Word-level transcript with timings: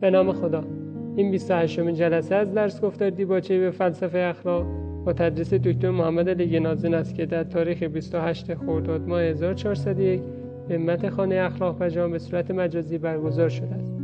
به 0.00 0.10
نام 0.10 0.32
خدا. 0.32 0.64
این 1.16 1.30
28 1.30 1.80
جلسه 1.80 2.34
از 2.34 2.54
درس 2.54 2.80
گفتار 2.80 3.10
دیباچه 3.10 3.58
به 3.58 3.70
فلسفه 3.70 4.18
اخلاق 4.18 4.66
با 5.04 5.12
تدریس 5.12 5.54
دکتر 5.54 5.90
محمد 5.90 6.28
علی 6.28 6.60
نازن 6.60 6.94
است 6.94 7.14
که 7.14 7.26
در 7.26 7.44
تاریخ 7.44 7.82
28 7.82 8.54
خرداد 8.54 9.08
ماه 9.08 9.22
1401 9.22 10.20
به 10.68 11.10
خانه 11.10 11.34
اخلاق 11.34 11.82
و 11.96 12.08
به 12.08 12.18
صورت 12.18 12.50
مجازی 12.50 12.98
برگزار 12.98 13.48
شده 13.48 13.74
است. 13.74 13.94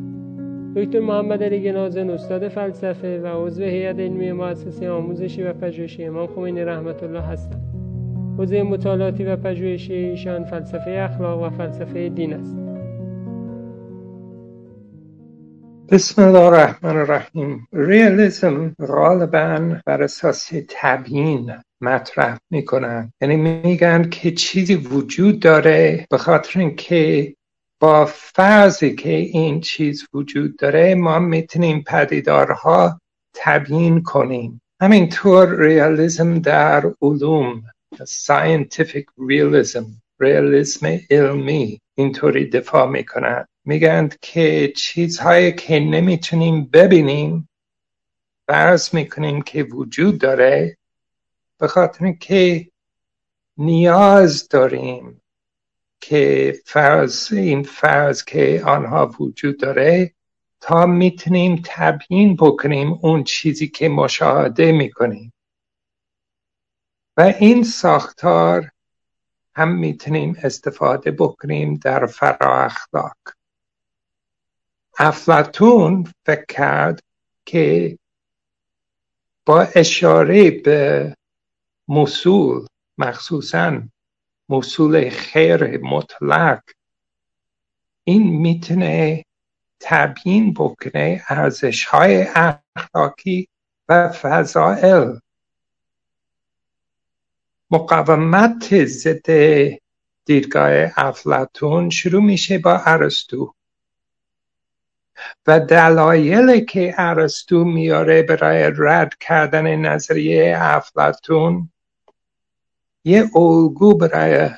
دکتر 0.77 1.01
محمد 1.01 1.43
علی 1.43 1.73
نازن 1.73 2.11
استاد 2.11 2.49
فلسفه 2.49 3.21
و 3.21 3.47
عضو 3.47 3.63
هیئت 3.63 3.99
علمی 3.99 4.33
مؤسسه 4.33 4.91
آموزشی 4.91 5.43
و 5.43 5.53
پژوهشی 5.53 6.05
امام 6.05 6.27
خمینی 6.27 6.61
رحمت 6.61 7.03
الله 7.03 7.21
هستند. 7.21 7.63
حوزه 8.39 8.63
مطالعاتی 8.63 9.25
و 9.25 9.37
پژوهشی 9.37 9.95
ایشان 9.95 10.45
فلسفه 10.45 10.91
اخلاق 10.91 11.43
و 11.43 11.51
فلسفه 11.51 12.09
دین 12.09 12.35
است. 12.35 12.76
بسم 15.91 16.23
الله 16.23 16.39
الرحمن 16.39 16.97
الرحیم. 16.97 17.69
ریالیسم 17.73 18.75
غالبا 18.89 19.81
بر 19.87 20.03
اساس 20.03 20.51
تبیین 20.69 21.53
مطرح 21.81 22.39
می‌کنن. 22.51 23.13
یعنی 23.21 23.37
میگن 23.37 24.11
که 24.11 24.31
چیزی 24.31 24.75
وجود 24.75 25.41
داره 25.41 26.07
به 26.11 26.19
خاطر 26.19 26.61
اینکه 26.61 27.35
با 27.81 28.05
فرضی 28.07 28.95
که 28.95 29.11
این 29.11 29.61
چیز 29.61 30.07
وجود 30.15 30.57
داره 30.57 30.95
ما 30.95 31.19
می‌تونیم 31.19 31.85
پدیدارها 31.87 33.01
تبیین 33.35 34.03
کنیم. 34.03 34.61
همینطور 34.83 35.59
ریالیسم 35.59 36.39
در 36.39 36.93
علوم 37.03 37.63
scientific 37.97 39.05
realism 39.31 39.85
ریالیسم 40.21 40.99
علمی 41.11 41.81
اینطوری 41.95 42.51
دفاع 42.51 42.89
می‌کنند 42.91 43.49
میگن 43.67 44.09
که 44.23 44.73
چیزهایی 44.77 45.53
که 45.53 45.81
نمی‌تونیم 45.81 46.65
ببینیم 46.65 47.49
فرض 48.47 48.95
می‌کنیم 48.95 49.43
که 49.43 49.63
وجود 49.63 50.19
داره 50.19 50.77
به 51.59 51.67
خاطر 51.67 52.13
که 52.13 52.71
نیاز 53.57 54.49
داریم 54.49 55.23
که 56.01 56.55
فرض 56.65 57.33
این 57.33 57.63
فرض 57.63 58.25
که 58.25 58.63
آنها 58.67 59.15
وجود 59.21 59.61
داره 59.61 60.15
تا 60.61 60.87
می‌تونیم 60.87 61.63
تبیین 61.65 62.37
بکنیم 62.37 62.99
اون 63.03 63.25
چیزی 63.25 63.69
که 63.69 63.89
مشاهده 63.89 64.73
می‌کنیم. 64.73 65.33
و 67.17 67.21
این 67.21 67.65
ساختار 67.65 68.71
هم 69.55 69.77
می‌تونیم 69.79 70.37
استفاده 70.43 71.11
بکنیم 71.11 71.75
در 71.75 72.07
فرا 72.07 72.65
اخلاق. 72.65 73.17
افلاتون 74.99 76.13
فکر 76.27 76.45
کرد 76.49 77.01
که 77.47 77.99
با 79.47 79.61
اشاره 79.63 80.51
به 80.51 81.15
موصول 81.89 82.67
مخصوصا 82.99 83.83
موصول 84.49 85.11
خیر 85.11 85.79
مطلق 85.79 86.63
این 88.05 88.23
می‌تونه 88.23 89.25
تبیین 89.81 90.55
بکنه 90.55 91.23
ارزش 91.29 91.85
های 91.85 92.27
اخلاقی 92.35 93.49
و 93.89 94.09
فضائل. 94.09 95.19
مقاومت 97.71 98.85
ضد 98.85 99.31
دیدگاه 100.25 100.93
افلاتون 100.97 101.91
شروع 101.91 102.23
میشه 102.23 102.59
با 102.59 102.81
ارسطو. 102.87 103.56
و 105.47 105.61
دلایلی 105.61 106.65
که 106.65 106.95
ارسطو 106.99 107.65
میاره 107.65 108.23
برای 108.23 108.73
رد 108.77 109.15
کردن 109.21 109.77
نظریه 109.77 110.57
افلاتون 110.59 111.71
یه 113.05 113.37
الگو 113.37 113.97
برای 113.97 114.51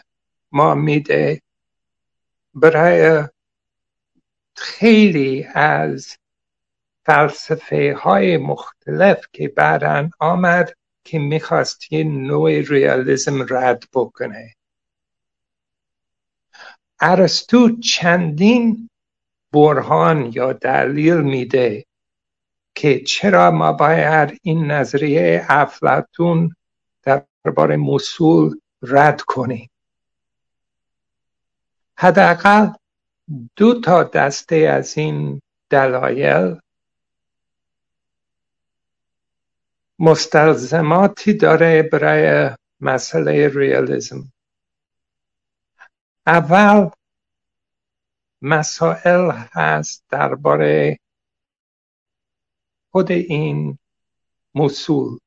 ما 0.52 0.74
میده 0.74 1.42
برای 2.54 3.24
خیلی 4.56 5.48
از 5.54 6.16
فلسفه 7.06 7.94
های 8.02 8.36
مختلف 8.36 9.26
که 9.32 9.48
بعدا 9.48 10.10
آمد 10.18 10.74
که 11.04 11.18
می‌خواست 11.18 11.92
یه 11.92 12.04
نوع 12.04 12.60
ریالیزم 12.60 13.46
رد 13.50 13.84
بکنه. 13.92 14.54
ارسطو 17.00 17.80
چندین 17.80 18.90
برهان 19.52 20.32
یا 20.34 20.52
دلیل 20.52 21.20
میده 21.20 21.84
که 22.74 23.00
چرا 23.00 23.50
ما 23.50 23.72
باید 23.72 24.38
این 24.42 24.70
نظریه 24.70 25.46
افلاتون 25.48 26.54
درباره 27.02 27.76
موصول 27.76 28.60
رد 28.82 29.20
کنیم. 29.20 29.70
حداقل 31.96 32.68
دو 33.56 33.80
تا 33.80 34.02
دسته 34.02 34.56
از 34.56 34.98
این 34.98 35.42
دلایل 35.70 36.56
مستلزماتی 39.98 41.34
داره 41.34 41.82
برای 41.82 42.50
مسئله 42.80 43.48
ریالیزم 43.48 44.32
اول 46.26 46.90
مسائل 48.42 49.30
هست 49.52 50.04
درباره 50.08 50.98
خود 52.90 53.12
این 53.12 53.78
موصول. 54.54 55.18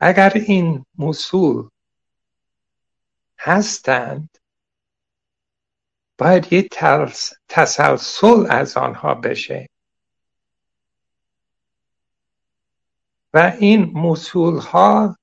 اگر 0.00 0.32
این 0.34 0.86
موصول 0.94 1.68
هستند 3.38 4.38
باید 6.18 6.52
یه 6.52 6.68
تسلسل 7.48 8.46
از 8.50 8.76
آنها 8.76 9.14
بشه. 9.14 9.68
و 13.34 13.52
این 13.60 13.84
موصول 13.84 14.58
ها 14.58 15.16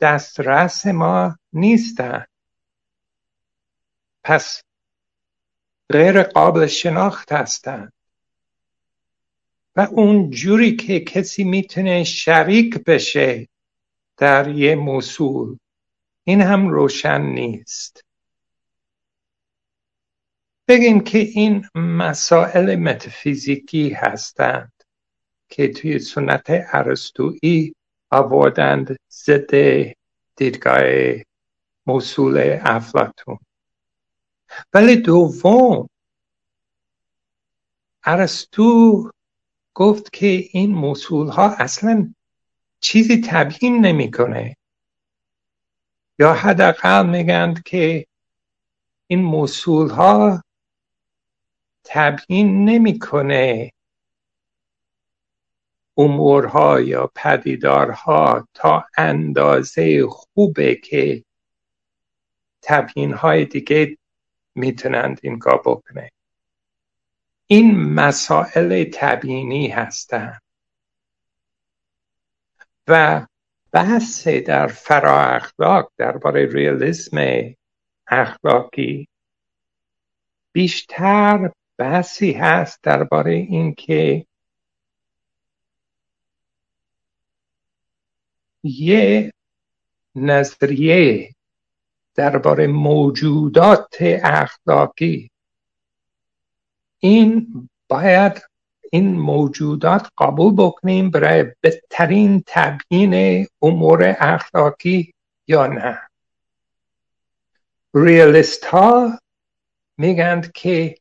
دسترس 0.00 0.86
ما 0.86 1.38
نیستند 1.52 2.28
پس 4.24 4.62
غیر 5.92 6.22
قابل 6.22 6.66
شناخت 6.66 7.32
هستند. 7.32 7.92
و 9.76 9.88
اون 9.90 10.30
جوری 10.30 10.76
که 10.76 11.00
کسی 11.00 11.44
می‌تونه 11.44 12.04
شریک 12.04 12.84
بشه 12.84 13.48
در 14.16 14.48
یه 14.48 14.74
موصول 14.74 15.56
این 16.24 16.40
هم 16.40 16.68
روشن 16.68 17.20
نیست. 17.20 18.04
بگیم 20.68 21.00
که 21.00 21.18
این 21.18 21.66
مسائل 21.74 22.76
متافیزیکی 22.76 23.90
هستند 23.90 24.72
که 25.48 25.68
توی 25.68 25.98
سنت 25.98 26.46
ارسطویی 26.48 27.74
آوردند 28.10 28.96
ضد 29.10 29.54
دیدگاه 30.36 30.82
موصول 31.86 32.58
افلاتون 32.62 33.38
ولی 34.74 34.96
دوم 34.96 35.88
ارسطو 38.04 39.10
گفت 39.74 40.12
که 40.12 40.26
این 40.26 40.74
موصول 40.74 41.28
ها 41.28 41.54
اصلا 41.58 42.14
چیزی 42.80 43.20
تبیین 43.20 43.86
نمی‌کنه. 43.86 44.56
یا 46.18 46.32
حداقل 46.32 47.06
میگند 47.06 47.62
که 47.62 48.06
این 49.06 49.22
موصول 49.22 49.90
ها 49.90 50.44
تبیین 51.84 52.64
نمی‌کنه. 52.64 53.72
امورها 55.96 56.80
یا 56.80 57.10
پدیدارها 57.14 58.48
تا 58.54 58.84
اندازه 58.96 60.06
خوبه 60.06 60.74
که 60.74 61.24
تبیین 62.62 63.12
های 63.12 63.44
دیگه 63.44 63.98
می‌تونند 64.54 65.20
این 65.22 65.38
کار 65.38 65.62
بکنه 65.64 66.10
این 67.46 67.80
مسائل 67.94 68.90
تبیینی 68.94 69.68
هستند. 69.68 70.42
و 72.88 73.26
بحث 73.72 74.28
در 74.28 74.66
فرا 74.66 75.20
اخلاق 75.20 75.92
درباره 75.96 76.46
ریالیسم 76.52 77.16
اخلاقی 78.06 79.08
بیشتر 80.52 81.50
بحثی 81.78 82.32
هست 82.32 82.82
درباره 82.82 83.32
اینکه 83.32 84.26
یه 88.62 89.32
نظریه 90.14 91.34
درباره 92.14 92.66
موجودات 92.66 93.96
اخلاقی. 94.22 95.30
این 96.98 97.68
باید 97.88 98.42
این 98.92 99.14
موجودات 99.14 100.08
قبول 100.18 100.54
بکنیم 100.56 101.10
برای 101.10 101.44
بهترین 101.60 102.42
تبیین 102.46 103.46
امور 103.62 104.16
اخلاقی 104.18 105.14
یا 105.48 105.66
نه. 105.66 106.00
ریالیست 107.94 108.64
ها 108.64 109.18
میگند 109.98 110.52
که 110.52 110.94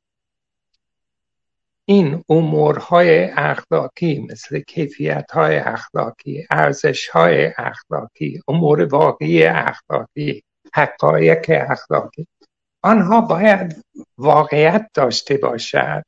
این 1.85 2.23
امورهای 2.29 3.23
اخلاقی 3.23 4.19
مثل 4.19 4.59
کیفیت 4.59 5.31
های 5.31 5.57
اخلاقی 5.57 6.47
ارزش 6.49 7.07
های 7.07 7.53
اخلاقی 7.57 8.41
امور 8.47 8.85
واقعی 8.85 9.43
اخلاقی 9.43 10.43
حقایق 10.73 11.45
اخلاقی. 11.49 12.27
آنها 12.81 13.21
باید 13.21 13.85
واقعیت 14.17 14.89
داشته 14.93 15.37
باشد 15.37 16.03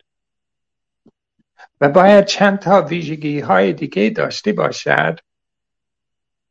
و 1.81 1.89
باید 1.89 2.25
چند 2.25 2.59
تا 2.59 2.81
ویژگی 2.81 3.39
های 3.39 3.73
دیگه 3.73 4.09
داشته 4.09 4.53
باشد 4.53 5.19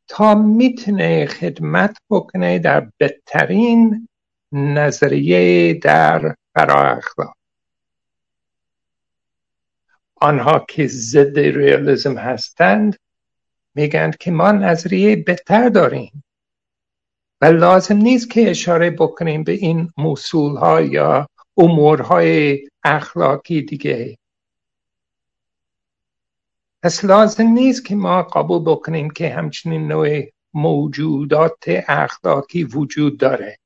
تا 0.08 0.34
می‌تونه 0.34 1.26
خدمت 1.26 1.98
بکنه 2.10 2.58
در 2.58 2.88
بهترین 2.98 4.08
نظریه 4.52 5.74
در 5.74 6.34
برای 6.54 6.96
اخلاق. 6.98 7.36
آنها 10.16 10.66
که 10.68 10.86
ضد 10.86 11.38
ریالیزم 11.38 12.18
هستند 12.18 12.96
میگن 13.74 14.10
که 14.20 14.30
ما 14.30 14.52
نظریه 14.52 15.16
بهتر 15.16 15.68
داریم. 15.68 16.24
و 17.42 17.44
لازم 17.44 17.96
نیست 17.96 18.30
که 18.30 18.50
اشاره 18.50 18.90
بکنیم 18.90 19.44
به 19.44 19.52
این 19.52 19.92
موصول 19.96 20.56
ها 20.56 20.80
یا 20.80 21.28
امورهای 21.56 22.60
اخلاقی 22.84 23.62
دیگه. 23.62 24.18
پس 26.82 27.04
لازم 27.04 27.46
نیست 27.46 27.84
که 27.84 27.94
ما 27.94 28.22
قبول 28.22 28.62
بکنیم 28.62 29.10
که 29.10 29.34
همچنین 29.34 29.88
نوع 29.88 30.22
موجودات 30.54 31.64
اخلاقی 31.88 32.64
وجود 32.64 33.18
داره. 33.18 33.58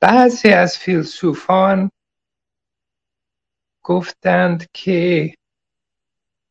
بعضی 0.00 0.48
از 0.48 0.78
فیلسوفان 0.78 1.90
گفتند 3.82 4.66
که 4.72 5.34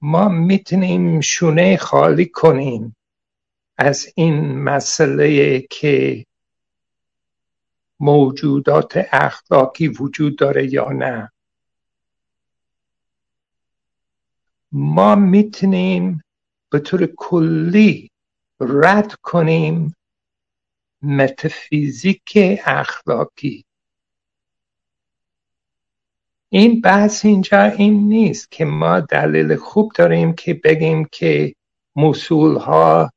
ما 0.01 0.29
می‌تونیم 0.29 1.21
شونه 1.21 1.77
خالی 1.77 2.25
کنیم 2.25 2.95
از 3.77 4.07
این 4.15 4.57
مسئله 4.59 5.59
که 5.61 6.25
موجودات 7.99 9.07
اخلاقی 9.11 9.87
وجود 9.87 10.37
داره 10.37 10.73
یا 10.73 10.89
نه. 10.89 11.31
ما 14.71 15.15
می‌تونیم 15.15 16.23
به 16.69 16.79
طور 16.79 17.05
کلی 17.17 18.11
رد 18.59 19.13
کنیم 19.13 19.95
متافیزیک 21.01 22.37
اخلاقی. 22.65 23.66
این 26.49 26.81
بحث 26.81 27.25
اینجا 27.25 27.63
این 27.63 28.09
نیست 28.09 28.51
که 28.51 28.65
ما 28.65 28.99
دلیل 28.99 29.55
خوب 29.55 29.91
داریم 29.95 30.33
که 30.33 30.53
بگیم 30.53 31.05
که 31.11 31.55
موصول 31.95 32.55
ها 32.55 33.11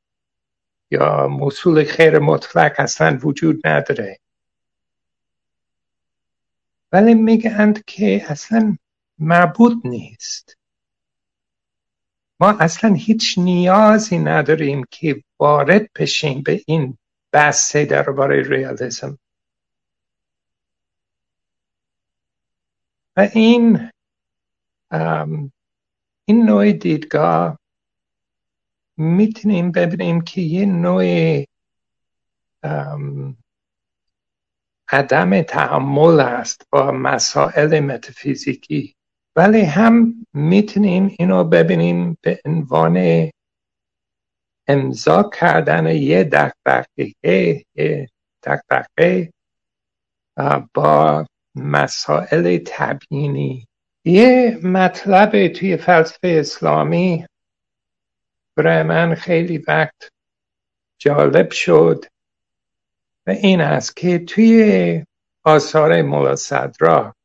یا 0.91 1.27
موصول 1.27 1.83
خیر 1.83 2.19
مطلق 2.19 2.75
اصلا 2.77 3.19
وجود 3.23 3.67
نداره. 3.67 4.19
ولی 6.91 7.13
میگند 7.13 7.85
که 7.85 8.25
اصلا 8.27 8.77
مربوط 9.19 9.85
نیست. 9.85 10.57
ما 12.39 12.49
اصلا 12.59 12.93
هیچ 12.93 13.35
نیازی 13.37 14.17
نداریم 14.17 14.83
که 14.91 15.23
وارد 15.39 15.89
بشیم 15.95 16.41
به 16.41 16.61
این 16.65 16.97
بحث 17.31 17.75
درباره 17.75 18.49
ریالیسم. 18.49 19.17
و 23.17 23.29
این 23.33 23.89
این 26.25 26.45
نوع 26.45 26.71
دیدگاه 26.71 27.59
می‌تونیم 28.97 29.71
ببینیم 29.71 30.21
که 30.21 30.41
یه 30.41 30.65
نوع 30.65 31.05
عدم 34.89 35.41
تحمل 35.41 36.19
است 36.19 36.67
با 36.71 36.91
مسائل 36.91 37.79
متافیزیکی. 37.79 38.95
ولی 39.35 39.61
هم 39.61 40.25
می‌تونیم 40.33 41.15
اینو 41.19 41.43
ببینیم 41.43 42.17
به 42.21 42.41
عنوان 42.45 43.29
امضا 44.67 45.29
کردن 45.39 45.87
یه 45.95 46.23
دقدقه 46.23 47.65
دقدقه 48.43 49.33
با 50.73 51.25
مسائل 51.55 52.59
تبیینی. 52.65 53.67
یه 54.05 54.59
مطلب 54.63 55.47
توی 55.47 55.77
فلسفه 55.77 56.27
اسلامی 56.27 57.25
برای 58.55 58.83
من 58.83 59.15
خیلی 59.15 59.57
وقت 59.57 60.11
جالب 60.97 61.51
شد 61.51 62.05
و 63.27 63.31
این 63.31 63.61
است 63.61 63.95
که 63.95 64.19
توی 64.19 65.03
آثار 65.43 66.01
مولا 66.01 66.35
صدرا 66.35 67.15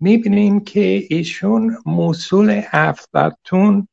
می‌بینیم 0.00 0.60
که 0.60 1.06
ایشون 1.08 1.78
موصول 1.86 2.62
افلاتون 2.72 3.88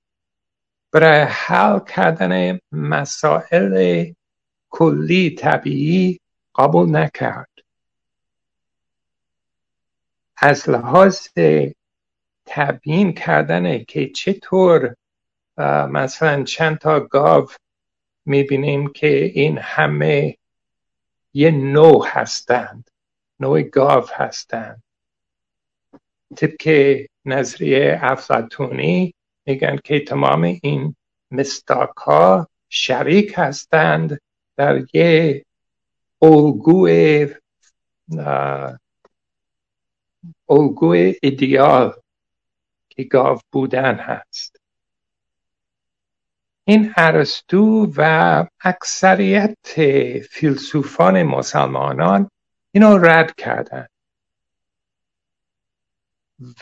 برای 0.92 1.22
حل 1.22 1.80
کردن 1.80 2.60
مسائل 2.72 4.06
کلی 4.70 5.36
طبیعی 5.36 6.20
قبول 6.56 6.96
نکرد. 6.96 7.51
از 10.44 10.70
لحاظ 10.70 11.28
تبیین 12.46 13.14
کردن 13.14 13.84
که 13.84 14.10
چطور 14.10 14.96
مثلا 15.90 16.44
چند 16.44 16.78
تا 16.78 17.00
گاو 17.00 17.50
می‌بینیم 18.26 18.88
که 18.88 19.24
این 19.24 19.58
همه 19.58 20.38
یه 21.34 21.52
نوع 21.52 22.06
هستند 22.08 22.92
نوع 23.40 23.62
گاو 23.62 24.06
هستند. 24.14 24.84
طبق 26.36 26.98
نظریه 27.26 28.00
افلاتونی 28.02 29.14
میگن 29.46 29.78
که 29.84 30.00
تمام 30.00 30.42
این 30.42 30.96
مستاک 31.32 31.98
ها 31.98 32.48
شریک 32.70 33.34
هستند 33.38 34.22
در 34.58 34.84
یه 34.94 35.46
الگوی 36.22 37.28
الگوی 40.50 41.16
ایدیال 41.22 41.94
که 42.90 43.04
گاو 43.04 43.40
بودن 43.52 43.96
هست. 43.96 44.62
این 46.66 46.94
ارسطو 46.98 47.94
و 47.98 48.46
اکثریت 48.62 49.58
فیلسوفان 50.30 51.24
مسلمانان 51.24 52.30
اینو 52.72 52.98
رد 52.98 53.36
کردن. 53.36 53.88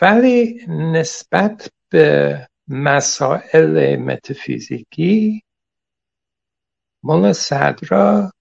ولی 0.02 0.66
نسبت 0.68 1.70
به 1.88 2.48
مسائل 2.68 3.96
متافیزیکی 3.96 5.42
مولا 7.02 7.32
صدرا 7.32 8.32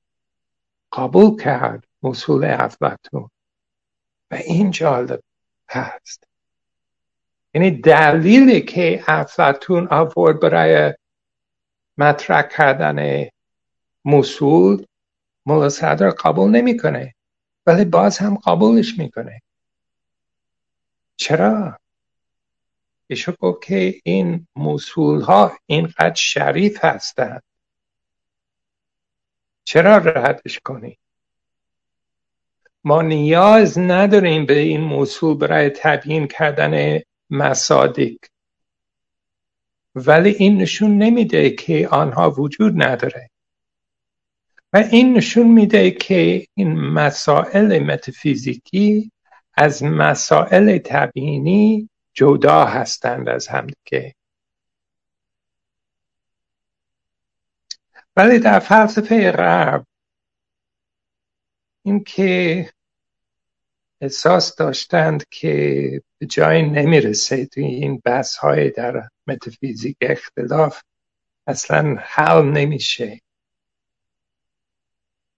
قبول 0.93 1.41
کرد 1.43 1.83
اصول 2.03 2.45
افلاتون 2.45 3.29
و 4.31 4.35
این 4.35 4.71
جالب 4.71 5.23
هست. 5.69 6.23
یعنی 7.53 7.71
دلیلی 7.71 8.61
که 8.61 9.03
افلاتون 9.07 9.87
آورد 9.91 10.39
برای 10.39 10.93
مطرح 11.97 12.41
کردن 12.41 13.27
موصول 14.05 14.85
مولا 15.45 15.69
صدر 15.69 16.09
قبول 16.09 16.51
نمی‌کنه 16.51 17.15
ولی 17.65 17.85
باز 17.85 18.17
هم 18.17 18.35
قبولش 18.35 18.97
می‌کنه. 18.97 19.41
چرا؟ 21.15 21.79
ایشون 23.07 23.35
گفت 23.39 23.63
که 23.63 24.01
این 24.03 24.47
موصول 24.55 25.21
ها 25.21 25.57
اینقدر 25.65 26.15
شریف 26.15 26.85
هستند. 26.85 27.43
چرا 29.63 29.97
ردش 29.97 30.59
کنی؟ 30.59 30.97
ما 32.83 33.01
نیاز 33.01 33.79
نداریم 33.79 34.45
به 34.45 34.59
این 34.59 34.81
موصول 34.81 35.37
برای 35.37 35.69
تبیین 35.69 36.27
کردن 36.27 36.99
مصادیق. 37.29 38.19
ولی 39.95 40.29
این 40.29 40.57
نشون 40.57 40.97
نمیده 40.97 41.49
که 41.49 41.87
آنها 41.87 42.31
وجود 42.31 42.83
نداره. 42.83 43.29
و 44.73 44.77
این 44.77 45.13
نشون 45.13 45.47
میده 45.47 45.91
که 45.91 46.47
این 46.53 46.79
مسائل 46.79 47.79
متافیزیکی 47.79 49.11
از 49.53 49.83
مسائل 49.83 50.77
تبیینی 50.77 51.89
جدا 52.13 52.65
هستند 52.65 53.29
از 53.29 53.47
همدیگه 53.47 54.15
ولی 58.15 58.39
در 58.39 58.59
فلسفه 58.59 59.31
غرب 59.31 59.85
اینکه 61.89 62.69
احساس 64.01 64.55
داشتند 64.55 65.23
که 65.29 66.01
به 66.17 66.25
جای 66.25 66.61
نمی‌رسه 66.61 67.45
توی 67.45 67.65
این 67.65 68.01
بحث 68.05 68.35
های 68.35 68.69
در 68.69 69.09
متافیزیک 69.27 69.97
اختلاف 70.01 70.81
اصلا 71.47 71.95
حل 71.99 72.45
نمیشه. 72.45 73.21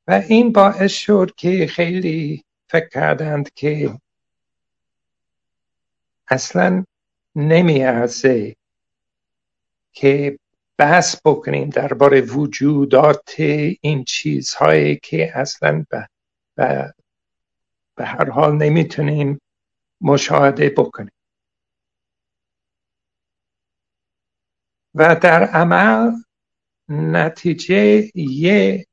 و 0.07 0.11
این 0.29 0.51
باعث 0.51 0.93
شد 0.93 1.31
که 1.37 1.67
خیلی 1.67 2.43
فکر 2.69 2.89
کردند 2.89 3.53
که 3.53 3.97
اصلا 6.27 6.85
نمیارزه 7.35 8.55
که 9.93 10.39
بحث 10.77 11.15
بکنیم 11.25 11.69
درباره 11.69 12.21
وجودات 12.21 13.35
این 13.81 14.03
چیزهایی 14.03 14.95
که 15.03 15.37
اصلا 15.37 15.85
به, 15.89 16.07
به, 16.55 16.93
به 17.95 18.05
هر 18.05 18.29
حال 18.29 18.55
نمی‌تونیم 18.55 19.41
مشاهده 20.01 20.69
بکنیم. 20.69 21.11
و 24.95 25.15
در 25.15 25.43
عمل 25.43 26.11
نتیجه 26.89 28.11
یه 28.15 28.85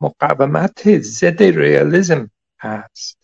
مقاومت 0.00 0.98
ضد 0.98 1.42
ریالیزم 1.42 2.30
هست. 2.60 3.18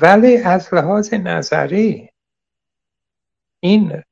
ولی 0.00 0.36
از 0.36 0.74
لحاظ 0.74 1.14
نظری 1.14 2.10
این 3.60 4.02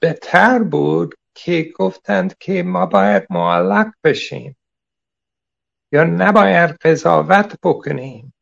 بهتر 0.00 0.62
بود 0.62 1.14
که 1.36 1.72
گفتند 1.74 2.38
که 2.38 2.62
ما 2.62 2.86
باید 2.86 3.26
معلق 3.30 3.92
بشیم 4.04 4.56
یا 5.92 6.04
نباید 6.04 6.70
قضاوت 6.70 7.56
بکنیم 7.62 8.34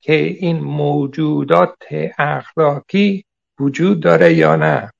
که 0.00 0.12
این 0.12 0.60
موجودات 0.60 1.76
اخلاقی 2.18 3.24
وجود 3.58 4.00
داره 4.00 4.34
یا 4.34 4.56
نه. 4.56 4.92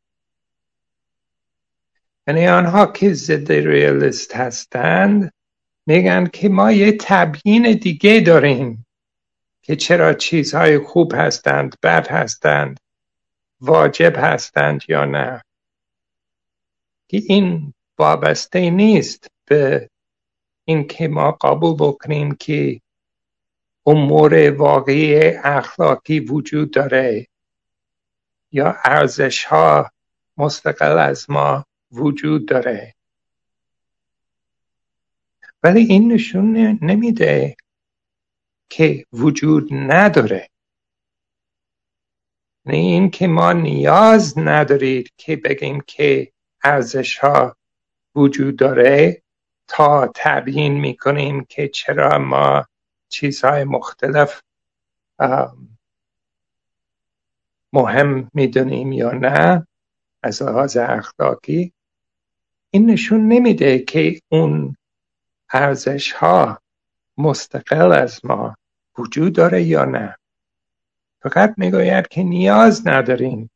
یعنی 2.27 2.49
آنها 2.49 2.87
که 2.87 3.13
ضد 3.13 3.53
ریالیست 3.53 4.37
هستند 4.37 5.33
میگن 5.87 6.27
که 6.27 6.49
ما 6.49 6.73
یه 6.73 6.97
تبیین 7.01 7.73
دیگه 7.73 8.21
داریم 8.21 8.87
که 9.63 9.77
چرا 9.77 10.15
چیزهای 10.15 10.79
خوب 10.79 11.13
هستند 11.15 11.75
بد 11.83 12.09
هستند 12.09 12.81
واجب 13.61 14.13
هستند 14.17 14.81
یا 14.89 15.05
نه. 15.05 15.43
که 17.15 17.23
این 17.27 17.75
وابسته 17.99 18.71
نیست 18.71 19.27
به 19.45 19.91
اینکه 20.65 21.09
ما 21.09 21.33
قبول 21.33 21.75
بکنیم 21.75 22.35
که 22.35 22.81
امور 23.87 24.51
واقعی 24.51 25.27
اخلاقی 25.37 26.21
وجود 26.21 26.71
داره 26.71 27.27
یا 28.53 28.77
ارزش 28.85 29.45
ها 29.45 29.91
مستقل 30.37 30.99
از 30.99 31.31
ما 31.31 31.65
وجود 31.93 32.49
داره. 32.49 32.95
ولی 35.63 35.81
این 35.81 36.13
نشون 36.13 36.57
نمیده 36.83 37.57
که 38.69 39.07
وجود 39.13 39.69
نداره. 39.73 40.49
نه 42.67 42.77
این 42.77 43.11
که 43.11 43.27
ما 43.27 43.53
نیاز 43.53 44.39
ندارید 44.39 45.13
که 45.17 45.37
بگیم 45.37 45.81
که 45.87 46.34
ارزش 46.65 47.19
ها 47.19 47.57
وجود 48.15 48.57
داره 48.57 49.23
تا 49.69 50.13
تبیین 50.15 50.73
می‌کنیم 50.73 51.45
که 51.45 51.69
چرا 51.69 52.19
ما 52.19 52.67
چیزهای 53.09 53.65
مختلف 53.65 54.43
مهم 57.73 58.31
می‌دونیم 58.35 58.93
یا 58.93 59.11
نه 59.11 59.67
از 60.23 60.43
لحاظ 60.43 60.77
اخلاقی. 60.77 61.73
این 62.71 62.91
نشون 62.91 63.29
نمیده 63.29 63.79
که 63.79 64.21
اون 64.29 64.77
ارزش 65.53 66.13
ها 66.13 66.59
مستقل 67.19 67.93
از 67.93 68.25
ما 68.25 68.57
وجود 68.99 69.33
داره 69.33 69.63
یا 69.63 69.85
نه. 69.85 70.17
فقط 71.23 71.55
می‌گوید 71.57 72.09
که 72.09 72.23
نیاز 72.23 72.87
نداریم 72.87 73.51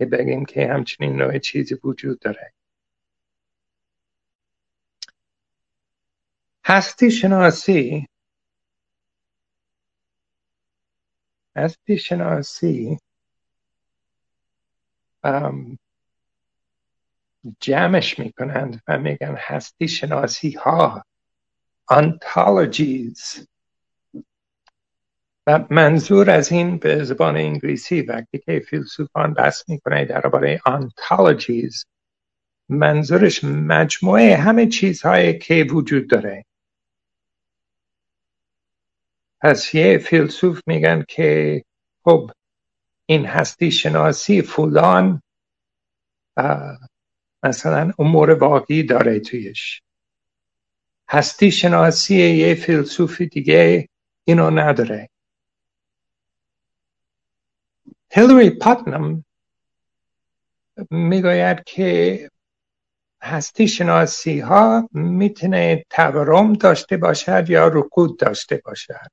که 0.00 0.06
بگیم 0.06 0.44
که 0.44 0.66
همچنین 0.68 1.16
نوع 1.16 1.38
چیزی 1.38 1.74
وجود 1.84 2.18
داره. 2.18 2.52
هستی 6.64 7.10
شناسی. 7.10 8.08
هستی 11.56 11.98
شناسی. 11.98 12.98
جمعش 17.60 18.18
می‌کنند 18.18 18.82
و 18.88 18.98
میگن 18.98 19.34
هستی 19.38 19.88
شناسی 19.88 20.50
ها 20.50 21.04
ontologies. 21.92 23.46
و 25.46 25.64
منظور 25.70 26.30
از 26.30 26.52
این 26.52 26.76
به 26.76 27.04
زبان 27.04 27.36
انگلیسی 27.36 28.02
وقتی 28.02 28.38
که 28.38 28.60
فیلسوفان 28.60 29.34
بحث 29.34 29.68
می‌کنه 29.68 30.04
درباره 30.04 30.60
ontologies 30.68 31.84
منظورش 32.68 33.44
مجموعه 33.44 34.36
همه 34.36 34.66
چیزهایی 34.66 35.38
که 35.38 35.66
وجود 35.70 36.10
داره. 36.10 36.44
پس 39.40 39.74
یه 39.74 39.98
فیلسوف 39.98 40.60
میگن 40.66 41.04
که 41.08 41.62
خب 42.04 42.30
این 43.06 43.26
هستی 43.26 43.70
شناسی 43.70 44.42
فلان 44.42 45.22
مثلا 47.42 47.92
امور 47.98 48.30
واقعی 48.30 48.82
داره 48.82 49.20
تویش. 49.20 49.82
هستی 51.08 51.50
شناسی 51.50 52.14
یه 52.16 52.54
فیلسوف 52.54 53.20
دیگه 53.22 53.88
اینو 54.24 54.50
نداره. 54.50 55.09
هیلری 58.12 58.50
پاتنم 58.50 59.24
می‌گوید 60.90 61.64
که 61.64 62.30
هستی 63.22 63.68
شناسی 63.68 64.40
ها 64.40 64.88
می‌تونه 64.92 65.84
تورم 65.90 66.52
داشته 66.52 66.96
باشد 66.96 67.50
یا 67.50 67.68
رکود 67.68 68.18
داشته 68.18 68.62
باشد. 68.64 69.10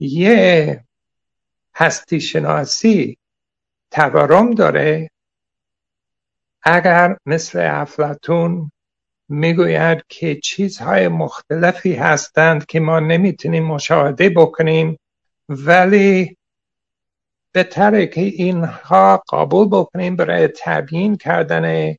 یه 0.00 0.84
هستی 1.74 2.20
شناسی 2.20 3.18
تورم 3.90 4.50
داره. 4.50 5.10
اگر 6.62 7.16
مثل 7.26 7.68
افلاتون 7.72 8.72
می‌گوید 9.28 10.04
که 10.08 10.34
چیزهای 10.34 11.08
مختلفی 11.08 11.94
هستند 11.94 12.66
که 12.66 12.80
ما 12.80 13.00
نمی‌تونیم 13.00 13.64
مشاهده 13.64 14.30
بکنیم 14.30 14.98
ولی 15.48 16.36
بهتره 17.54 18.06
که 18.06 18.20
اینها 18.20 19.22
قبول 19.32 19.68
بکنیم 19.68 20.16
برای 20.16 20.48
تبیین 20.56 21.16
کردن 21.16 21.96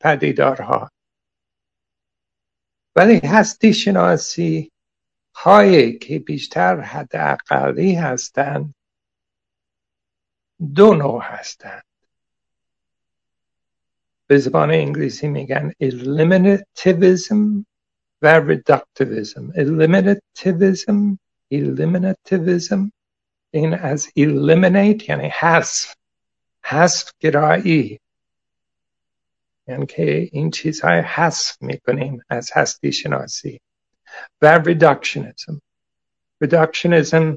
پدیدارها. 0.00 0.90
ولی 2.96 3.18
هستی 3.18 3.74
شناسی 3.74 4.72
هایی 5.34 5.98
که 5.98 6.18
بیشتر 6.18 6.80
حد 6.80 7.16
اقلی 7.16 7.94
هستند 7.94 8.74
دو 10.74 10.94
نوع 10.94 11.22
هستند. 11.22 11.84
به 14.26 14.38
زبان 14.38 14.70
انگلیسی 14.70 15.28
میگن 15.28 15.72
eliminativism 15.82 17.64
و 18.22 18.40
reductivism. 18.40 19.54
Eliminativism 19.54 21.16
eliminativism 21.54 22.90
این 23.54 23.74
از 23.74 24.06
eliminate 24.06 25.08
یعنی 25.08 25.28
حذف 25.28 25.94
حذف 26.64 27.12
گرایی. 27.20 28.00
یعنی 29.66 29.86
که 29.86 30.28
این 30.32 30.50
چیزهای 30.50 31.00
حذف 31.00 31.56
می‌کنیم 31.62 32.22
از 32.28 32.50
هستی 32.54 32.92
شناسی. 32.92 33.60
و 34.42 34.62
reductionism. 34.62 35.58
Reductionism 36.44 37.36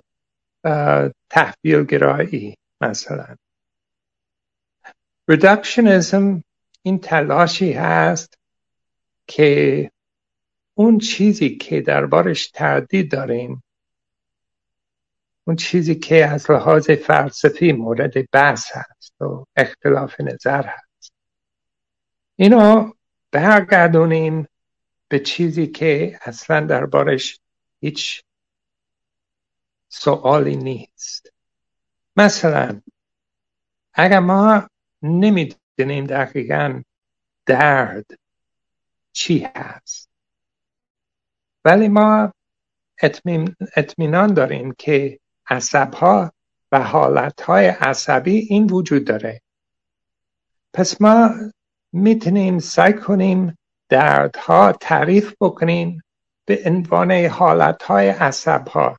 تحویل 1.29 1.83
گرایی 1.83 2.57
مثلا. 2.81 3.35
ریدکشنیزم 5.27 6.43
این 6.81 6.99
تلاشی 6.99 7.73
هست 7.73 8.37
که 9.27 9.91
اون 10.73 10.97
چیزی 10.99 11.57
که 11.57 11.81
دربارش 11.81 12.47
تردید 12.47 13.11
داریم 13.11 13.63
اون 15.47 15.55
چیزی 15.55 15.95
که 15.95 16.25
از 16.25 16.51
لحاظ 16.51 16.89
فلسفی 16.89 17.71
مورد 17.71 18.29
بحث 18.31 18.71
هست 18.71 19.21
و 19.21 19.45
اختلاف 19.55 20.21
نظر 20.21 20.65
هست. 20.67 21.13
اینو 22.35 22.91
برگردونیم 23.31 24.47
به 25.07 25.19
چیزی 25.19 25.67
که 25.67 26.19
اصلا 26.21 26.59
دربارش 26.65 27.39
هیچ 27.79 28.23
سوالی 29.89 30.55
نیست. 30.55 31.33
مثلا 32.15 32.81
اگر 33.93 34.19
ما 34.19 34.69
نمی‌دونیم 35.01 36.05
دقیقا 36.05 36.81
درد 37.45 38.05
چی 39.11 39.47
هست 39.55 40.09
ولی 41.65 41.87
ما 41.87 42.33
اطمینان 43.75 44.33
داریم 44.33 44.73
که 44.77 45.19
عصبها 45.49 46.31
و 46.71 46.81
حالتهای 46.81 47.67
عصبی 47.67 48.37
این 48.37 48.69
وجود 48.69 49.05
داره. 49.05 49.41
پس 50.73 51.01
ما 51.01 51.29
می‌تونیم 51.91 52.59
سعی 52.59 52.93
کنیم 52.93 53.57
دردها 53.89 54.71
تعریف 54.71 55.35
بکنیم 55.41 56.01
به 56.45 56.61
عنوان 56.65 57.11
حالتهای 57.11 58.09
عصبها. 58.09 58.97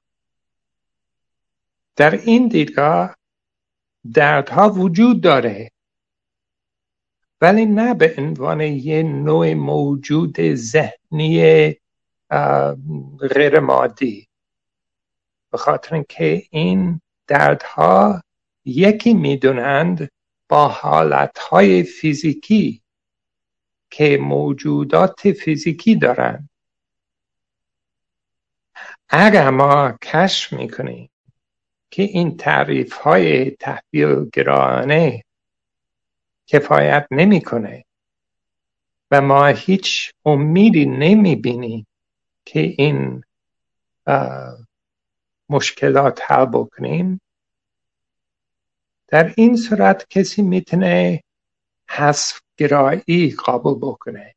در 1.97 2.11
این 2.11 2.49
دیدگاه 2.49 3.17
دردها 4.15 4.71
وجود 4.71 5.21
داره 5.21 5.71
ولی 7.41 7.67
نه 7.67 7.95
به 7.95 8.15
عنوان 8.19 8.61
یه 8.61 9.03
نوع 9.03 9.55
موجود 9.55 10.55
ذهنی 10.55 11.75
غیر 13.21 13.61
مادی 13.61 14.26
به 15.57 15.63
خاطر 15.63 15.95
اینکه 15.95 16.43
این 16.51 17.01
دردها 17.27 18.23
یکی 18.65 19.15
می‌دونند 19.15 20.11
با 20.49 20.69
حالتهای 20.69 21.83
فیزیکی 21.83 22.83
که 23.91 24.19
موجودات 24.19 25.33
فیزیکی 25.33 25.97
دارند. 25.97 26.51
اگر 29.09 29.51
ما 29.51 29.93
کشف 30.03 30.53
می‌کنیم 30.53 31.11
که 31.91 32.03
این 32.03 32.37
تعریف 32.37 32.93
های 32.93 33.51
تحویل 33.51 34.31
گرانه 34.33 35.25
کفایت 36.47 37.07
نمی‌کنه 37.11 37.85
و 39.11 39.21
ما 39.21 39.47
هیچ 39.47 40.13
امیدی 40.25 40.87
نمی‌بینیم 40.87 41.87
که 42.45 42.61
این 42.61 43.25
مشکلات 45.49 46.21
حل 46.31 46.47
بکنیم. 46.47 47.21
در 49.09 49.35
این 49.37 49.57
صورت 49.57 50.09
کسی 50.11 50.43
می‌تونه 50.43 51.23
حذف 51.89 52.41
گرایی 52.57 53.35
قابل 53.39 53.75
بکنه. 53.75 54.35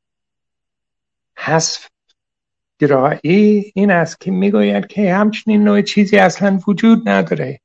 حذف 1.35 1.87
گرایی 2.79 3.71
این 3.75 3.91
است 3.91 4.19
که 4.19 4.31
می‌گوید 4.31 4.87
که 4.87 5.13
همچنین 5.13 5.63
نوع 5.63 5.81
چیزی 5.81 6.17
اصلا 6.17 6.59
وجود 6.67 7.09
نداره. 7.09 7.59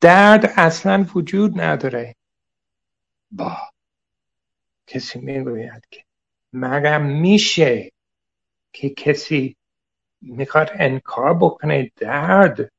درد 0.00 0.52
اصلا 0.56 1.06
وجود 1.14 1.60
نداره. 1.60 2.16
با 3.30 3.56
کسی 4.86 5.18
می‌گوید 5.18 5.86
که 5.90 6.04
مگر 6.52 6.98
میشه 6.98 7.92
که 8.72 8.90
کسی 8.90 9.56
می‌خواد 10.26 10.70
انکار 10.74 11.34
بکنه 11.34 11.90
درد 11.96 12.72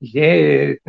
یه 0.00 0.80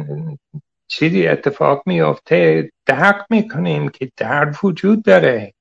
چیزی 0.88 1.28
اتفاق 1.28 1.84
میافته 1.86 2.72
درک 2.86 3.26
می‌کنیم 3.30 3.90
که 3.90 4.12
درد 4.18 4.56
وجود 4.64 5.04
داره. 5.04 5.54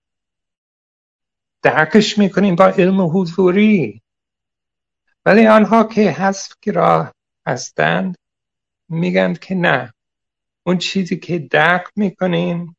درکش 1.62 2.18
می‌کنیم 2.18 2.56
با 2.56 2.66
علم 2.66 3.00
حضوری. 3.00 4.02
ولی 5.26 5.46
آنها 5.46 5.84
که 5.84 6.10
حذف 6.10 6.52
گراه 6.62 7.12
هستند 7.46 8.18
میگن 8.88 9.34
که 9.34 9.54
نه. 9.54 9.94
اون 10.62 10.78
چیزی 10.78 11.16
که 11.18 11.38
درک 11.38 11.84
می‌کنیم 11.96 12.76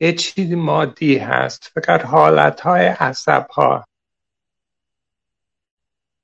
یه 0.00 0.12
چیزی 0.12 0.54
مادی 0.54 1.18
هست. 1.18 1.72
فقط 1.74 2.04
حالت 2.04 2.60
های 2.60 2.86
عصب 2.86 3.46
ها 3.50 3.87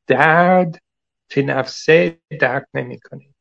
درد 0.06 0.82
فی 1.28 1.42
نفسه 1.42 2.18
درک 2.40 2.66
نمی 2.74 3.00
کنیم 3.00 3.34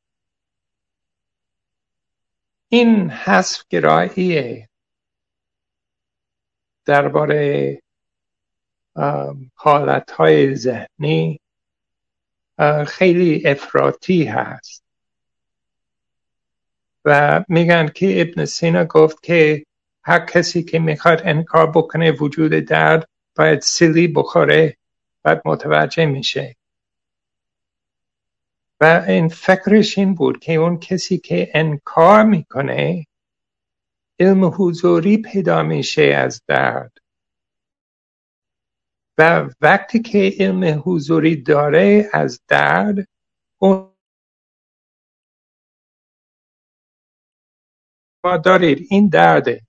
این 2.69 3.09
حذف 3.09 3.63
گراییه. 3.69 4.69
درباره 6.85 7.81
حالت 9.55 10.11
های 10.11 10.55
ذهنی 10.55 11.39
خیلی 12.87 13.47
افراطی 13.47 14.23
هست. 14.23 14.83
و 17.05 17.43
میگن 17.47 17.87
که 17.87 18.21
ابن 18.21 18.45
سینا 18.45 18.85
گفت 18.85 19.23
که 19.23 19.65
هر 20.03 20.25
کسی 20.25 20.63
که 20.63 20.79
می‌خواد 20.79 21.21
انکار 21.25 21.71
بکنه 21.71 22.11
وجود 22.11 22.51
درد 22.51 23.09
باید 23.35 23.61
سیلی 23.61 24.07
بخوره. 24.07 24.77
بعد 25.23 25.41
متوجه 25.45 26.05
میشه. 26.05 26.55
و 28.81 29.05
این 29.07 29.27
فکرش 29.27 29.97
این 29.97 30.15
بود 30.15 30.39
که 30.39 30.53
اون 30.53 30.79
کسی 30.79 31.17
که 31.17 31.51
انکار 31.53 32.23
می‌کنه 32.23 33.05
علم 34.19 34.51
حضوری 34.57 35.17
پیدا 35.17 35.63
میشه 35.63 36.01
از 36.03 36.41
درد. 36.47 36.97
و 39.17 39.49
وقتی 39.61 40.01
که 40.01 40.33
علم 40.39 40.81
حضوری 40.85 41.35
داره 41.35 42.09
از 42.13 42.41
درد 42.47 43.07
اون 43.57 43.93
ما 48.23 48.37
دارید 48.37 48.87
این 48.89 49.09
درده. 49.09 49.61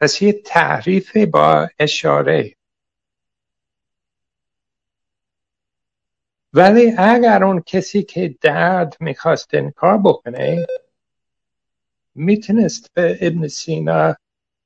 پس 0.00 0.22
یه 0.22 0.32
تعریف 0.32 1.16
با 1.16 1.68
اشاره. 1.78 2.56
ولی 6.52 6.94
اگر 6.98 7.44
اون 7.44 7.60
کسی 7.66 8.02
که 8.02 8.34
درد 8.40 8.96
می‌خواست 9.00 9.54
انکار 9.54 9.98
بکنه 9.98 10.66
می‌تونست 12.14 12.90
به 12.94 13.18
ابن 13.20 13.48
سینا 13.48 14.14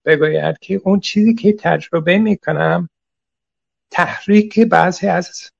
بگوید 0.04 0.58
که 0.58 0.80
اون 0.84 1.00
چیزی 1.00 1.34
که 1.34 1.52
تجربه 1.52 2.18
می‌کنم 2.18 2.88
تحریک 3.90 4.60
بعضی 4.60 5.06
از 5.06 5.50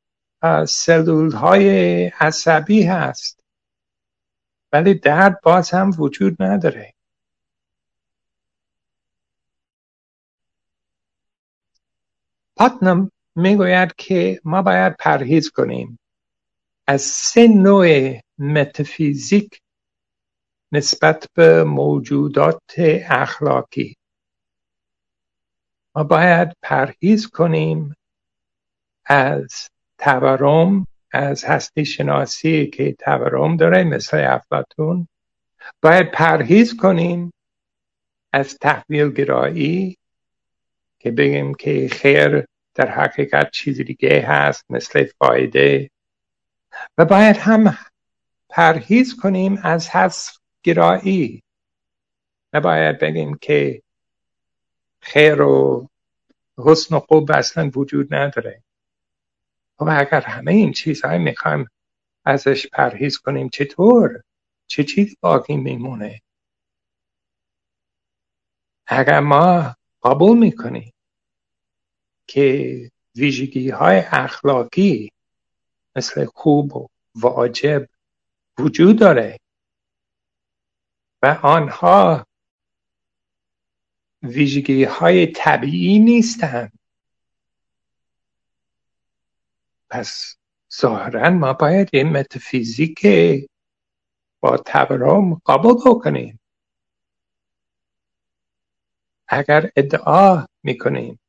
سلول 0.70 1.32
های 1.32 2.04
عصبی 2.06 2.82
هست. 2.82 3.40
ولی 4.72 4.94
درد 4.94 5.40
باز 5.42 5.70
هم 5.70 5.90
وجود 5.98 6.42
نداره. 6.42 6.94
پاتنم 12.56 13.10
می‌گوید 13.36 13.94
که 13.96 14.40
ما 14.44 14.62
باید 14.62 14.96
پرهیز 14.98 15.50
کنیم. 15.50 15.98
از 16.86 17.02
سه 17.02 17.48
نوع 17.48 18.20
متافیزیک 18.38 19.60
نسبت 20.72 21.26
به 21.34 21.64
موجودات 21.64 22.74
اخلاقی. 23.10 23.96
ما 25.94 26.04
باید 26.04 26.52
پرهیز 26.62 27.26
کنیم 27.26 27.94
از 29.04 29.68
تورم 29.98 30.86
از 31.12 31.44
هستی 31.44 31.84
شناسی 31.84 32.66
که 32.66 32.92
تورم 32.92 33.56
داره 33.56 33.84
مثل 33.84 34.24
افلاتون 34.30 35.08
باید 35.82 36.10
پرهیز 36.10 36.76
کنیم 36.76 37.32
از 38.32 38.58
تحویل 38.58 39.10
گرایی 39.10 39.96
که 40.98 41.10
بگیم 41.10 41.54
که 41.54 41.88
خیر 41.92 42.44
در 42.74 42.90
حقیقت 42.90 43.50
چیزی 43.50 43.84
دیگه 43.84 44.20
هست 44.20 44.64
مثل 44.70 45.04
فایده. 45.04 45.90
و 46.98 47.04
باید 47.04 47.36
هم 47.36 47.78
پرهیز 48.48 49.16
کنیم 49.16 49.58
از 49.62 49.88
حذف 49.88 50.38
گرایی 50.62 51.42
نباید 52.52 52.98
بگیم 52.98 53.36
که 53.36 53.82
خیر 55.00 55.42
و 55.42 55.88
حسن 56.58 56.96
و 56.96 57.00
خوب 57.00 57.30
اصلا 57.32 57.70
وجود 57.74 58.14
نداره. 58.14 58.62
خب 59.78 59.88
اگر 59.90 60.20
همه 60.20 60.52
این 60.52 60.72
چیزهای 60.72 61.18
می‌خوایم 61.18 61.68
ازش 62.24 62.66
پرهیز 62.66 63.18
کنیم 63.18 63.48
چطور؟ 63.48 64.22
چه 64.66 64.84
چیزی 64.84 65.16
باقی 65.20 65.56
میمونه؟ 65.56 66.22
اگر 68.86 69.20
ما 69.20 69.76
قبول 70.02 70.38
می‌کنیم 70.38 70.92
که 72.26 72.90
ویژگی 73.16 73.70
های 73.70 73.98
اخلاقی 73.98 75.12
مثل 75.96 76.24
خوب 76.24 76.76
و 76.76 76.88
واجب 77.14 77.88
وجود 78.58 78.98
داره. 78.98 79.40
و 81.22 81.38
آنها 81.42 82.26
ویژگی 84.22 84.84
های 84.84 85.26
طبیعی 85.26 85.98
نیستند. 85.98 86.78
پس 89.90 90.36
ظاهرا 90.80 91.30
ما 91.30 91.52
باید 91.52 91.88
این 91.92 92.08
متافیزیک 92.08 93.06
با 94.40 94.56
تورم 94.56 95.34
قبول 95.46 95.74
بکنیم. 95.86 96.40
اگر 99.28 99.70
ادعا 99.76 100.46
می‌کنیم 100.62 101.20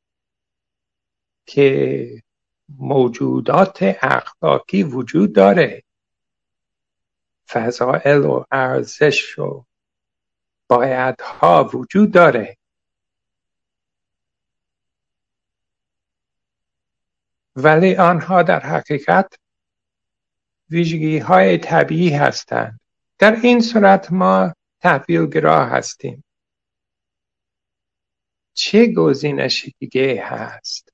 که 1.46 2.22
موجودات 2.68 3.78
اخلاقی 4.02 4.82
وجود 4.82 5.32
داره. 5.32 5.82
فضائل 7.48 8.24
و 8.24 8.44
ارزش 8.50 9.38
و 9.38 9.64
بایدها 10.68 11.70
وجود 11.74 12.12
داره. 12.12 12.56
ولی 17.56 17.96
آنها 17.96 18.42
در 18.42 18.60
حقیقت 18.60 19.38
ویژگی 20.70 21.18
های 21.18 21.58
طبیعی 21.58 22.10
هستند. 22.10 22.80
در 23.18 23.36
این 23.42 23.60
صورت 23.60 24.12
ما 24.12 24.54
تحویلگرا 24.80 25.66
هستیم. 25.66 26.24
چه 28.54 28.86
گزینش 28.86 29.66
دیگه 29.78 30.24
هست؟ 30.24 30.85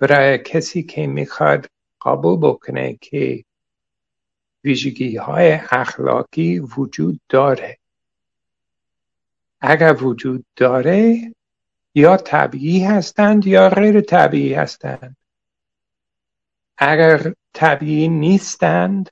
برای 0.00 0.38
کسی 0.38 0.82
که 0.82 1.06
می‌خواد 1.06 1.66
قبول 2.04 2.38
بکنه 2.42 2.98
که 3.00 3.44
ویژگی 4.64 5.16
های 5.16 5.52
اخلاقی 5.70 6.58
وجود 6.58 7.20
داره. 7.28 7.78
اگر 9.60 10.02
وجود 10.02 10.44
داره 10.56 11.34
یا 11.94 12.16
طبیعی 12.16 12.84
هستند 12.84 13.46
یا 13.46 13.68
غیر 13.68 14.00
طبیعی 14.00 14.54
هستند. 14.54 15.16
اگر 16.78 17.34
طبیعی 17.52 18.08
نیستند 18.08 19.08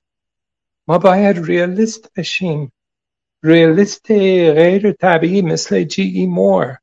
ما 0.86 0.98
باید 0.98 1.44
ریالیست 1.44 2.12
بشیم. 2.16 2.72
ریالیست 3.42 4.10
غیر 4.10 4.92
طبیعی 4.92 5.42
مثل 5.42 5.82
جی 5.84 6.02
ای 6.02 6.26
مور 6.26 6.76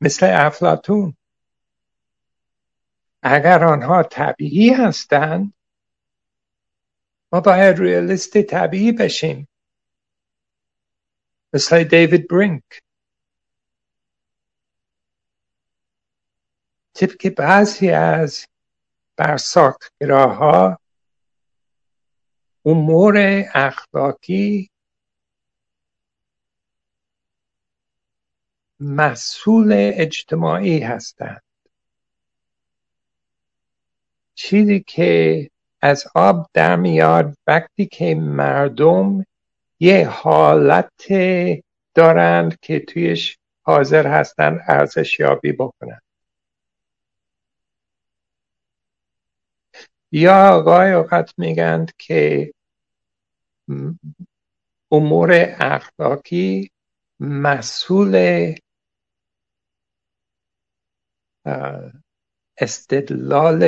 مثل 0.00 0.30
افلاتون 0.32 1.16
اگر 3.28 3.64
آنها 3.64 4.02
طبیعی 4.02 4.70
هستند 4.70 5.52
ما 7.32 7.40
باید 7.40 7.78
ریالیست 7.78 8.42
طبیعی 8.42 8.92
بشیم. 8.92 9.48
مثل 11.52 11.84
دیوید 11.84 12.28
برینک. 12.28 12.62
طبق 16.94 17.34
بعضی 17.36 17.90
از 17.90 18.46
برساکگراها 19.16 20.78
امور 22.64 23.14
اخلاقی 23.54 24.70
مسئول 28.80 29.72
اجتماعی 29.94 30.78
هستند. 30.80 31.45
چیزی 34.36 34.80
که 34.80 35.50
از 35.82 36.06
آب 36.14 36.46
در 36.54 36.76
میاد 36.76 37.36
وقتی 37.46 37.86
که 37.86 38.14
مردم 38.14 39.26
یه 39.80 40.08
حالت 40.08 41.02
دارند 41.94 42.60
که 42.60 42.80
تویش 42.80 43.38
حاضر 43.62 44.06
هستند 44.06 44.60
ارزش 44.68 45.20
یابی 45.20 45.52
بکنند 45.52 46.02
یا 50.12 50.48
آقای 50.48 50.92
اوقات 50.92 51.34
میگند 51.38 51.92
که 51.98 52.52
امور 54.90 55.30
اخلاقی 55.60 56.70
مسئول 57.20 58.54
استدلال 62.58 63.62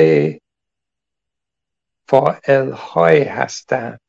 فائل 2.09 2.71
های 2.71 3.23
هستند. 3.23 3.99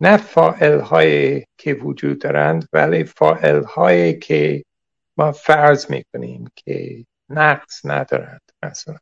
نه 0.00 0.16
فائل 0.16 0.80
هایی 0.80 1.46
که 1.58 1.74
وجود 1.74 2.18
دارند 2.20 2.68
ولی 2.72 3.04
فائل 3.04 3.64
هایی 3.64 4.18
که 4.18 4.64
ما 5.16 5.32
فرض 5.32 5.90
می‌کنیم 5.90 6.50
که 6.56 7.04
نقص 7.28 7.80
ندارند 7.84 8.40
مثلا. 8.62 8.96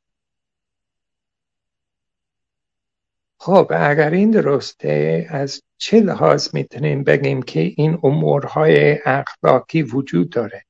خب 3.39 3.73
اگر 3.75 4.11
این 4.11 4.31
درسته 4.31 5.27
از 5.31 5.63
چه 5.77 6.01
لحاظ 6.01 6.55
می‌تونیم 6.55 7.05
بگیم 7.05 7.43
که 7.43 7.61
این 7.61 7.99
امورهای 8.03 8.99
اخلاقی 9.05 9.83
وجود 9.83 10.31
داره؟ 10.31 10.65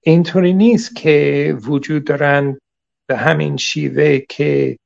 اینطوری 0.00 0.52
نیست 0.52 0.96
که 0.96 1.56
وجود 1.60 2.04
دارن 2.04 2.58
به 3.06 3.16
همین 3.16 3.56
شیوه 3.56 4.18
که 4.18 4.78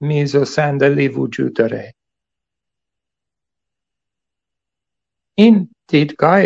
میز 0.00 0.34
و 0.34 0.44
صندلی 0.44 1.08
وجود 1.08 1.56
داره. 1.56 1.94
این 5.34 5.70
دیدگاه 5.86 6.42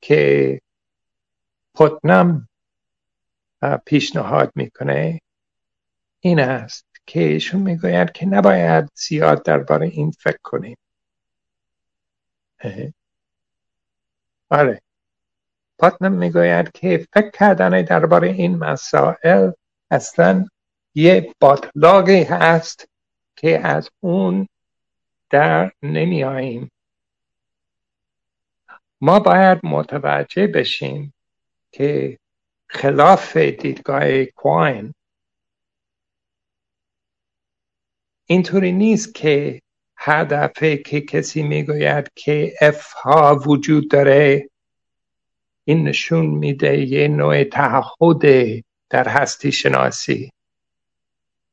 که 0.00 0.60
پتنم 1.74 2.48
پیشنهاد 3.86 4.52
می‌کنه 4.54 5.20
این 6.20 6.40
است 6.40 6.86
که 7.06 7.20
ایشون 7.20 7.62
می‌گوید 7.62 8.12
که 8.12 8.26
نباید 8.26 8.88
زیاد 8.94 9.44
درباره 9.44 9.86
این 9.86 10.10
فکر 10.10 10.38
کنیم. 10.42 10.76
آره. 14.50 14.80
پاتنم 15.84 16.12
می‌گوید 16.12 16.72
که 16.72 17.06
فکر 17.14 17.30
کردن 17.30 17.82
درباره 17.82 18.28
این 18.28 18.56
مسائل 18.56 19.50
اصلا 19.90 20.46
یه 20.94 21.34
باطلاقی 21.40 22.22
هست 22.22 22.88
که 23.36 23.66
از 23.66 23.90
اون 24.00 24.48
در 25.30 25.72
نمیاییم 25.82 26.70
ما 29.00 29.20
باید 29.20 29.60
متوجه 29.62 30.46
بشیم 30.46 31.14
که 31.72 32.18
خلاف 32.66 33.36
دیدگاه 33.36 34.24
کوین 34.24 34.94
اینطوری 38.26 38.72
نیست 38.72 39.14
که 39.14 39.62
هر 39.96 40.46
که 40.76 41.00
کسی 41.00 41.42
می‌گوید 41.42 42.10
که 42.14 42.54
اف 42.60 42.92
ها 42.92 43.42
وجود 43.46 43.90
داره 43.90 44.48
این 45.64 45.88
نشون 45.88 46.26
میده 46.26 46.78
یه 46.78 47.08
نوع 47.08 47.44
تعهد 47.44 48.22
در 48.90 49.08
هستی 49.08 49.52
شناسی. 49.52 50.32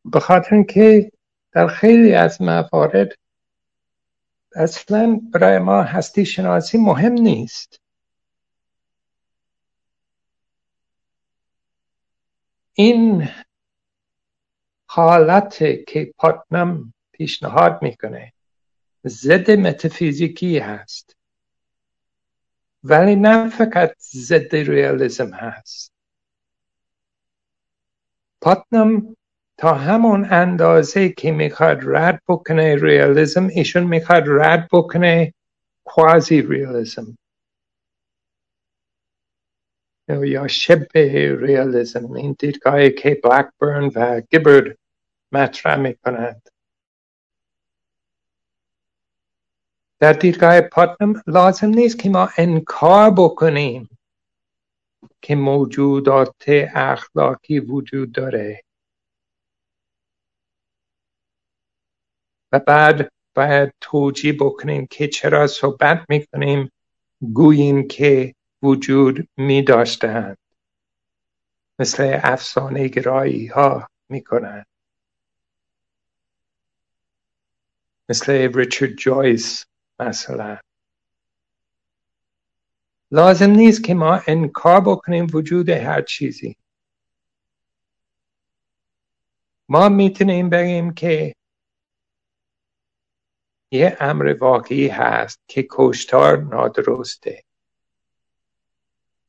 به 0.06 0.20
خاطر 0.20 0.56
اینکه 0.56 1.12
در 1.52 1.68
خیلی 1.68 2.14
از 2.14 2.42
موارد 2.42 3.16
اصلا 4.56 5.20
برای 5.34 5.60
ما 5.60 5.82
هستی 5.82 6.26
شناسی 6.26 6.78
مهم 6.78 7.12
نیست. 7.14 7.82
این 12.74 13.30
حالت 14.86 15.58
که 15.88 16.14
پاتنم 16.18 16.94
پیشنهاد 17.12 17.80
می‌کنه 17.82 18.34
ضد 19.08 19.52
متافیزیکی 19.52 20.58
هست. 20.58 21.16
ولی 22.84 23.16
نه 23.16 23.50
فقط 23.50 23.96
ضد 24.00 24.56
ریالیزم 24.56 25.30
هست. 25.34 25.94
پاتنم 28.42 29.16
تا 29.58 29.74
همون 29.74 30.28
اندازه 30.32 31.10
که 31.10 31.32
می‌خواد 31.32 31.80
رد 31.84 32.22
بکنه 32.28 32.76
ریالیزم 32.76 33.48
ایشون 33.48 33.84
می‌خواد 33.84 34.24
رد 34.28 34.68
بکنه 34.74 35.34
کوازی 35.86 36.42
ریالیزم. 36.42 37.18
یا 40.08 40.48
شبه 40.48 41.38
ریالیزم 41.42 42.12
این 42.12 42.36
دیدگاهی 42.40 42.92
که 42.92 43.22
بلکبرن 43.24 43.92
و 43.96 44.22
گیبرد 44.22 44.78
مطرح 45.32 45.76
می 45.76 45.96
کنند 45.96 46.50
در 50.02 50.14
دیدگاه 50.14 50.62
پاتنم 50.62 51.24
لازم 51.28 51.68
نیست 51.68 52.00
که 52.00 52.10
ما 52.10 52.30
انکار 52.38 53.12
بکنیم 53.18 53.98
که 55.22 55.36
موجودات 55.36 56.44
اخلاقی 56.76 57.60
وجود 57.60 58.12
داره. 58.12 58.64
و 62.52 62.60
بعد 62.60 63.12
باید 63.36 63.74
توجیه 63.82 64.34
بکنیم 64.34 64.88
که 64.88 65.08
چرا 65.08 65.48
صحبت 65.48 66.06
می‌کنیم 66.10 66.72
گوییم 67.34 67.88
که 67.88 68.36
وجود 68.62 69.28
می 69.38 69.62
داشتند 69.62 70.38
مثل 71.80 72.20
افسانه 72.24 72.88
گرایی 72.88 73.48
ها 73.48 73.88
می 74.10 74.24
کنند 74.24 74.66
مثل 78.10 78.52
ریچارد 78.56 78.94
جویس 78.94 79.66
مثلا. 80.02 80.58
لازم 83.12 83.50
نیست 83.50 83.84
که 83.84 83.94
ما 83.94 84.22
انکار 84.28 84.82
بکنیم 84.82 85.28
وجود 85.34 85.70
هر 85.70 86.02
چیزی. 86.02 86.56
ما 89.70 89.90
می‌تونیم 89.90 90.50
بگیم 90.50 90.94
که 90.94 91.36
یه 93.72 93.98
امر 94.00 94.36
واقعی 94.40 94.88
هست 94.88 95.40
که 95.48 95.68
کشتار 95.70 96.38
نادرسته. 96.38 97.44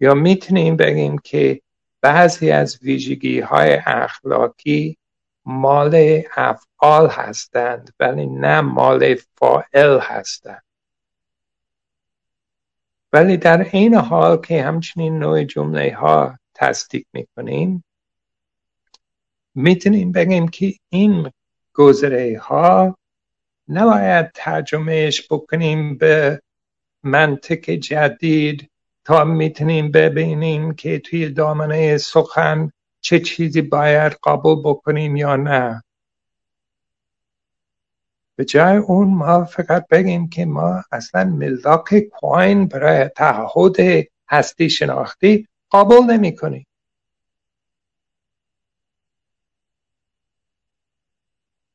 یا 0.00 0.14
می‌تونیم 0.14 0.76
بگیم 0.76 1.18
که 1.18 1.62
بعضی 2.00 2.50
از 2.50 2.78
ویژگی 2.82 3.40
های 3.40 3.78
اخلاقی 3.86 4.98
مال 5.44 6.22
افعال 6.36 7.08
هستند 7.10 7.94
ولی 8.00 8.26
نه 8.26 8.60
مال 8.60 9.14
فائل 9.14 9.98
هستند. 10.00 10.62
ولی 13.12 13.36
در 13.36 13.66
این 13.72 13.94
حال 13.94 14.40
که 14.40 14.62
همچنین 14.62 15.18
نوع 15.18 15.44
جمله 15.44 15.94
ها 15.94 16.38
تصدیق 16.54 17.06
می‌کنیم 17.12 17.84
می‌تونیم 19.54 20.12
بگیم 20.12 20.48
که 20.48 20.74
این 20.88 21.30
گذره 21.74 22.38
ها 22.38 22.98
نباید 23.68 24.30
ترجمهش 24.34 25.26
بکنیم 25.30 25.96
به 25.98 26.42
منطق 27.02 27.70
جدید 27.70 28.70
تا 29.04 29.24
می‌تونیم 29.24 29.90
ببینیم 29.90 30.74
که 30.74 30.98
توی 30.98 31.28
دامنه 31.28 31.98
سخن 31.98 32.72
چه 33.02 33.20
چیزی 33.20 33.62
باید 33.62 34.12
قبول 34.24 34.62
بکنیم 34.64 35.16
یا 35.16 35.36
نه. 35.36 35.82
به 38.36 38.44
جای 38.44 38.76
اون 38.76 39.08
ما 39.08 39.44
فقط 39.44 39.86
بگیم 39.88 40.28
که 40.28 40.44
ما 40.44 40.84
اصلا 40.92 41.24
ملاک 41.24 41.98
کوین 41.98 42.66
برای 42.66 43.08
تعهد 43.08 43.76
هستی 44.28 44.70
شناختی 44.70 45.48
قبول 45.72 46.04
نمی 46.04 46.36
کنیم. 46.36 46.66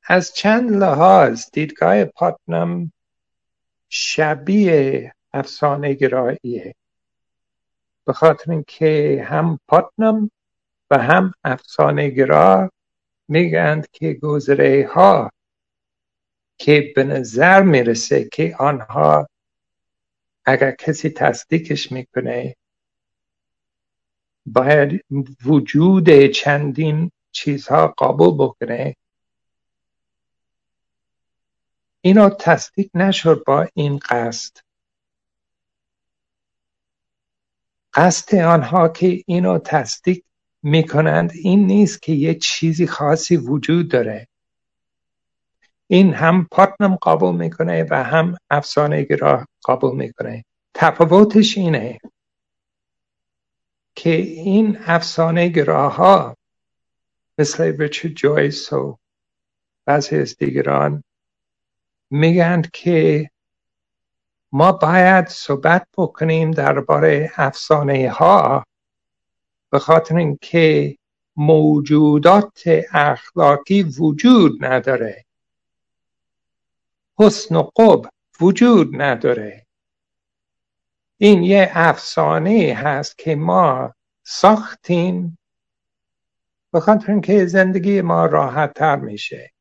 از 0.04 0.34
چند 0.34 0.72
لحاظ 0.72 1.46
دیدگاه 1.54 2.06
پاتنم 2.06 2.92
شبیه 3.90 5.13
افسانه 5.34 5.94
گراییه 5.94 6.76
به 8.06 8.13
خاطر 8.13 8.52
اینکه 8.52 9.26
هم 9.30 9.60
پاتنم 9.68 10.32
و 10.91 10.97
هم 10.97 11.34
افسانه 11.43 12.10
گرا 12.10 12.71
میگند 13.28 13.88
که 13.91 14.13
گذره 14.13 14.89
ها 14.93 15.32
که 16.58 16.93
به 16.95 17.04
نظر 17.04 17.62
می‌رسه 17.63 18.30
که 18.30 18.56
آنها 18.60 19.28
اگر 20.45 20.71
کسی 20.71 21.10
تصدیقش 21.10 21.91
می‌کنه 21.91 22.56
باید 24.45 25.06
وجود 25.45 26.26
چندین 26.26 27.12
چیزها 27.32 27.88
قابل 27.88 28.45
بکنه. 28.45 28.95
اینا 32.02 32.30
تصدیق 32.30 32.89
نشد 32.93 33.43
با 33.47 33.67
این 33.73 34.00
قصد. 34.10 34.58
قصد 37.93 38.36
آنها 38.36 38.88
که 38.89 39.23
اینو 39.28 39.60
تصدیق 39.60 40.23
می‌کنند 40.63 41.32
این 41.36 41.65
نیست 41.67 42.02
که 42.02 42.12
یه 42.12 42.36
چیزی 42.36 42.88
خاصی 42.88 43.38
وجود 43.38 43.89
داره. 43.91 44.28
این 45.88 46.13
هم 46.13 46.48
پاتنم 46.52 46.96
قابل 46.96 47.36
می‌کنه 47.36 47.86
و 47.89 48.04
هم 48.04 48.38
افسانه 48.50 49.04
گرا 49.04 49.46
قابل 49.62 49.96
می‌کنه. 49.96 50.46
تفاوتش 50.74 51.58
اینه 51.58 52.00
که 53.96 54.15
این 54.15 54.78
افسانه 54.82 55.48
گراها 55.48 56.38
مثل 57.38 57.63
ریچارد 57.63 58.13
جویس 58.13 58.74
و 58.74 58.98
بعضی 59.86 60.15
از 60.15 60.38
دیگران 60.38 61.04
میگند 62.10 62.72
که 62.72 63.30
ما 64.52 64.72
باید 64.72 65.28
صحبت 65.28 65.88
بکنیم 65.98 66.52
درباره 66.52 67.32
افسانه 67.36 68.10
ها 68.10 68.65
به 69.69 69.80
خاطر 69.80 70.15
اینکه 70.15 70.97
موجودات 71.36 72.63
اخلاقی 72.93 73.84
وجود 73.84 74.65
نداره. 74.65 75.25
حسن 77.19 77.56
و 77.56 77.62
قب 77.63 78.10
وجود 78.41 79.01
نداره. 79.01 79.65
این 81.17 81.43
یه 81.43 81.69
افسانه 81.73 82.73
هست 82.77 83.17
که 83.17 83.36
ما 83.36 83.93
ساختیم 84.23 85.38
به 86.71 86.80
خاطر 86.80 87.12
اینکه 87.12 87.45
زندگی 87.45 88.01
ما 88.01 88.25
راحت 88.25 88.73
تر 88.73 88.95
میشه. 88.95 89.51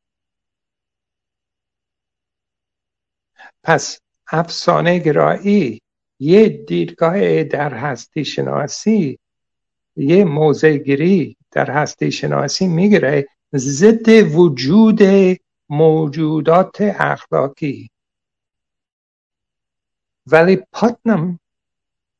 پس 3.62 4.00
افسانه 4.28 4.98
گرایی 4.98 5.82
یه 6.18 6.48
دیدگاه 6.48 7.44
در 7.44 7.74
هستی 7.74 8.24
شناسی 8.24 9.18
یه 9.96 10.24
موضع 10.24 10.76
در 11.50 11.70
هستی 11.70 12.12
شناسی 12.12 12.66
می‌گیره 12.66 13.28
ضد 13.54 14.08
وجود 14.08 15.00
موجودات 15.68 16.76
اخلاقی. 16.80 17.90
ولی 20.26 20.58
پاتنم 20.72 21.38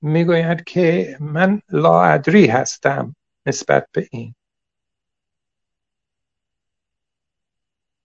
می‌گوید 0.03 0.65
که 0.65 1.17
من 1.21 1.63
لاادری 1.71 2.47
هستم 2.47 3.17
نسبت 3.47 3.87
به 3.93 4.09
این. 4.11 4.35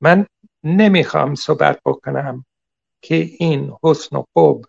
من 0.01 0.25
نمی‌خوام 0.63 1.35
صحبت 1.35 1.79
بکنم 1.85 2.45
که 3.01 3.15
این 3.15 3.73
حسن 3.83 4.17
و 4.17 4.23
خوب 4.33 4.65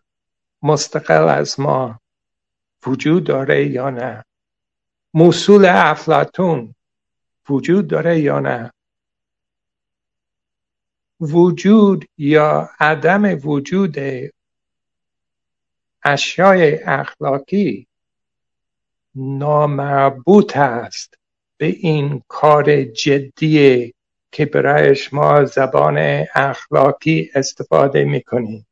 مستقل 0.62 1.28
از 1.28 1.60
ما 1.60 2.00
وجود 2.86 3.24
داره 3.24 3.66
یا 3.66 3.90
نه. 3.90 4.24
موصول 5.14 5.64
افلاتون 5.64 6.74
وجود 7.48 7.86
داره 7.86 8.20
یا 8.20 8.40
نه؟ 8.40 8.72
وجود 11.20 12.04
یا 12.18 12.70
عدم 12.80 13.48
وجود 13.48 13.96
اشیای 16.04 16.82
اخلاقی 16.82 17.86
نامربوط 19.14 20.56
است 20.56 21.18
به 21.56 21.66
این 21.66 22.22
کار 22.28 22.82
جدی 22.82 23.94
که 24.32 24.46
برایش 24.46 25.14
ما 25.14 25.44
زبان 25.44 26.24
اخلاقی 26.34 27.30
استفاده 27.34 28.04
می‌کنیم 28.04 28.66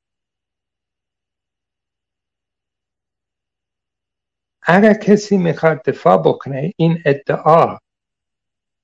اگر 4.72 4.94
کسی 4.94 5.36
می‌خواد 5.36 5.82
دفاع 5.82 6.16
بکنه 6.16 6.72
این 6.76 7.02
ادعا 7.04 7.78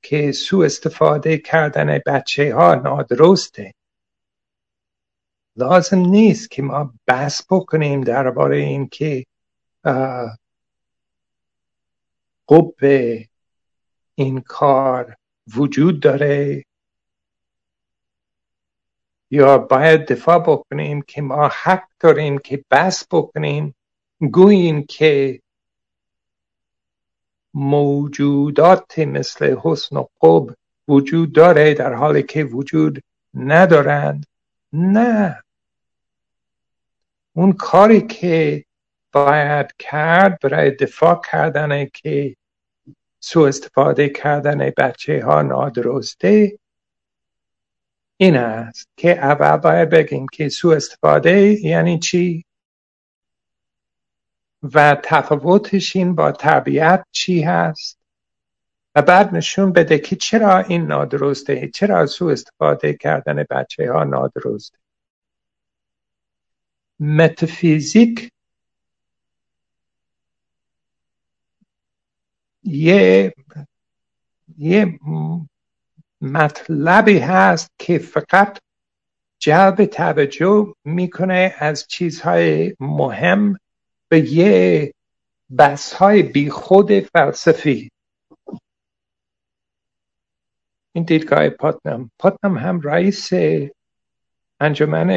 که 0.03 0.33
سو 0.33 0.61
استفاده 0.61 1.39
کردن 1.39 2.01
بچه 2.07 2.55
ها 2.55 2.75
نادرسته. 2.75 3.75
لازم 5.57 5.99
نیست 5.99 6.51
که 6.51 6.63
ما 6.63 6.95
بحث 7.07 7.43
بکنیم 7.51 8.01
درباره 8.01 8.57
این 8.57 8.89
که 8.89 9.27
قب 12.49 12.75
این 14.15 14.41
کار 14.41 15.17
وجود 15.57 16.01
داره 16.01 16.65
یا 19.31 19.59
باید 19.59 20.07
دفاع 20.07 20.39
بکنیم 20.39 21.03
که 21.03 21.23
ما 21.23 21.49
حق 21.49 21.89
داریم 22.01 22.39
که 22.39 22.65
بحث 22.71 23.05
بکنیم. 23.11 23.75
گوییم 24.33 24.87
که 24.87 25.43
موجودات 27.57 28.99
مثل 28.99 29.57
حسن 29.63 29.97
و 29.97 30.07
قب 30.21 30.55
وجود 30.89 31.33
داره 31.33 31.75
در 31.75 31.95
حالی 31.95 32.23
که 32.23 32.45
وجود 32.45 33.03
ندارند؟ 33.35 34.27
نه. 34.73 35.43
اون 37.33 37.53
کاری 37.53 38.01
که 38.01 38.65
باید 39.13 39.67
کرد 39.79 40.39
برای 40.43 40.71
دفاع 40.71 41.21
کردن 41.33 41.85
که 41.85 42.37
سو 43.21 43.41
استفاده 43.41 44.09
کردن 44.09 44.73
بچه 44.77 45.25
ها 45.25 45.43
نادرسته 45.43 46.59
این 48.17 48.37
است 48.37 48.89
که 48.97 49.19
اول 49.19 49.57
باید 49.57 49.91
بگیم 49.91 50.27
که 50.33 50.49
سو 50.49 50.69
استفاده 50.69 51.67
یعنی 51.67 51.99
چی؟ 51.99 52.45
و 54.63 54.97
تفاوتش 55.03 55.97
این 55.97 56.15
با 56.15 56.33
طبیعت 56.33 57.07
چی 57.13 57.43
هست؟ 57.43 57.99
و 58.95 59.03
بعد 59.03 59.35
نشون 59.35 59.73
بده 59.73 59.99
که 59.99 60.17
چرا 60.17 60.59
این 60.59 60.87
نادرسته 60.87 61.71
چرا 61.75 62.07
سو 62.07 62.25
استفاده 62.25 62.95
کردن 62.95 63.45
بچه 63.51 63.93
ها 63.93 64.05
نادرسته. 64.05 64.79
متفیزیک 67.01 68.31
یه 72.63 73.35
یه 74.59 74.99
مطلبی 76.21 77.19
هست 77.19 77.71
که 77.79 77.99
فقط 77.99 78.59
جلب 79.39 79.85
توجه 79.85 80.75
می‌کنه 80.85 81.55
از 81.59 81.87
چیزهای 81.89 82.77
مهم 82.81 83.59
به 84.09 84.33
یه 84.33 84.93
بحث 85.57 85.93
های 85.93 86.23
بیخود 86.23 87.01
فلسفی. 87.01 87.91
این 90.93 91.05
دیدگاه 91.05 91.49
پاتنم 91.49 92.11
پاتنم 92.19 92.59
هم 92.59 92.81
رئیس 92.81 93.31
انجمن 94.61 95.11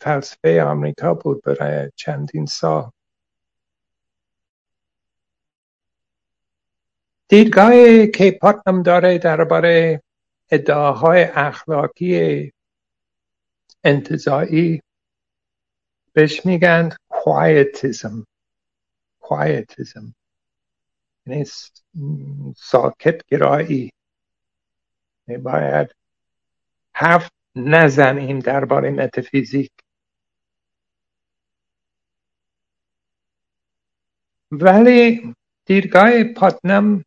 فلسفه 0.00 0.62
آمریکا 0.62 1.14
بود 1.14 1.42
برای 1.42 1.90
چندین 1.96 2.46
سال. 2.46 2.90
دیدگاه 7.28 8.06
که 8.06 8.38
پاتنم 8.40 8.82
داره 8.82 9.18
درباره 9.18 10.02
ادعاهای 10.50 11.22
اخلاقی 11.22 12.52
انتظایی 13.84 14.82
بهش 16.12 16.46
میگن 16.46 16.90
quietism. 17.10 18.35
Quietism 19.28 20.12
یعنی 21.26 21.44
ساکت 22.56 23.26
گرایی 23.26 23.92
باید 25.42 25.94
حرف 26.92 27.30
نزنیم 27.56 28.38
درباره 28.38 28.90
متافیزیک 28.90 29.70
ولی 34.50 35.34
دیدگاه 35.64 36.24
پاتنم 36.24 37.04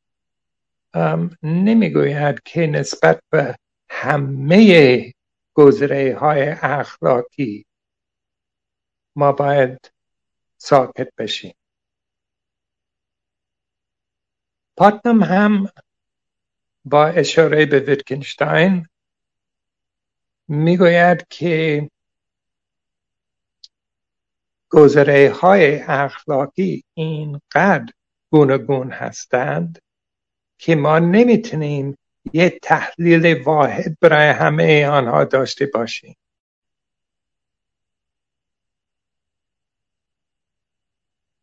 نمی‌گوید 1.43 2.43
که 2.45 2.67
نسبت 2.67 3.21
به 3.29 3.55
همه 3.89 5.13
گذره 5.53 6.17
های 6.19 6.41
اخلاقی 6.61 7.65
ما 9.15 9.31
باید 9.31 9.91
ساکت 10.57 11.09
بشیم. 11.17 11.53
پاتنم 14.79 15.23
هم 15.23 15.69
با 16.85 17.05
اشاره 17.05 17.65
به 17.65 17.79
ویتکنشتاین 17.79 18.87
می‌گوید 20.47 21.27
که 21.29 21.89
گذره 24.69 25.33
های 25.41 25.79
اخلاقی 25.79 26.83
اینقدر 26.93 27.93
گوناگون 28.31 28.91
هستند 28.91 29.81
که 30.57 30.75
ما 30.75 30.99
نمی‌تونیم 30.99 31.97
یه 32.33 32.49
تحلیل 32.49 33.43
واحد 33.43 33.97
برای 34.01 34.29
همه 34.29 34.87
آنها 34.87 35.23
داشته 35.23 35.65
باشیم. 35.65 36.17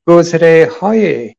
گذره 0.06 0.70
های 0.80 1.35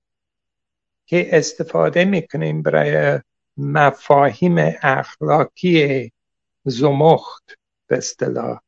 که 1.08 1.38
استفاده 1.38 2.06
می‌کنیم 2.06 2.62
برای 2.62 3.20
مفاهیم 3.58 4.56
اخلاقی 4.82 6.12
زمخت 6.66 7.58
به 7.88 7.98
اصطلاح. 7.98 8.60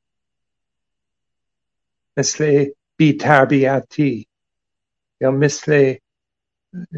مثل 2.17 2.65
بیتربیتی 2.97 4.27
یا 5.21 5.31
مثل 5.31 5.95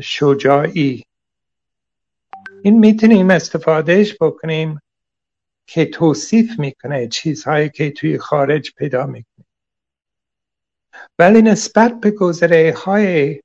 شجاعی. 0.01 1.05
این 2.63 2.79
می‌تونیم 2.79 3.29
استفادهش 3.29 4.15
بکنیم 4.21 4.79
که 5.67 5.85
توصیف 5.85 6.59
می‌کنه 6.59 7.07
چیزهایی 7.07 7.69
که 7.69 7.91
توی 7.91 8.17
خارج 8.17 8.73
پیدا 8.75 9.05
می‌کنه 9.05 9.45
ولی 11.19 11.41
نسبت 11.41 11.99
به 11.99 12.11
گذره 12.11 12.73
های 12.77 13.41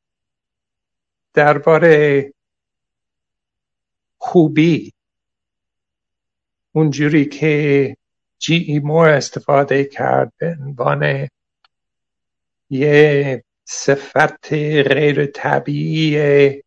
درباره 1.36 2.32
خوبی. 4.18 4.92
اونجوری 6.72 7.24
که 7.24 7.96
جی 8.38 8.54
ای 8.54 8.78
مور 8.78 9.08
استفاده 9.08 9.84
کرد 9.84 10.32
به 10.36 10.56
عنوان 10.60 11.28
یه 12.70 13.44
صفت 13.64 14.52
غیر 14.82 15.26
طبیعی 15.26 16.62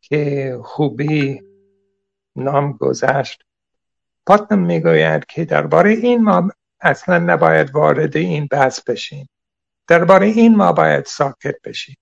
که 0.00 0.58
خوبی 0.64 1.42
نام 2.36 2.72
گذشت. 2.72 3.44
پاتنم 4.26 4.58
می‌گوید 4.58 5.26
که 5.26 5.44
درباره 5.44 5.90
این 5.90 6.22
ما 6.22 6.50
اصلا 6.80 7.18
نباید 7.18 7.70
وارد 7.70 8.16
این 8.16 8.46
بحث 8.46 8.80
بشیم. 8.80 9.28
درباره 9.88 10.26
این 10.26 10.56
ما 10.56 10.72
باید 10.72 11.04
ساکت 11.04 11.56
بشیم. 11.64 11.96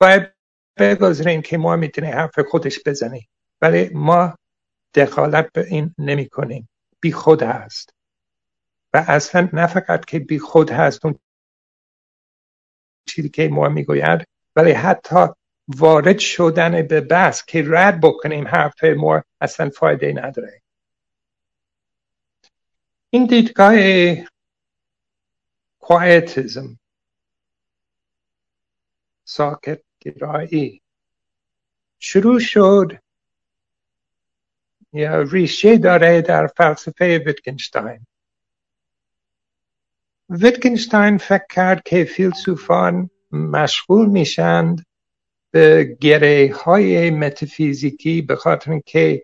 باید 0.00 0.32
بگذاریم 0.76 1.42
که 1.42 1.58
ما 1.58 1.76
می‌تونیم 1.76 2.12
حرف 2.14 2.38
خودش 2.38 2.80
بزنیم 2.86 3.28
ولی 3.62 3.90
ما 3.94 4.34
دخالت 4.94 5.52
به 5.52 5.66
این 5.66 5.94
نمی 5.98 6.28
کنیم 6.28 6.68
بی 7.00 7.12
خود 7.12 7.42
هست. 7.42 7.94
و 8.94 9.04
اصلا 9.08 9.48
نه 9.52 9.66
فقط 9.66 10.04
که 10.04 10.18
بی 10.18 10.38
خود 10.38 10.70
هست 10.70 11.04
اون 11.04 11.18
چیزی 13.06 13.28
که 13.28 13.48
ما 13.48 13.68
می‌گوید 13.68 14.26
ولی 14.56 14.72
حتی 14.72 15.26
وارد 15.68 16.18
شدن 16.18 16.82
به 16.86 17.00
بحث 17.00 17.44
که 17.44 17.64
رد 17.66 18.00
بکنیم 18.00 18.48
حرف 18.48 18.84
ما 18.84 19.22
اصلا 19.40 19.70
فایده 19.70 20.12
نداره. 20.12 20.62
این 23.10 23.26
دیدگاه 23.26 23.74
کوایتیزم 25.78 26.78
ساکت 29.24 29.82
گرایی 30.00 30.82
شروع 31.98 32.38
شد. 32.38 32.92
یا 34.92 35.22
ریشه 35.22 35.78
داره 35.78 36.22
در 36.22 36.46
فلسفه 36.46 37.18
ویتگنشتاین. 37.18 38.06
ویتگنشتاین 40.30 41.18
فکر 41.18 41.46
کرد 41.50 41.82
که 41.82 42.04
فیلسوفان 42.04 43.10
مشغول 43.32 44.06
میشند 44.06 44.86
به 45.50 45.96
گره 46.00 46.52
های 46.64 47.10
متفیزیکی 47.10 48.22
به 48.22 48.36
خاطر 48.36 48.78
که 48.78 49.22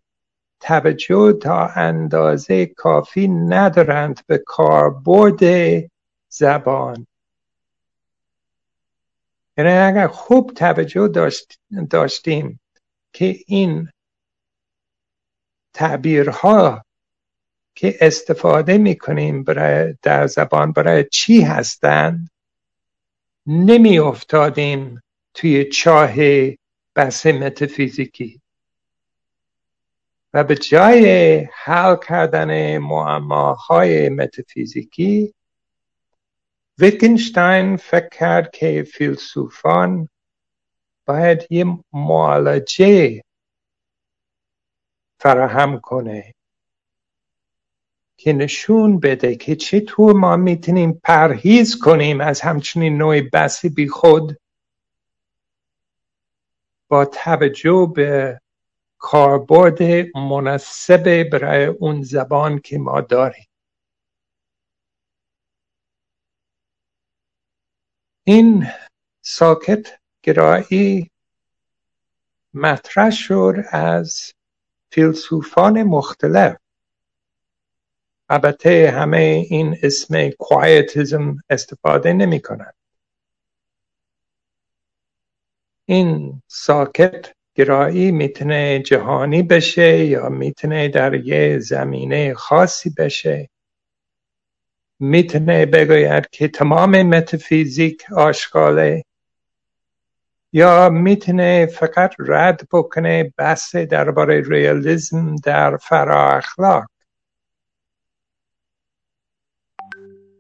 توجه 0.61 1.33
تا 1.33 1.67
اندازه 1.67 2.67
کافی 2.67 3.29
ندارند 3.29 4.21
به 4.27 4.39
کاربرد 4.39 5.41
زبان. 6.29 7.07
یعنی 9.59 9.71
اگر 9.71 10.07
خوب 10.07 10.53
توجه 10.57 11.09
داشت 11.09 11.61
داشتیم 11.91 12.61
که 13.13 13.37
این 13.47 13.89
تعبیرها 15.75 16.85
که 17.75 17.97
استفاده 18.01 18.79
می‌کنیم 18.79 19.45
برای 19.45 19.95
در 20.03 20.27
زبان 20.27 20.73
برای 20.73 21.05
چی 21.13 21.41
هستند 21.41 22.31
نمی 23.47 23.99
افتادیم 23.99 25.03
توی 25.35 25.65
چاه 25.65 26.15
بحث 26.95 27.27
متافیزیکی. 27.27 28.41
و 30.35 30.45
به 30.45 30.55
جای 30.55 31.37
حل 31.53 31.97
کردن 32.09 32.79
معماهای 32.79 34.09
متافیزیکی 34.09 35.35
ویتگنشتاین 36.79 37.77
فکر 37.77 38.43
که 38.43 38.83
فیلسوفان 38.93 40.09
باید 41.07 41.47
یه 41.51 41.65
معالجه 41.93 43.23
فراهم 45.21 45.81
کنه 45.81 46.35
که 48.17 48.33
نشون 48.33 49.01
بده 49.01 49.37
که 49.37 49.57
چطور 49.57 50.13
ما 50.13 50.37
می‌تونیم 50.37 51.01
پرهیز 51.05 51.79
کنیم 51.79 52.21
از 52.21 52.41
همچنین 52.41 52.99
نوع 52.99 53.21
بسی 53.21 53.69
بی 53.69 53.89
خود 53.89 54.39
با 56.89 57.05
توجه 57.05 57.93
به 57.95 58.41
کاربرد 58.99 59.83
مناسب 60.17 61.23
برای 61.33 61.67
اون 61.67 62.03
زبان 62.03 62.59
که 62.59 62.79
ما 62.79 63.01
داریم 63.01 63.47
این 68.29 68.67
ساکت 69.23 69.87
گرایی 70.23 71.11
مطرح 72.55 73.11
شد 73.11 73.55
از 73.71 74.33
فیلسوفان 74.91 75.83
مختلف. 75.83 76.57
البته 78.29 78.91
همه 78.91 79.47
این 79.51 79.79
اسم 79.83 80.31
کوایتیزم 80.31 81.37
استفاده 81.51 82.13
نمی 82.13 82.41
کنند. 82.41 82.75
این 85.85 86.43
ساکت 86.47 87.33
گرایی 87.55 88.13
می‌تونه 88.13 88.83
جهانی 88.83 89.43
بشه 89.43 90.05
یا 90.05 90.29
می‌تونه 90.29 90.89
در 90.89 91.15
یه 91.15 91.59
زمینه 91.59 92.35
خاصی 92.35 92.91
بشه. 92.91 93.49
می‌تونه 94.99 95.67
بگوید 95.67 96.31
که 96.31 96.49
تمام 96.49 97.03
متافیزیک 97.03 98.13
آشغاله 98.13 99.05
یا 100.53 100.89
می‌تونه 100.89 101.67
فقط 101.67 102.15
رد 102.19 102.69
بکنه 102.73 103.33
بحث 103.37 103.77
درباره 103.77 104.43
ریالیزم 104.49 105.37
در 105.37 105.77
فرا 105.77 106.31
اخلاق. 106.31 106.85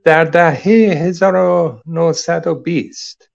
در 0.04 0.24
دهه 0.24 0.62
1920 0.62 3.30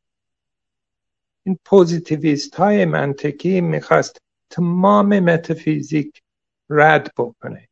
این 1.44 1.60
پوزیتیویست 1.66 2.56
های 2.56 2.86
منطقی 2.86 3.62
می‌خواست 3.62 4.18
تمام 4.50 5.20
متافیزیک 5.20 6.22
رد 6.70 7.12
بکنه. 7.18 7.68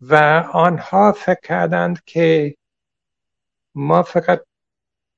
و 0.00 0.14
آنها 0.52 1.12
فکر 1.12 1.40
کردند 1.42 2.04
که 2.04 2.56
ما 3.74 4.02
فقط 4.02 4.44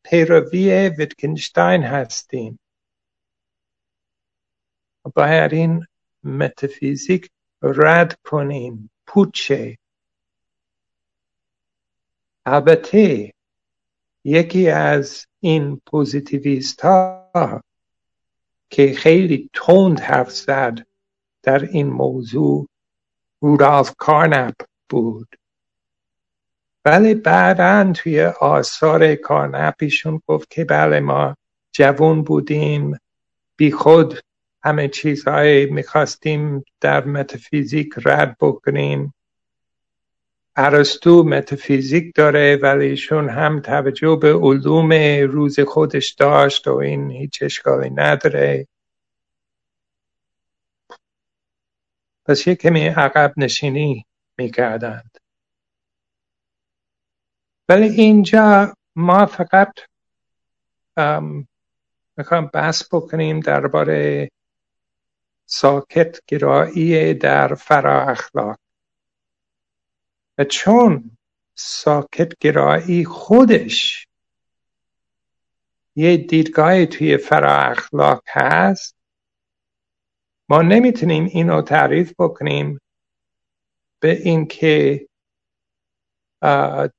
پیروی 0.03 0.89
ویتگنشتاین 0.89 1.83
هستیم. 1.83 2.59
باید 5.14 5.53
این 5.53 5.87
متافیزیک 6.24 7.31
رد 7.62 8.18
کنیم. 8.24 8.91
پوچه. 9.07 9.79
البته 12.47 13.33
یکی 14.24 14.68
از 14.68 15.27
این 15.41 15.81
پوزیتیویست 15.87 16.81
ها 16.81 17.62
که 18.70 18.95
خیلی 18.95 19.51
تند 19.53 20.01
حرف 20.01 20.31
زد 20.31 20.87
در 21.43 21.64
این 21.64 21.87
موضوع 21.87 22.68
کارنپ 23.99 24.55
بود 24.89 25.37
ولی 26.85 27.15
بعدا 27.15 27.93
توی 27.93 28.23
آثار 28.23 29.15
کارنپ 29.14 29.69
ایشون 29.69 30.23
گفت 30.27 30.51
که 30.51 30.65
بله 30.65 31.01
ما 31.01 31.37
جوان 31.73 32.23
بودیم 32.23 32.99
بی 33.57 33.71
خود 33.71 34.21
همه 34.63 34.89
چیزهای 34.89 35.67
می‌خواستیم 35.67 36.65
در 36.81 37.05
متافیزیک 37.05 37.95
رد 38.05 38.37
بکنیم. 38.41 39.15
ارسطو 40.57 41.25
متافیزیک 41.25 42.13
داره 42.15 42.57
ولی 42.63 42.87
ایشون 42.87 43.29
هم 43.29 43.61
توجه 43.61 44.19
به 44.23 44.33
علوم 44.33 44.93
روز 45.31 45.61
خودش 45.61 46.13
داشت 46.13 46.69
و 46.69 46.75
این 46.75 47.11
هیچ 47.11 47.43
اشکالی 47.43 47.91
نداره. 47.91 48.67
پس 52.29 52.47
یک 52.47 52.59
کمی 52.61 52.87
عقب 52.87 53.35
نشینی 53.37 54.07
می‌کردند. 54.39 55.18
ولی 57.68 57.89
اینجا 57.89 58.74
ما 58.97 59.27
فقط 59.27 59.72
می‌خوام 62.16 62.47
بحث 62.47 62.85
بکنیم 62.93 63.41
درباره 63.41 64.31
ساکت 65.47 66.18
گرایی 66.27 67.14
در 67.14 67.55
فرا 67.55 68.03
اخلاق. 68.03 68.59
و 70.39 70.45
چون 70.45 71.16
ساکت 71.55 72.39
گرایی 72.41 73.05
خودش 73.05 74.07
یه 75.97 76.16
دیدگاهی 76.16 76.87
توی 76.87 77.16
فرا 77.16 77.57
اخلاق 77.57 78.22
هست 78.29 78.96
ما 80.49 80.63
نمی‌تونیم 80.63 81.25
اینو 81.25 81.63
تعریف 81.63 82.13
بکنیم 82.19 82.81
به 84.01 84.11
اینکه 84.11 85.07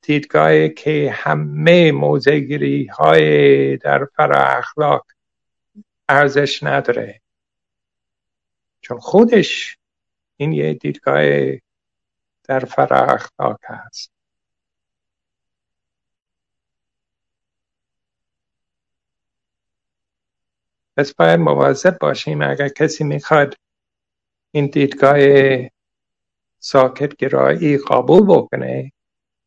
دیدگاهی 0.01 0.69
که 0.69 1.11
همه 1.13 1.91
موزگیری 1.91 2.85
های 2.85 3.77
در 3.77 4.05
فرا 4.05 4.43
اخلاق 4.43 5.05
ارزش 6.09 6.63
نداره. 6.63 7.21
چون 8.81 8.99
خودش 8.99 9.77
این 10.37 10.51
یه 10.51 10.73
دیدگاه 10.73 11.23
در 12.43 12.59
فرا 12.59 13.05
اخلاق 13.05 13.59
هست. 13.65 14.16
پس 20.97 21.13
باید 21.13 21.39
مواظب 21.39 21.97
باشیم 21.97 22.41
اگر 22.41 22.69
کسی 22.69 23.03
می‌خواد 23.03 23.55
این 24.51 24.67
دیدگاه 24.67 25.17
ساکت 26.59 27.15
گرایی 27.15 27.77
قبول 27.77 28.25
بکنه 28.27 28.91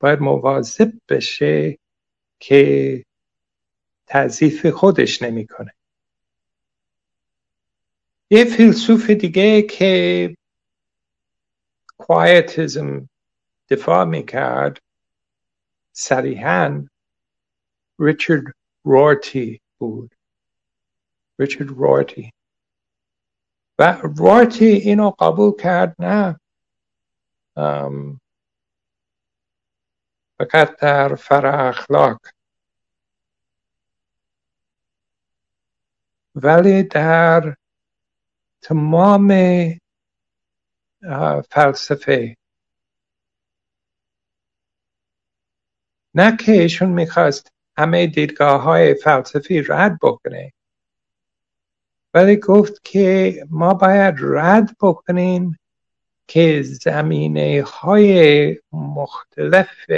باید 0.01 0.21
مواظب 0.21 0.93
بشه 1.09 1.79
که 2.41 3.05
تضیف 4.07 4.67
خودش 4.67 5.23
نمی‌کنه. 5.23 5.75
یه 8.31 8.45
فیلسوف 8.45 9.11
دیگه 9.11 9.63
که 9.63 10.37
کوایتیزم 11.99 13.09
دفاع 13.71 14.05
می‌کرد 14.05 14.79
صریحا 15.93 16.87
ریچارد 17.99 18.43
رورتی 18.85 19.61
بود. 19.79 20.15
ریچارد 21.41 21.69
رورتی 21.69 22.33
و 23.79 23.93
رورتی 24.03 24.65
اینو 24.65 25.11
قبول 25.11 25.53
کرد 25.63 25.97
نه. 25.99 26.41
فقط 30.39 30.77
در 30.81 31.15
فرا 31.15 31.69
اخلاق. 31.69 32.21
ولی 36.35 36.83
در 36.83 37.57
تمام 38.63 39.29
فلسفه. 41.51 42.37
نه 46.15 46.37
که 46.37 46.53
ایشون 46.53 46.89
می‌خواست 46.89 47.53
همه 47.79 48.07
دیدگاه 48.07 48.63
های 48.63 48.95
فلسفی 48.95 49.63
رد 49.63 49.99
بکنه. 50.03 50.53
ولی 52.15 52.37
گفت 52.37 52.85
که 52.85 53.35
ما 53.51 53.75
باید 53.75 54.15
رد 54.21 54.77
بکنیم 54.81 55.59
که 56.27 56.63
زمینه 56.63 57.65
های 57.67 58.57
مختلف 58.73 59.91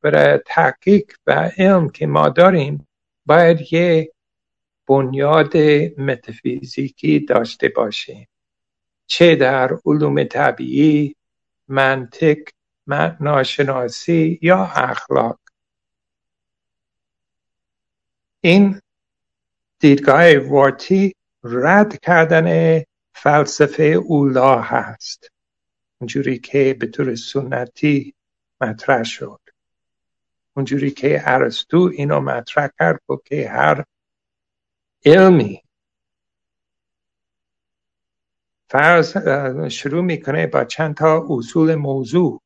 برای 0.00 0.40
تحقیق 0.46 1.12
و 1.26 1.50
علم 1.58 1.88
که 1.88 2.06
ما 2.06 2.28
داریم 2.28 2.88
باید 3.26 3.72
یه 3.72 4.12
بنیاد 4.88 5.56
متافیزیکی 5.98 7.20
داشته 7.20 7.68
باشیم 7.68 8.28
چه 9.06 9.36
در 9.36 9.78
علوم 9.86 10.24
طبیعی 10.24 11.16
منطق 11.68 12.38
ناشناسی 13.20 14.38
یا 14.42 14.64
اخلاق. 14.64 15.38
این 18.40 18.80
دیدگاه 19.78 20.38
وارتی 20.38 21.14
رد 21.42 22.00
کردن 22.00 22.80
فلسفه 23.14 23.82
اولا 23.82 24.60
هست. 24.60 25.30
اونجوری 26.00 26.38
که 26.38 26.76
به 26.80 26.86
طور 26.86 27.14
سنتی 27.14 28.14
مطرح 28.60 29.02
شد. 29.02 29.40
اونجوری 30.56 30.90
که 30.90 31.22
ارسطو 31.24 31.90
اینو 31.92 32.20
مطرح 32.20 32.68
کرد 32.78 33.00
که 33.24 33.48
هر 33.48 33.84
علمی 35.04 35.62
فرض 38.68 39.16
شروع 39.68 40.02
می‌کنه 40.02 40.46
با 40.46 40.64
چند 40.64 40.94
تا 40.94 41.26
اصول 41.30 41.74
موضوع. 41.74 42.42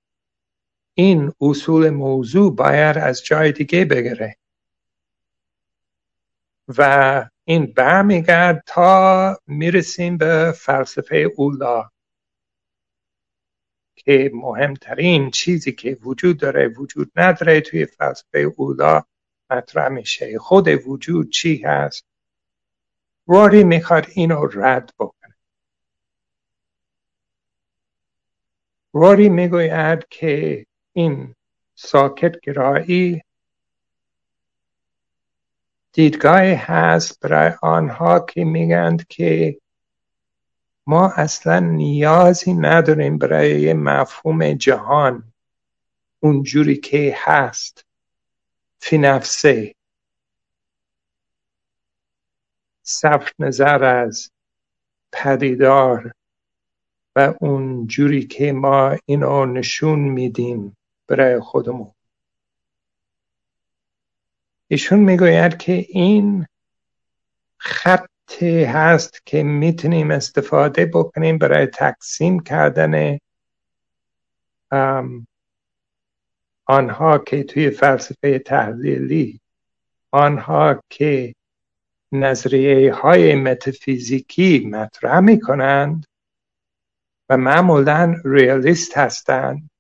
این 0.95 1.33
اصول 1.41 1.91
موضوع 1.91 2.57
باید 2.57 2.99
از 2.99 3.25
جای 3.25 3.53
دیگه 3.53 3.85
بگیره 3.85 4.37
و 6.69 7.25
این 7.45 7.67
برمیگرد 7.67 8.63
تا 8.67 9.39
می‌رسیم 9.47 10.17
به 10.17 10.53
فلسفه 10.57 11.17
اولا 11.37 11.91
که 13.97 14.31
مهمترین 14.35 15.31
چیزی 15.31 15.73
که 15.73 15.99
وجود 16.03 16.39
داره 16.39 16.69
وجود 16.69 17.13
نداره 17.17 17.61
توی 17.61 17.87
فلسفه 17.87 18.39
اولا 18.39 19.03
مطرح 19.51 19.89
میشه. 19.89 20.39
خود 20.39 20.69
وجود 20.69 21.31
چی 21.31 21.63
هست؟ 21.65 22.05
واری 23.27 23.65
می‌خواد 23.65 24.07
اینو 24.15 24.47
رد 24.53 24.93
بکنه. 24.99 25.35
واری 28.95 29.29
می‌گوید 29.29 30.07
که 30.11 30.67
این 30.93 31.35
ساکت 31.75 32.41
گرایی 32.41 33.23
دیدگاهی 35.95 36.55
هست 36.55 37.21
برای 37.21 37.53
آنها 37.63 38.21
که 38.21 38.45
میگند 38.45 39.07
که 39.07 39.59
ما 40.87 41.13
اصلا 41.17 41.59
نیازی 41.59 42.55
نداریم 42.55 43.19
برای 43.19 43.73
مفهوم 43.73 44.53
جهان. 44.53 45.33
اونجوری 46.21 46.77
که 46.77 47.17
هست. 47.19 47.85
فی 48.79 48.99
نفسه. 48.99 49.75
صرف 52.83 53.33
نظر 53.39 53.85
از 53.85 54.31
پدیدار 55.13 56.13
و 57.17 57.35
اون 57.41 57.87
جوری 57.87 58.27
که 58.27 58.53
ما 58.53 58.97
اینو 59.05 59.47
نشون 59.47 59.99
میدیم 59.99 60.77
برای 61.07 61.41
خودمون. 61.41 61.93
ایشون 64.75 64.99
می‌گوید 64.99 65.57
که 65.57 65.73
این 65.89 66.47
خطی 67.59 68.65
هست 68.65 69.27
که 69.27 69.43
می‌تونیم 69.43 70.11
استفاده 70.11 70.87
بکنیم 70.87 71.39
برای 71.39 71.67
تقسیم 71.67 72.41
کردن 72.41 73.19
آنها 76.67 77.19
که 77.19 77.43
توی 77.43 77.71
فلسفه 77.71 78.39
تحلیلی 78.39 79.41
آنها 80.11 80.83
که 80.91 81.35
نظریه 82.13 82.95
های 82.95 83.35
متافیزیکی 83.35 84.67
مطرح 84.67 85.21
می 85.21 85.41
کنند 85.41 86.07
و 87.29 87.37
معمولا 87.37 88.21
ریالیست 88.25 88.99
هستند 88.99 89.71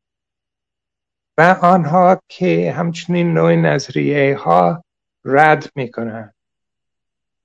و 1.38 1.57
آنها 1.62 2.20
که 2.28 2.72
همچنین 2.76 3.34
نوع 3.34 3.55
نظریه 3.55 4.36
ها 4.36 4.84
رد 5.25 5.72
می 5.75 5.91
کنند 5.91 6.35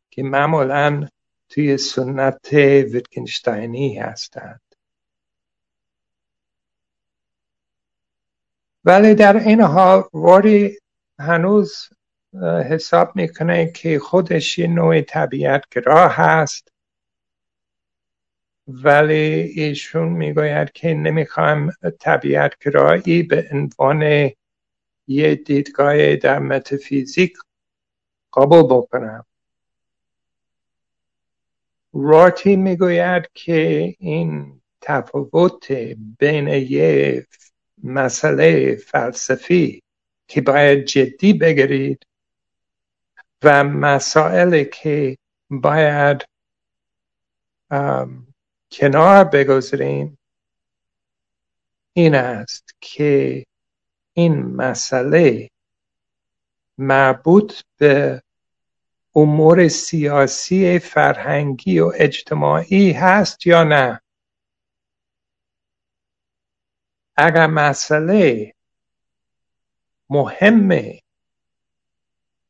که 0.09 0.23
معمولا 0.23 1.07
توی 1.49 1.77
سنت 1.77 2.53
ویتکنشتاینی 2.53 3.97
هستند. 3.97 4.61
ولی 8.85 9.15
در 9.15 9.37
این 9.37 9.61
حال 9.61 10.03
واری 10.13 10.77
هنوز 11.19 11.89
حساب 12.43 13.15
می‌کنه 13.15 13.71
که 13.71 13.99
خودش 13.99 14.57
یه 14.57 14.67
نوع 14.67 15.01
طبیعت 15.01 15.63
گراه 15.71 16.11
هست. 16.15 16.71
ولی 18.67 19.13
ایشون 19.55 20.09
می‌گوید 20.09 20.71
که 20.71 20.93
نمی‌خوایم 20.93 21.71
طبیعت 21.99 22.59
گرایی 22.59 23.23
به 23.23 23.49
عنوان 23.51 24.31
یه 25.07 25.35
دیدگاه 25.35 26.15
در 26.15 26.39
متافیزیک 26.39 27.37
قبول 28.33 28.63
بکنم. 28.63 29.25
راتی 31.93 32.55
می‌گوید 32.55 33.29
که 33.33 33.95
این 33.99 34.61
تفاوت 34.81 35.71
بین 36.19 36.47
یه 36.47 37.27
مسئله 37.83 38.75
فلسفی 38.75 39.83
که 40.27 40.41
باید 40.41 40.85
جدی 40.85 41.33
بگیرید 41.33 42.05
و 43.43 43.63
مسائلی 43.63 44.65
که 44.65 45.17
باید 45.49 46.25
کنار 48.71 49.23
بگذاریم 49.23 50.17
این 51.93 52.15
است 52.15 52.75
که 52.81 53.45
این 54.13 54.39
مسئله 54.41 55.49
مربوط 56.79 57.53
به 57.77 58.23
امور 59.15 59.67
سیاسی 59.67 60.79
فرهنگی 60.79 61.79
و 61.79 61.91
اجتماعی 61.95 62.91
هست 62.91 63.47
یا 63.47 63.63
نه؟ 63.63 64.01
اگر 67.17 67.47
مسئله 67.47 68.53
مهمه 70.09 70.99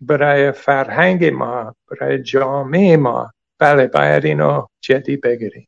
برای 0.02 0.52
فرهنگ 0.52 1.26
ما 1.26 1.76
برای 1.92 2.24
جامعه 2.24 2.98
ما 2.98 3.34
بله 3.58 3.88
باید 3.88 4.26
اینو 4.26 4.68
جدی 4.82 5.18
بگیریم. 5.18 5.68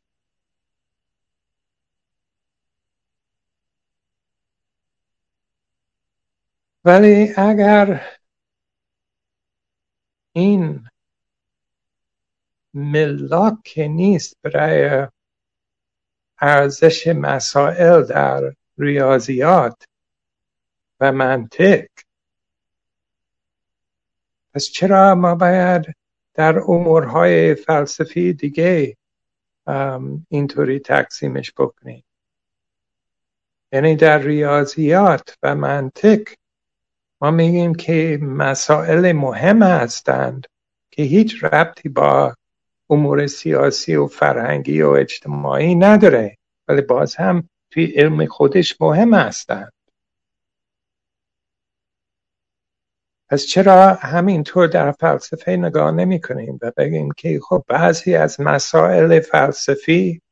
ولی 6.84 7.32
اگر 7.36 8.00
این 10.32 10.88
ملاک 12.74 13.74
نیست 13.76 14.36
برای 14.42 15.08
ارزش 16.38 17.06
مسائل 17.06 18.02
در 18.02 18.54
ریاضیات 18.78 19.84
و 21.00 21.12
منطق. 21.12 21.86
پس 24.54 24.64
چرا 24.64 25.14
ما 25.14 25.34
باید 25.34 25.94
در 26.34 26.58
امورهای 26.58 27.54
فلسفی 27.54 28.32
دیگه 28.32 28.96
اینطوری 30.28 30.78
تقسیمش 30.78 31.52
بکنیم؟ 31.52 32.04
یعنی 33.72 33.96
در 33.96 34.18
ریاضیات 34.18 35.38
و 35.42 35.54
منطق 35.54 36.20
ما 37.22 37.30
میگیم 37.30 37.74
که 37.74 38.18
مسائل 38.22 39.12
مهم 39.12 39.62
هستند 39.62 40.46
که 40.90 41.02
هیچ 41.02 41.44
ربطی 41.44 41.88
با 41.88 42.34
امور 42.90 43.26
سیاسی 43.26 43.94
و 43.94 44.06
فرهنگی 44.06 44.82
و 44.82 44.88
اجتماعی 44.88 45.74
نداره 45.74 46.38
ولی 46.68 46.80
باز 46.80 47.16
هم 47.16 47.48
توی 47.70 47.84
علم 47.84 48.26
خودش 48.26 48.80
مهم 48.80 49.14
هستند. 49.14 49.72
پس 53.28 53.46
چرا 53.46 53.94
همینطور 53.94 54.66
در 54.66 54.92
فلسفه 54.92 55.56
نگاه 55.56 55.90
نمی 55.90 56.20
کنیم 56.20 56.58
و 56.62 56.72
بگیم 56.76 57.08
که 57.16 57.40
خب 57.48 57.64
بعضی 57.68 58.14
از 58.14 58.40
مسائل 58.40 59.20
فلسفی 59.20 60.22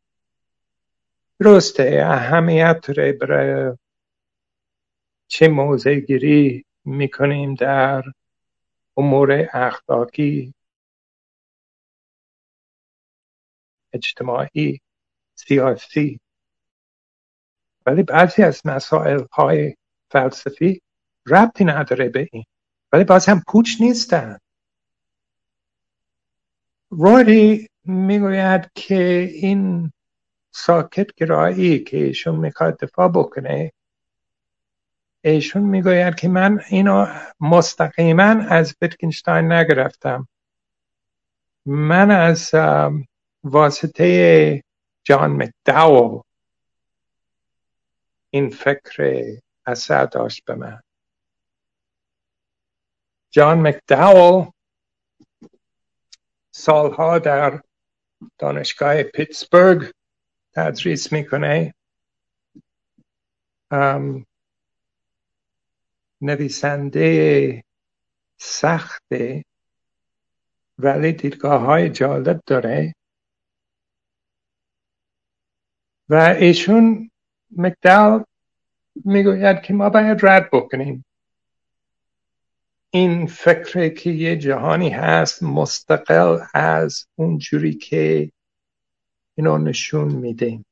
درسته 1.40 2.02
اهمیت 2.04 2.80
داره 2.86 3.12
برای 3.12 3.76
چه 5.28 5.48
موضع 5.48 5.94
گیری 5.94 6.64
می‌کنیم 6.84 7.54
در 7.54 8.04
امور 8.96 9.48
اخلاقی 9.52 10.54
اجتماعی 13.92 14.80
سیاسی. 15.34 16.20
ولی 17.86 18.02
بعضی 18.02 18.42
از 18.42 18.62
مسائل 18.64 19.24
های 19.32 19.74
فلسفی 20.10 20.82
ربطی 21.26 21.64
نداره 21.64 22.08
به 22.08 22.28
این. 22.32 22.44
ولی 22.92 23.04
باز 23.04 23.26
هم 23.26 23.42
پوچ 23.48 23.68
نیستن. 23.80 24.38
راری 26.90 27.68
می‌گوید 27.84 28.70
که 28.74 29.30
این 29.32 29.92
ساکت 30.50 31.14
گرایی 31.14 31.78
که 31.78 31.96
ایشون 31.96 32.36
می‌خواد 32.36 32.78
دفاع 32.80 33.08
بکنه 33.08 33.72
ایشون 35.22 35.62
می‌گوید 35.62 36.14
که 36.14 36.28
من 36.28 36.60
اینو 36.68 37.06
مستقیما 37.40 38.22
از 38.48 38.76
ویتکنشتاین 38.82 39.52
نگرفتم. 39.52 40.28
من 41.66 42.10
از 42.10 42.50
واسطه 43.44 44.64
جان 45.02 45.30
مکداول 45.42 46.22
این 48.30 48.50
فکر 48.50 49.24
اثر 49.66 50.04
داشت 50.04 50.44
به 50.44 50.54
من. 50.54 50.80
جان 53.30 53.68
مکداول 53.68 54.50
سالها 56.50 57.18
در 57.18 57.60
دانشگاه 58.38 59.02
پیتسبرگ 59.02 59.92
تدریس 60.52 61.12
می‌کنه. 61.12 61.74
نویسنده 66.20 67.64
سخته 68.36 69.44
ولی 70.78 71.12
دیدگاه 71.12 71.60
های 71.60 71.90
جالب 71.90 72.40
داره. 72.46 72.94
و 76.08 76.14
ایشون 76.14 77.10
مکدال 77.56 78.24
می‌گوید 79.04 79.62
که 79.62 79.74
ما 79.74 79.88
باید 79.90 80.26
رد 80.26 80.50
بکنیم. 80.52 81.04
این 82.90 83.26
فکره 83.26 83.90
که 83.90 84.10
یه 84.10 84.36
جهانی 84.36 84.90
هست 84.90 85.42
مستقل 85.42 86.38
از 86.54 87.06
اونجوری 87.14 87.74
که 87.74 88.32
اینو 89.34 89.58
نشون 89.58 90.14
میدیم 90.14 90.64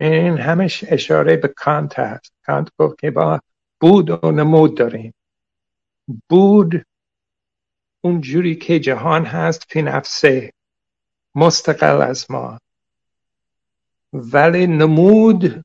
این 0.00 0.38
همش 0.38 0.84
اشاره 0.88 1.36
به 1.36 1.48
کانت 1.48 1.98
هست. 1.98 2.32
کانت 2.46 2.68
گفت 2.78 2.98
که 2.98 3.10
با 3.10 3.40
بود 3.80 4.24
و 4.24 4.30
نمود 4.30 4.76
داریم. 4.76 5.14
بود 6.28 6.86
اونجوری 8.00 8.54
که 8.54 8.80
جهان 8.80 9.24
هست 9.24 9.62
فی 9.68 9.82
نفسه 9.82 10.52
مستقل 11.34 12.02
از 12.02 12.30
ما. 12.30 12.60
ولی 14.12 14.66
نمود 14.66 15.64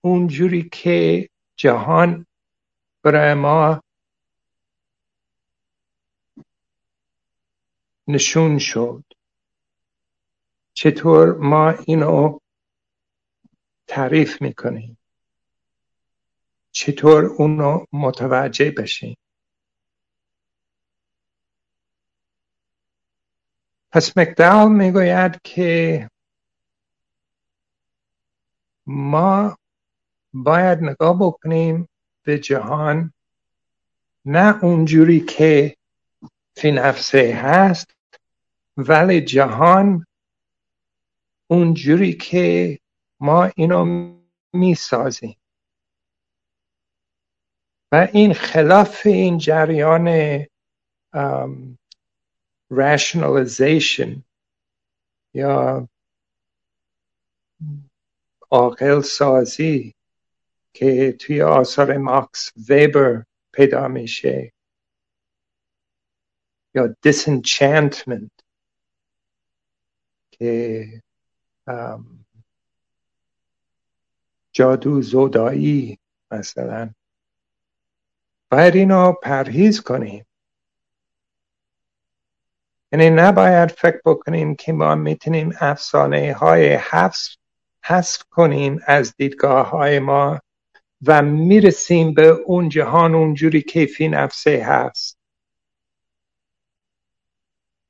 اونجوری 0.00 0.68
که 0.72 1.28
جهان 1.56 2.26
برای 3.02 3.34
ما 3.34 3.82
نشون 8.08 8.58
شد. 8.58 9.04
چطور 10.72 11.34
ما 11.38 11.70
اینو 11.70 12.38
تعریف 13.86 14.42
می‌کنیم. 14.42 14.98
چطور 16.70 17.24
اونو 17.24 17.84
متوجه 17.92 18.70
بشیم؟ 18.70 19.16
پس 23.92 24.18
مکدال 24.18 24.72
می‌گوید 24.72 25.40
که 25.42 26.10
ما 28.86 29.58
باید 30.34 30.78
نگاه 30.78 31.18
بکنیم 31.20 31.88
به 32.22 32.38
جهان 32.38 33.12
نه 34.24 34.64
اونجوری 34.64 35.20
که 35.20 35.76
فی 36.56 36.72
نفسه 36.72 37.34
هست 37.34 37.94
ولی 38.76 39.20
جهان 39.20 40.06
اونجوری 41.46 42.12
که 42.12 42.78
ما 43.24 43.44
اینو 43.44 43.84
می‌سازیم. 44.52 45.36
و 47.92 48.08
این 48.12 48.34
خلاف 48.34 49.06
این 49.06 49.38
جریان 49.38 50.38
rationalization 52.72 54.22
یا 55.34 55.88
عاقل 58.50 59.00
سازی 59.00 59.94
که 60.72 61.16
توی 61.20 61.42
آثار 61.42 61.96
ماکس 61.96 62.52
ویبر 62.68 63.24
پیدا 63.52 63.88
میشه 63.88 64.52
یا 66.74 66.96
disenchantment 67.06 68.42
که 70.30 71.02
جادو 74.54 75.02
زودایی 75.02 75.98
مثلا. 76.30 76.90
باید 78.50 78.76
اینو 78.76 79.12
پرهیز 79.12 79.80
کنیم. 79.80 80.26
یعنی 82.92 83.10
نباید 83.10 83.70
فکر 83.70 84.00
بکنیم 84.04 84.54
که 84.54 84.72
ما 84.72 84.94
می‌تونیم 84.94 85.52
افسانه 85.60 86.34
های 86.34 86.74
حفظ 86.74 87.28
حذف 87.84 88.22
کنیم 88.30 88.80
از 88.86 89.16
دیدگاه 89.16 89.70
های 89.70 89.98
ما 89.98 90.40
و 91.06 91.22
می‌رسیم 91.22 92.14
به 92.14 92.26
اون 92.26 92.68
جهان 92.68 93.14
اونجوری 93.14 93.62
که 93.62 93.86
فی 93.86 94.08
نفسه 94.08 94.64
هست. 94.64 95.18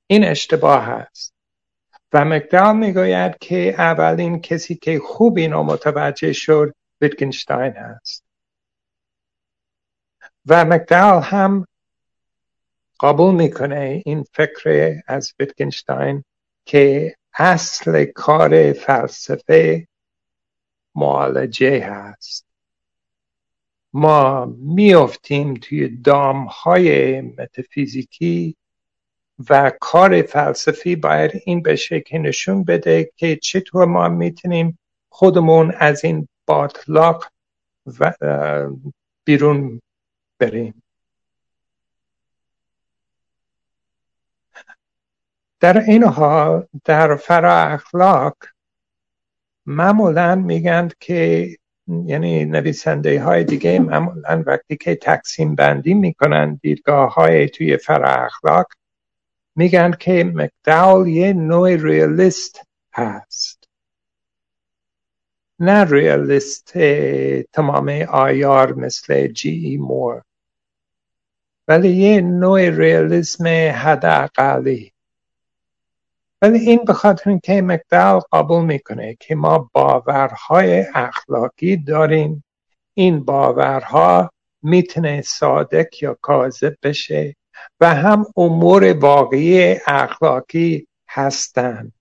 این 0.06 0.24
اشتباه 0.24 0.84
هست. 0.84 1.33
و 2.14 2.24
مکدال 2.24 2.76
می‌گوید 2.76 3.38
که 3.38 3.74
اولین 3.78 4.40
کسی 4.40 4.74
که 4.74 4.98
خوب 4.98 5.38
اینو 5.38 5.62
متوجه 5.62 6.32
شد 6.32 6.74
ویتگنشتاین 7.00 7.72
هست. 7.72 8.24
و 10.46 10.64
مکدال 10.64 11.22
هم 11.22 11.66
قبول 13.00 13.34
می‌کنه 13.34 14.02
این 14.04 14.24
فکر 14.32 14.94
از 15.06 15.34
ویتگنشتاین 15.40 16.24
که 16.66 17.14
اصل 17.34 18.04
کار 18.04 18.72
فلسفه 18.72 19.88
معالجه 20.94 21.84
هست. 21.84 22.46
ما 23.92 24.44
میافتیم 24.58 25.54
توی 25.54 25.88
دام 25.88 26.44
های 26.44 27.20
متافیزیکی 27.20 28.56
و 29.50 29.72
کار 29.80 30.22
فلسفی 30.22 30.96
باید 30.96 31.30
این 31.44 31.62
بشه 31.62 32.00
که 32.00 32.18
نشون 32.18 32.64
بده 32.64 33.10
که 33.16 33.36
چطور 33.36 33.84
ما 33.84 34.08
می‌تونیم 34.08 34.78
خودمون 35.08 35.74
از 35.78 36.04
این 36.04 36.28
باطلاق 36.46 37.26
و 38.00 38.12
بیرون 39.24 39.80
بریم. 40.38 40.82
در 45.60 45.78
این 45.78 46.04
حال 46.04 46.66
در 46.84 47.16
فرا 47.16 47.54
اخلاق 47.54 48.36
معمولا 49.66 50.34
میگن 50.34 50.88
که 51.00 51.48
یعنی 51.88 52.44
نویسنده 52.44 53.22
های 53.22 53.44
دیگه 53.44 53.78
معمولا 53.78 54.42
وقتی 54.46 54.76
که 54.76 54.94
تقسیم 54.94 55.54
بندی 55.54 55.94
می‌کنن 55.94 56.54
دیدگاه 56.62 57.14
های 57.14 57.48
توی 57.48 57.76
فرا 57.76 58.08
اخلاق 58.08 58.66
میگن 59.56 59.92
که 60.00 60.32
مکداول 60.34 61.08
یه 61.08 61.32
نوع 61.32 61.76
ریالیست 61.76 62.60
هست. 62.94 63.68
نه 65.58 65.84
ریالیست 65.84 66.78
تمام 67.52 67.88
آیار 68.08 68.74
مثل 68.74 69.26
جی 69.26 69.50
ای 69.50 69.76
مور 69.76 70.22
ولی 71.68 71.88
یه 71.88 72.20
نوع 72.20 72.70
ریالیسم 72.70 73.46
حداقلی. 73.74 74.92
ولی 76.42 76.58
این 76.58 76.84
به 76.84 76.92
خاطر 76.92 77.30
اینکه 77.30 77.62
مکدال 77.62 78.20
قبول 78.32 78.64
می‌کنه 78.64 79.16
که 79.20 79.34
ما 79.34 79.70
باورهای 79.72 80.86
اخلاقی 80.94 81.76
داریم. 81.76 82.44
این 82.94 83.24
باورها 83.24 84.30
می‌تونه 84.62 85.22
صادق 85.22 86.02
یا 86.02 86.18
کاذب 86.20 86.76
بشه. 86.82 87.36
و 87.84 87.86
هم 87.86 88.26
امور 88.36 88.92
واقعی 88.92 89.76
اخلاقی 89.86 90.86
هستند. 91.08 91.92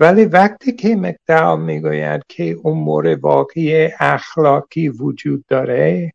ولی 0.00 0.24
وقتی 0.24 0.72
که 0.72 0.96
مکدال 0.96 1.60
می‌گوید 1.60 2.22
که 2.28 2.58
امور 2.64 3.14
واقعی 3.14 3.88
اخلاقی 4.00 4.88
وجود 4.88 5.46
داره 5.46 6.12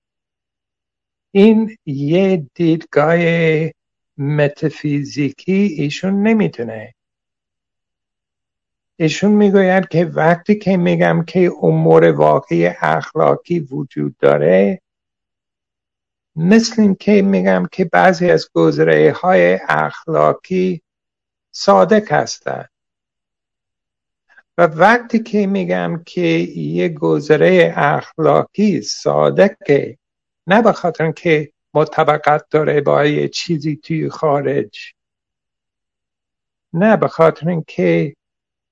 این 1.31 1.77
یه 1.85 2.47
دیدگاه 2.53 3.17
متافیزیکی 4.17 5.75
ایشون 5.77 6.23
نمی‌تونه. 6.23 6.93
ایشون 8.95 9.31
می‌گوید 9.31 9.87
که 9.87 10.05
وقتی 10.05 10.55
که 10.55 10.77
میگم 10.77 11.23
که 11.27 11.51
امور 11.61 12.11
واقعی 12.11 12.67
اخلاقی 12.67 13.59
وجود 13.59 14.17
داره 14.17 14.82
مثل 16.35 16.81
این 16.81 16.95
که 16.95 17.21
میگم 17.21 17.65
که 17.71 17.85
بعضی 17.85 18.31
از 18.31 18.49
گذره 18.53 19.11
های 19.11 19.59
اخلاقی 19.67 20.81
صادق 21.51 22.11
هستند. 22.11 22.69
و 24.57 24.61
وقتی 24.61 25.19
که 25.19 25.47
میگم 25.47 26.03
که 26.05 26.21
یه 26.55 26.89
گذره 26.89 27.73
اخلاقی 27.77 28.81
صادقه 28.81 29.97
نه 30.47 30.61
به 30.61 30.71
خاطر 30.71 31.11
که 31.11 31.51
مطابقت 31.73 32.45
داره 32.49 32.81
با 32.81 33.05
یه 33.05 33.27
چیزی 33.27 33.75
توی 33.75 34.09
خارج 34.09 34.93
نه 36.73 36.97
به 36.97 37.07
خاطر 37.07 37.49
اینکه 37.49 38.15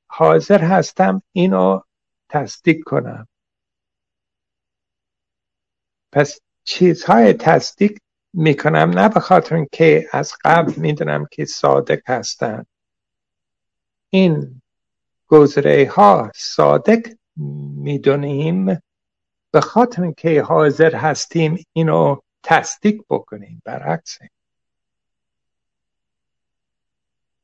حاضر 0.07 0.61
هستم 0.61 1.21
اینو 1.31 1.81
تصدیق 2.29 2.83
کنم. 2.83 3.27
پس 6.11 6.39
چیزهای 6.63 7.33
تصدیق 7.33 7.97
می‌کنم 8.33 8.89
نه 8.89 9.09
به 9.09 9.19
خاطر 9.19 9.65
که 9.71 10.09
از 10.11 10.33
قبل 10.43 10.73
می‌دونم 10.77 11.25
که 11.31 11.45
صادق 11.45 12.09
هستن. 12.09 12.65
این 14.09 14.61
گزره 15.27 15.91
ها 15.95 16.31
صادق 16.35 16.99
می‌دونیم. 17.75 18.81
به 19.51 19.61
خاطر 19.61 20.11
که 20.11 20.41
حاضر 20.41 20.95
هستیم 20.95 21.65
اینو 21.73 22.17
تصدیق 22.43 23.01
بکنیم 23.09 23.61
برعکس. 23.65 24.17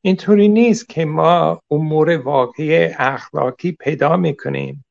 اینطوری 0.02 0.48
نیست 0.48 0.90
که 0.90 1.06
ما 1.06 1.62
امور 1.72 2.18
واقعی 2.18 2.86
اخلاقی 2.86 3.72
پیدا 3.72 4.18
می‌کنیم 4.18 4.86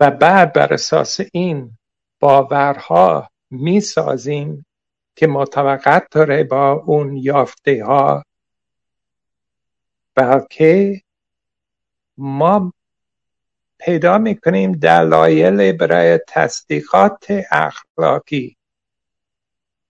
و 0.00 0.10
بعد 0.10 0.52
بر 0.52 0.72
اساس 0.72 1.20
این 1.32 1.78
باورها 2.20 3.30
می‌سازیم 3.50 4.66
که 5.16 5.26
مطابقت 5.26 6.06
داره 6.10 6.44
با 6.44 6.72
اون 6.72 7.16
یافته 7.16 7.84
ها 7.84 8.24
بلکه 10.14 11.00
ما 12.16 12.72
پیدا 13.78 14.18
می‌کنیم 14.18 14.72
دلایل 14.72 15.72
برای 15.72 16.20
تصدیقات 16.28 17.26
اخلاقی. 17.50 18.56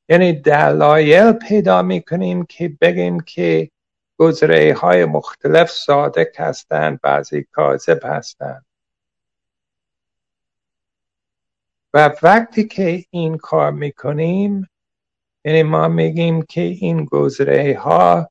یعنی 0.09 0.33
دلایل 0.33 1.33
پیدا 1.33 1.83
می‌کنیم 1.83 2.45
که 2.45 2.77
بگیم 2.81 3.21
که 3.21 3.71
گزره 4.19 4.75
های 4.75 5.05
مختلف 5.05 5.71
صادق 5.71 6.41
هستند 6.41 7.01
بعضی 7.01 7.47
کاذب 7.53 8.01
هستند. 8.05 8.65
و 11.95 12.15
وقتی 12.23 12.65
که 12.65 13.05
این 13.11 13.37
کار 13.37 13.71
می‌کنیم 13.71 14.69
یعنی 15.45 15.63
ما 15.63 15.89
میگیم 15.89 16.43
که 16.43 16.61
این 16.61 17.05
گزره 17.05 17.79
ها 17.79 18.31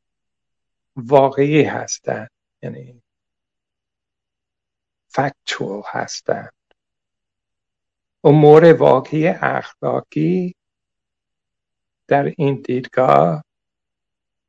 واقعی 0.95 1.63
هستند 1.63 2.29
یعنی 2.61 3.01
فکتوال 5.07 5.83
هستند. 5.85 6.53
امور 8.23 8.73
واقعی 8.73 9.27
اخلاقی 9.27 10.55
در 12.07 12.33
این 12.37 12.61
دیدگاه 12.61 13.43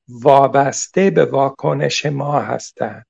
وابسته 0.08 1.10
به 1.10 1.24
واکنش 1.24 2.06
ما 2.06 2.40
هستند. 2.40 3.06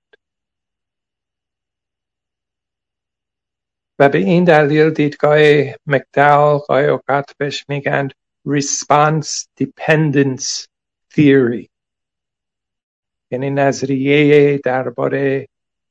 و 3.98 4.08
به 4.08 4.18
این 4.18 4.44
دلیل 4.44 4.90
دیدگاه 4.90 5.38
مکدال 5.86 6.58
قای 6.58 6.86
اوقات 6.86 7.36
بهش 7.38 7.64
میگن 7.68 8.08
response 8.48 9.46
dependence 9.60 10.66
theory. 11.14 11.68
یعنی 13.30 13.50
نظریه 13.50 14.58
درباره 14.58 15.48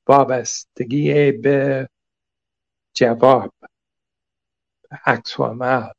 وابستگی 0.08 1.32
به 1.32 1.89
جواب 2.93 3.54
عکس 5.06 5.39
و 5.39 5.43
عمل. 5.43 5.89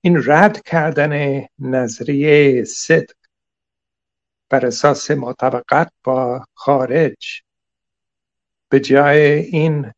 این 0.00 0.22
رد 0.26 0.62
کردن 0.62 1.44
نظریه 1.58 2.64
صدق 2.64 3.14
بر 4.48 4.66
اساس 4.66 5.10
مطابقت 5.10 5.92
با 6.04 6.46
خارج 6.54 7.42
به 8.72 8.80
جای 8.80 9.20
این 9.22 9.92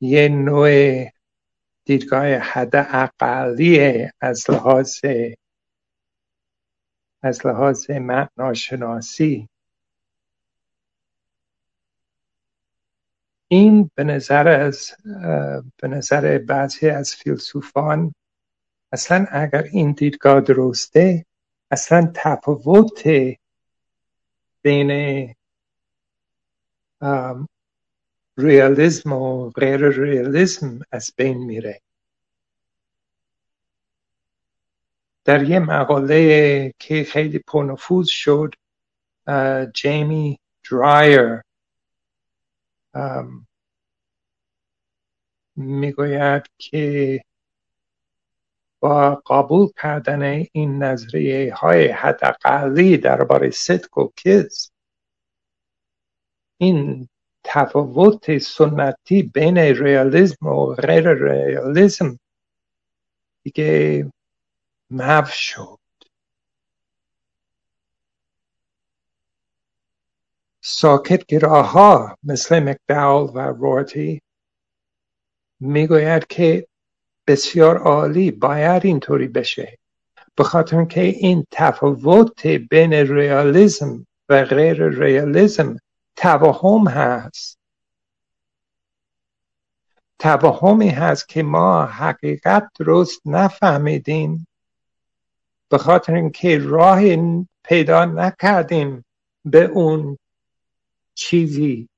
یه 0.00 0.28
نوع 0.28 1.04
دیدگاه 1.84 2.26
حد 2.26 2.76
اقلی 2.76 4.08
از 4.20 4.50
لحاظ 4.50 5.00
از 7.22 7.46
لحاظ 7.46 7.90
معناشناسی. 7.90 9.48
این 13.48 13.90
به 13.94 14.04
نظر 14.04 14.48
از 14.48 14.90
به 15.76 15.88
نظر 15.88 16.38
بعضی 16.38 16.88
از 16.88 17.14
فیلسوفان 17.14 18.14
اصلا 18.92 19.26
اگر 19.30 19.62
این 19.62 19.92
دیدگاه 19.92 20.40
درسته 20.40 21.26
اصلا 21.70 22.10
تفاوت 22.14 23.02
بین 24.62 25.34
ریالیسم 28.36 29.12
و 29.12 29.50
غیر 29.50 29.88
ریالیسم 29.88 30.80
از 30.90 31.10
بین 31.16 31.38
میره. 31.38 31.80
در 35.24 35.42
یه 35.42 35.58
مقاله 35.58 36.74
که 36.78 37.04
خیلی 37.04 37.38
پرنفوذ 37.38 38.08
شد 38.08 38.54
جیمی 39.74 40.38
درایر 40.70 41.42
می‌گوید 45.56 46.42
که 46.58 47.20
با 48.80 49.14
قبول 49.14 49.68
کردن 49.82 50.22
این 50.52 50.82
نظریه 50.82 51.54
های 51.54 51.88
حداقلی 51.88 52.96
درباره 52.96 53.50
صدق 53.50 53.98
و 53.98 54.08
کذب 54.16 54.72
این 56.58 57.08
تفاوت 57.44 58.38
سنتی 58.38 59.22
بین 59.22 59.58
ریالیسم 59.58 60.46
و 60.46 60.66
غیر 60.66 61.12
ریالیسم 61.12 62.18
دیگه 63.42 64.06
محو 64.90 65.24
شد. 65.26 65.78
ساکت 70.60 71.26
گراها 71.26 72.18
مثل 72.22 72.60
مکداول 72.60 73.30
و 73.34 73.38
رورتی 73.38 74.22
می‌گوید 75.60 76.26
که 76.26 76.66
بسیار 77.26 77.78
عالی 77.78 78.30
باید 78.30 78.84
اینطوری 78.86 79.28
بشه. 79.28 79.78
به 80.36 80.44
خاطر 80.44 80.84
که 80.84 81.00
این 81.00 81.44
تفاوت 81.50 82.46
بین 82.46 82.92
ریالیسم 82.92 84.06
و 84.28 84.44
غیر 84.44 84.88
ریالیسم 84.88 85.76
توهم 86.16 86.88
هست. 86.88 87.58
توهمی 90.18 90.88
هست 90.88 91.28
که 91.28 91.42
ما 91.42 91.84
حقیقت 91.84 92.70
درست 92.78 93.20
نفهمیدیم. 93.26 94.46
به 95.68 95.78
خاطر 95.78 96.14
اینکه 96.14 96.58
راه 96.58 97.00
پیدا 97.62 98.04
نکردیم 98.04 99.04
به 99.44 99.64
اون 99.64 100.18
چیزی 101.14 101.88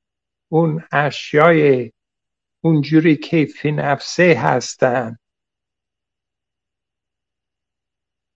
اون 0.49 0.85
اشیای 0.93 1.93
اونجوری 2.61 3.17
که 3.17 3.47
فی 3.47 3.73
نفسه 3.73 4.35
هستن. 4.35 5.19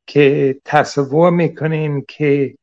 که 0.07 0.61
تصور 0.65 1.31
می‌کنیم 1.31 2.05
که 2.09 2.59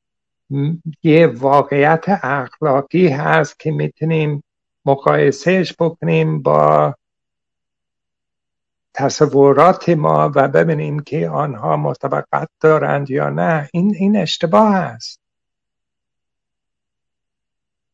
یه 1.03 1.27
واقعیت 1.27 2.05
اخلاقی 2.07 3.07
هست 3.07 3.59
که 3.59 3.71
می‌تونیم 3.71 4.43
مقایسهش 4.85 5.73
بکنیم 5.79 6.41
با 6.41 6.95
تصورات 8.93 9.89
ما 9.89 10.31
و 10.35 10.47
ببینیم 10.47 10.99
که 10.99 11.29
آنها 11.29 11.77
مطابقت 11.77 12.49
دارند 12.59 13.09
یا 13.09 13.29
نه. 13.29 13.69
این 13.73 13.95
این 13.95 14.17
اشتباه 14.17 14.75
است. 14.75 15.19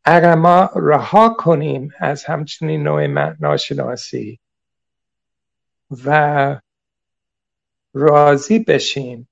اگر 0.05 0.35
ما 0.35 0.69
رها 0.75 1.29
کنیم 1.29 1.91
از 1.99 2.25
همچنین 2.25 2.83
نوع 2.83 3.07
ناشناسی 3.39 4.39
و 6.05 6.59
راضی 7.93 8.59
بشیم 8.59 9.27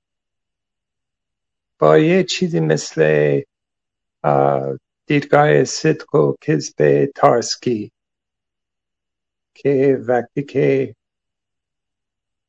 با 1.82 1.98
یه 1.98 2.24
چیزی 2.24 2.60
مثل 2.60 3.42
دیدگاه 5.06 5.64
صدق 5.64 6.16
و 6.16 6.36
کذب 6.42 7.06
تارسکی 7.16 7.92
که 9.54 9.98
وقتی 10.08 10.44
که 10.44 10.96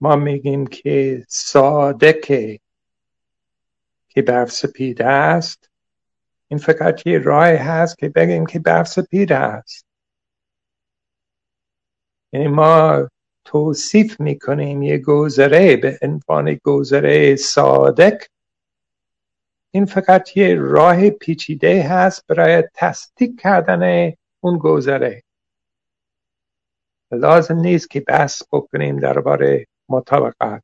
ما 0.01 0.17
میگیم 0.17 0.67
که 0.67 1.25
صادقه 1.29 2.61
که 4.09 4.23
برف 4.23 4.51
سپیده 4.51 5.07
است 5.07 5.71
این 6.49 6.59
فقط 6.59 7.07
یه 7.07 7.19
راه 7.19 7.49
هست 7.49 7.99
که 7.99 8.09
بگیم 8.09 8.47
که 8.47 8.59
برف 8.59 8.89
سپیده 8.89 9.37
است. 9.37 9.87
یعنی 12.33 12.49
ما 12.49 13.09
توصیف 13.45 14.21
می‌کنیم 14.21 14.83
یه 14.83 14.99
گذره 14.99 15.77
به 15.77 15.99
عنوان 16.03 16.59
گذره 16.65 17.37
صادق 17.37 18.23
این 19.75 19.85
فقط 19.85 20.37
یه 20.37 20.55
راه 20.55 21.11
پیچیده 21.11 21.83
هست 21.83 22.27
برای 22.27 22.65
تصدیق 22.75 23.31
کردن 23.41 24.13
اون 24.41 24.59
گذره 24.59 25.23
لازم 27.13 27.57
نیست 27.57 27.91
که 27.91 28.01
بحث 28.01 28.43
بکنیم 28.53 29.01
درباره 29.01 29.67
مطابقت. 29.89 30.63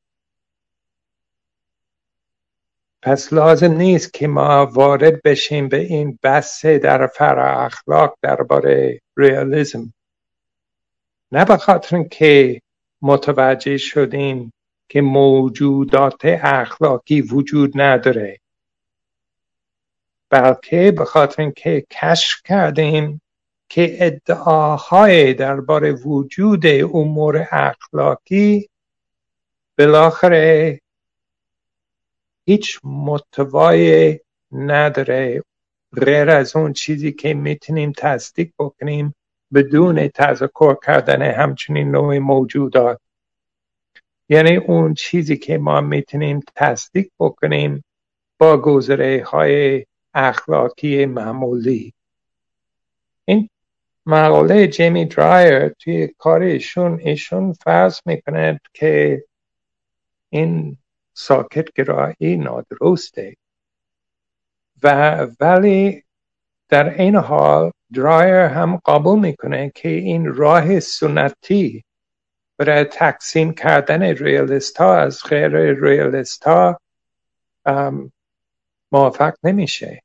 پس 3.03 3.33
لازم 3.33 3.73
نیست 3.73 4.13
که 4.13 4.29
ما 4.29 4.67
وارد 4.67 5.23
بشیم 5.23 5.69
به 5.69 5.77
این 5.77 6.19
بحث 6.23 6.67
در 6.67 7.07
فرا 7.07 7.65
اخلاق 7.65 8.19
درباره 8.23 9.01
ریالیزم. 9.17 9.93
نه 11.33 11.45
به 11.45 11.57
خاطر 11.57 12.03
که 12.03 12.61
متوجه 13.03 13.77
شدیم 13.77 14.53
که 14.89 15.01
موجودات 15.01 16.21
اخلاقی 16.43 17.21
وجود 17.21 17.81
نداره. 17.81 18.41
بلکه 20.31 20.93
به 20.93 21.05
خاطر 21.05 21.43
اینکه 21.43 21.87
کشف 21.91 22.43
کردیم 22.45 23.21
که 23.69 23.97
ادعاهای 24.07 25.35
درباره 25.35 25.93
وجود 25.93 26.67
امور 26.67 27.49
اخلاقی 27.51 28.69
بالاخره 29.79 30.81
هیچ 32.47 32.81
متوای 32.85 34.21
نداره. 34.53 35.43
غیر 35.97 36.31
از 36.31 36.57
اون 36.57 36.73
چیزی 36.73 37.13
که 37.13 37.35
می‌تونیم 37.35 37.93
تصدیق 37.93 38.53
بکنیم 38.59 39.15
بدون 39.55 40.09
تذکر 40.09 40.77
کردن 40.87 41.23
همچنین 41.23 41.91
نوع 41.91 42.19
موجودات. 42.19 43.01
یعنی 44.29 44.57
اون 44.57 44.95
چیزی 44.95 45.37
که 45.37 45.59
ما 45.59 45.81
می‌تونیم 45.81 46.41
تصدیق 46.57 47.11
بکنیم 47.19 47.85
با 48.39 48.57
گذره 48.57 49.25
های 49.25 49.87
اخلاقی 50.19 51.07
معمولی. 51.07 51.95
این 53.25 53.49
مقاله 54.07 54.67
جیمی 54.67 55.05
درایر 55.05 55.69
توی 55.69 56.09
کار 56.19 56.43
ایشون 56.43 57.01
ایشون 57.01 57.53
فرض 57.53 58.01
می‌کنه 58.07 58.61
که 58.75 59.25
این 60.31 60.79
ساکت 61.15 61.73
گرایی 61.73 62.37
نادرسته. 62.37 63.37
و 64.83 65.17
ولی 65.41 66.05
در 66.69 66.95
این 66.95 67.17
حال 67.17 67.71
درایر 67.95 68.35
هم 68.35 68.77
قبول 68.87 69.19
می‌کنه 69.19 69.73
که 69.75 69.89
این 69.89 70.35
راه 70.35 70.81
سنتی 70.81 71.85
برای 72.57 72.85
تقسیم 72.85 73.53
کردن 73.53 74.03
ریالیست 74.03 74.77
ها 74.77 74.97
از 74.97 75.23
غیر 75.25 75.73
ریالیست 75.85 76.45
ها 76.45 76.81
موفق 78.93 79.35
نمیشه. 79.43 80.03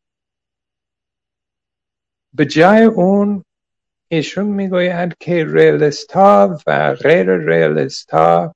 به 2.34 2.46
جای 2.46 2.84
اون 2.84 3.46
ایشون 4.08 4.46
می‌گویند 4.46 5.18
که 5.20 5.46
ریالیست 5.48 6.12
ها 6.12 6.60
و 6.68 6.94
غیر 6.94 7.38
ریالیست 7.38 8.12
ها 8.12 8.56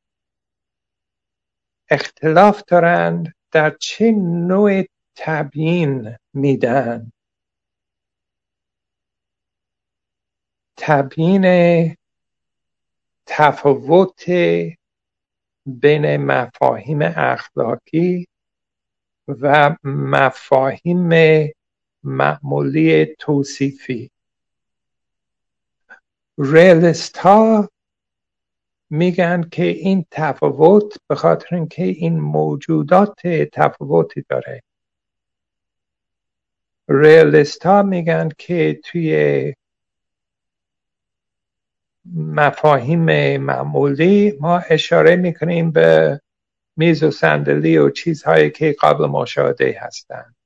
اختلاف 1.90 2.64
دارند 2.68 3.34
در 3.52 3.70
چه 3.70 4.12
نوع 4.48 4.84
تبیین 5.16 6.16
میدن؟ 6.34 7.12
تبیین 10.78 11.46
تفاوت 13.26 14.30
بین 15.66 16.18
مفاهیم 16.18 17.00
اخلاقی 17.02 18.28
و 19.28 19.76
مفاهیم 19.84 21.10
معمولی 22.04 23.06
توصیفی. 23.06 24.12
ریلست 26.38 27.18
ها 27.18 27.70
میگن 28.90 29.50
که 29.52 29.64
این 29.64 30.06
تفاوت 30.12 30.98
به 31.08 31.16
خاطر 31.16 31.56
اینکه 31.56 31.84
این 31.84 32.20
موجودات 32.20 33.28
تفاوتی 33.54 34.26
داره. 34.30 34.64
ریالیست 36.90 37.66
ها 37.66 37.84
میگن 37.84 38.30
که 38.38 38.80
توی 38.84 39.54
مفاهیم 42.16 43.38
معمولی 43.38 44.38
ما 44.40 44.58
اشاره 44.58 45.16
می‌کنیم 45.16 45.72
به 45.72 46.22
میز 46.78 47.04
و 47.04 47.12
صندلی 47.12 47.78
و 47.78 47.90
چیزهایی 47.90 48.50
که 48.50 48.76
قابل 48.80 49.06
مشاهده 49.06 49.78
هستند 49.82 50.37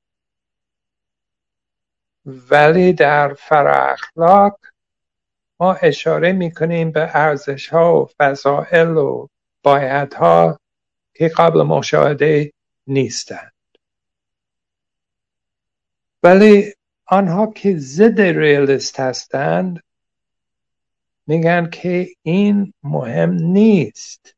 ولی 2.25 2.93
در 2.93 3.33
فرا 3.33 3.75
اخلاق 3.75 4.59
ما 5.59 5.73
اشاره 5.73 6.31
می‌کنیم 6.31 6.91
به 6.91 7.09
ارزش 7.13 7.69
ها 7.69 8.01
و 8.01 8.09
فضائل 8.19 8.97
و 8.97 9.27
ها 10.15 10.59
که 11.13 11.27
قبل 11.27 11.61
مشاهده 11.61 12.53
نیستند. 12.87 13.51
ولی 16.23 16.73
آنها 17.05 17.47
که 17.47 17.77
ضد 17.77 18.21
ریالیست 18.21 18.99
هستند 18.99 19.83
میگن 21.27 21.69
که 21.69 22.07
این 22.21 22.73
مهم 22.83 23.33
نیست. 23.33 24.35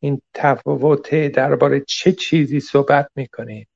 این 0.00 0.22
تفاوت 0.34 1.14
درباره 1.14 1.84
چه 1.88 2.12
چیزی 2.12 2.60
صحبت 2.60 3.10
می‌کنیم؟ 3.16 3.66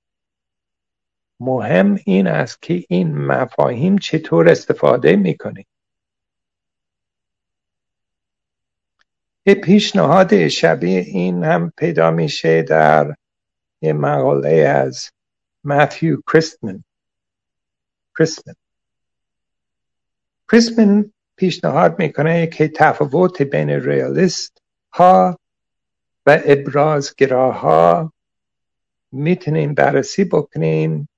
مهم 1.41 1.99
این 2.05 2.27
است 2.27 2.63
که 2.63 2.85
این 2.89 3.19
مفاهیم 3.19 3.99
چطور 3.99 4.49
استفاده 4.49 5.17
می‌کنیم 5.17 5.67
یه 9.47 9.55
پیشنهاد 9.55 10.49
شبیه 10.49 11.01
این 11.01 11.45
هم 11.45 11.73
پیدا 11.77 12.11
میشه 12.11 12.63
در 12.63 13.15
یه 13.83 13.93
مقاله 13.93 14.51
از 14.51 15.11
ماتیو 15.65 16.21
کریستمن. 16.33 16.85
کریستمن. 18.19 18.55
کریستمن 20.53 21.13
پیشنهاد 21.37 21.99
می‌کنه 21.99 22.47
که 22.47 22.69
تفاوت 22.69 23.43
بین 23.43 23.71
ریالیست 23.71 24.63
ها 24.93 25.39
و 26.27 26.41
ابرازگراها 26.45 28.13
می‌تونیم 29.13 29.75
بررسی 29.75 30.25
بکنیم 30.25 31.09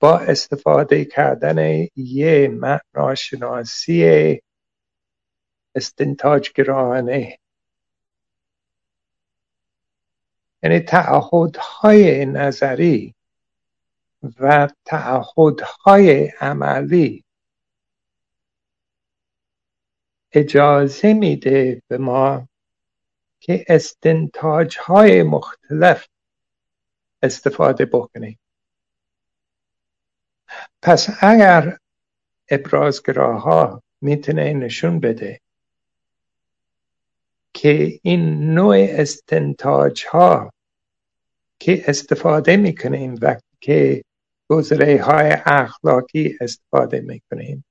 با 0.00 0.18
استفاده 0.18 1.04
کردن 1.04 1.86
یه 1.96 2.48
معناشناسی 2.48 4.40
استنتاجگرانه. 5.74 7.38
یعنی 10.62 10.80
تعهدهای 10.80 12.26
نظری 12.26 13.14
و 14.40 14.68
تعهدهای 14.84 16.32
عملی 16.40 17.24
اجازه 20.32 21.12
میده 21.12 21.82
به 21.88 21.98
ما 21.98 22.48
که 23.40 23.64
استنتاج 23.68 24.78
های 24.78 25.22
مختلف 25.22 26.08
استفاده 27.22 27.86
بکنیم. 27.86 28.38
پس 30.82 31.08
اگر 31.20 31.78
ابرازگراها 32.50 33.82
می‌تونه 34.00 34.52
نشون 34.52 35.00
بده 35.00 35.40
که 37.54 38.00
این 38.02 38.54
نوع 38.54 38.76
استنتاج 38.90 40.04
ها 40.06 40.52
که 41.58 41.84
استفاده 41.86 42.56
می‌کنیم 42.56 43.14
وقتی 43.22 43.56
که 43.60 44.04
گذره 44.48 45.02
های 45.02 45.36
اخلاقی 45.46 46.36
استفاده 46.40 47.00
می‌کنیم 47.00 47.64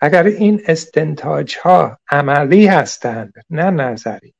اگر 0.00 0.24
این 0.24 0.62
استنتاج 0.66 1.56
ها 1.56 1.98
عملی 2.10 2.66
هستند 2.66 3.32
نه 3.50 3.70
نظری 3.70 4.34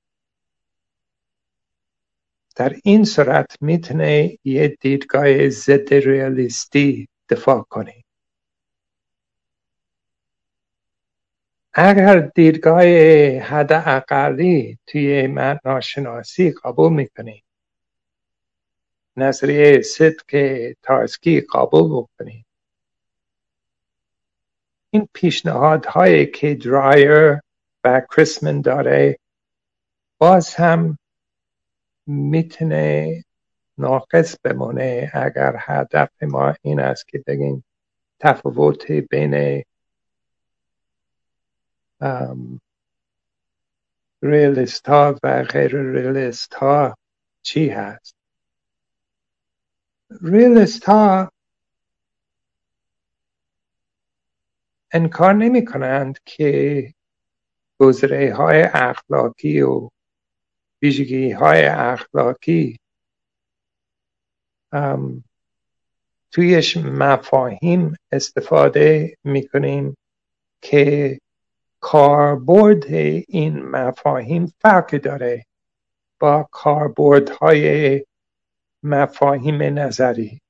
در 2.57 2.77
این 2.85 3.05
صورت 3.05 3.57
می‌تونه 3.61 4.39
یه 4.45 4.77
دیدگاه 4.81 5.49
ضد 5.49 5.95
ریالیستی 5.95 7.09
دفاع 7.31 7.63
کنه 7.63 8.05
اگر 11.73 12.19
دیدگاه 12.19 12.83
حد 13.39 13.73
اقلی 13.73 14.79
توی 14.87 15.29
ناشناسی 15.65 16.51
قبول 16.51 16.93
می‌کنیم 16.93 17.43
نظریه 19.17 19.83
صدق 19.83 20.73
تاسکی 20.83 21.41
قبول 21.41 22.03
بکنیم 22.03 22.47
این 24.91 25.09
پیشنهادهایی 25.15 26.27
که 26.27 26.55
درایر 26.55 27.41
و 27.85 28.03
کریسمن 28.17 28.61
داره 28.61 29.19
باز 30.19 30.55
هم 30.55 30.99
می‌تونه 32.07 33.25
ناقص 33.81 34.37
بمونه. 34.45 35.11
اگر 35.15 35.57
هدف 35.59 36.23
ما 36.23 36.55
این 36.63 36.81
است 36.81 37.09
که 37.09 37.25
بگیم 37.27 37.65
تفاوت 38.21 38.91
بین 38.93 39.65
ریالیست 44.23 44.89
ها 44.89 45.19
و 45.23 45.43
غیر 45.43 45.77
ریالیست 45.77 46.55
ها 46.55 46.97
چی 47.43 47.69
هست؟ 47.69 48.17
ریالیست 50.23 50.85
ها 50.85 51.33
انکار 54.93 55.33
نمی 55.33 55.65
کنند 55.65 56.19
که 56.25 56.95
گذره 57.79 58.35
های 58.35 58.63
اخلاقی 58.63 59.61
و 59.61 59.91
ویژگی 60.83 61.31
های 61.31 61.65
اخلاقی 61.65 62.80
تویش 66.33 66.77
مفاهیم 66.77 67.97
استفاده 68.13 69.17
می‌کنیم 69.25 69.97
که 70.63 71.21
کاربرد 71.81 72.85
این 73.29 73.63
مفاهیم 73.63 74.53
فرق 74.61 74.91
داره 74.91 75.47
با 76.19 76.49
کاربردهای 76.51 78.01
مفاهیم 78.83 79.63
نظری. 79.63 80.41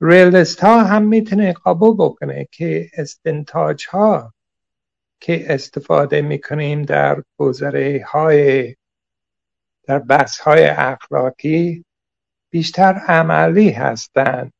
ریلست 0.00 0.60
ها 0.60 0.84
هم 0.84 1.02
می‌تونه 1.02 1.54
قبول 1.66 1.94
بکنه 1.94 2.48
که 2.50 2.90
استنتاج 2.94 3.86
ها 3.86 4.34
که 5.20 5.54
استفاده 5.54 6.22
می‌کنیم 6.22 6.82
در 6.82 7.22
گذره 7.38 8.04
های 8.08 8.74
در 9.82 9.98
بحث 9.98 10.38
های 10.38 10.64
اخلاقی 10.64 11.84
بیشتر 12.50 12.92
عملی 12.92 13.70
هستند. 13.70 14.52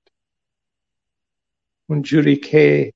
اونجوری 1.88 2.36
که 2.36 2.92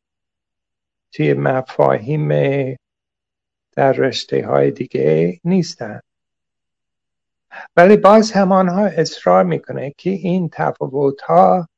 توی 1.12 1.34
مفاهیم 1.34 2.28
در 3.72 3.92
رشته 3.92 4.46
های 4.46 4.70
دیگه 4.70 5.40
نیستند 5.44 6.02
ولی 7.76 7.96
باز 7.96 8.32
همانها 8.32 8.86
اصرار 8.86 9.44
می‌کنه 9.44 9.94
که 9.96 10.10
این 10.10 10.48
تفاوت 10.52 11.20
ها 11.20 11.68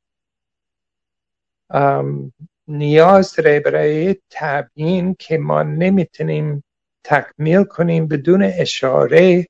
نیاز 2.67 3.35
داره 3.35 3.59
برای 3.59 4.15
تبیین 4.29 5.15
که 5.19 5.37
ما 5.37 5.63
نمی‌تونیم 5.63 6.63
تکمیل 7.03 7.63
کنیم 7.63 8.07
بدون 8.07 8.43
اشاره 8.43 9.47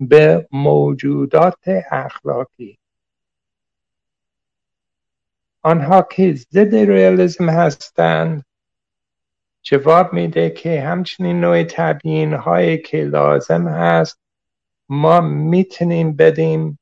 به 0.00 0.48
موجودات 0.52 1.68
اخلاقی. 1.90 2.78
آنها 5.66 6.02
که 6.02 6.34
ضد 6.34 6.74
ریالیزم 6.74 7.48
هستند 7.48 8.44
جواب 9.62 10.12
میده 10.12 10.50
که 10.50 10.80
همچنین 10.80 11.40
نوع 11.40 11.62
تبیین 11.62 12.32
هایی 12.32 12.78
که 12.78 13.04
لازم 13.04 13.68
هست 13.68 14.18
ما 14.88 15.20
می‌تونیم 15.20 16.16
بدیم 16.16 16.78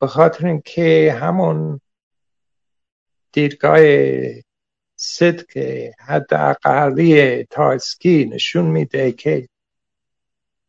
به 0.00 0.06
خاطر 0.06 0.46
اینکه 0.46 1.16
همون 1.20 1.80
دیدگاه 3.32 3.80
صدق 4.96 5.58
حداقلی 5.98 7.44
تاسکی 7.44 8.30
نشون 8.32 8.66
میده 8.66 9.12
که 9.12 9.48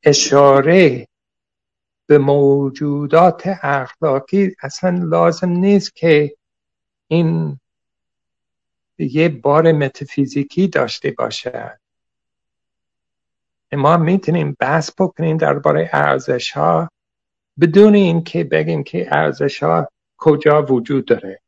اشاره 0.03 1.07
به 2.05 2.17
موجودات 2.17 3.43
اخلاقی 3.63 4.55
اصلا 4.61 4.99
لازم 5.03 5.49
نیست 5.49 5.95
که 5.95 6.35
این 7.11 7.59
یه 8.97 9.29
بار 9.29 9.71
متافیزیکی 9.71 10.67
داشته 10.67 11.11
باشد. 11.11 11.79
ما 13.73 13.97
می‌تونیم 13.97 14.55
بحث 14.59 14.91
بکنیم 14.97 15.37
درباره 15.37 15.89
ارزش 15.93 16.51
ها 16.51 16.89
بدون 17.59 17.95
اینکه 17.95 18.43
بگیم 18.43 18.83
که 18.83 19.07
ارزش 19.11 19.63
ها 19.63 19.87
کجا 20.17 20.63
وجود 20.63 21.05
داره. 21.05 21.41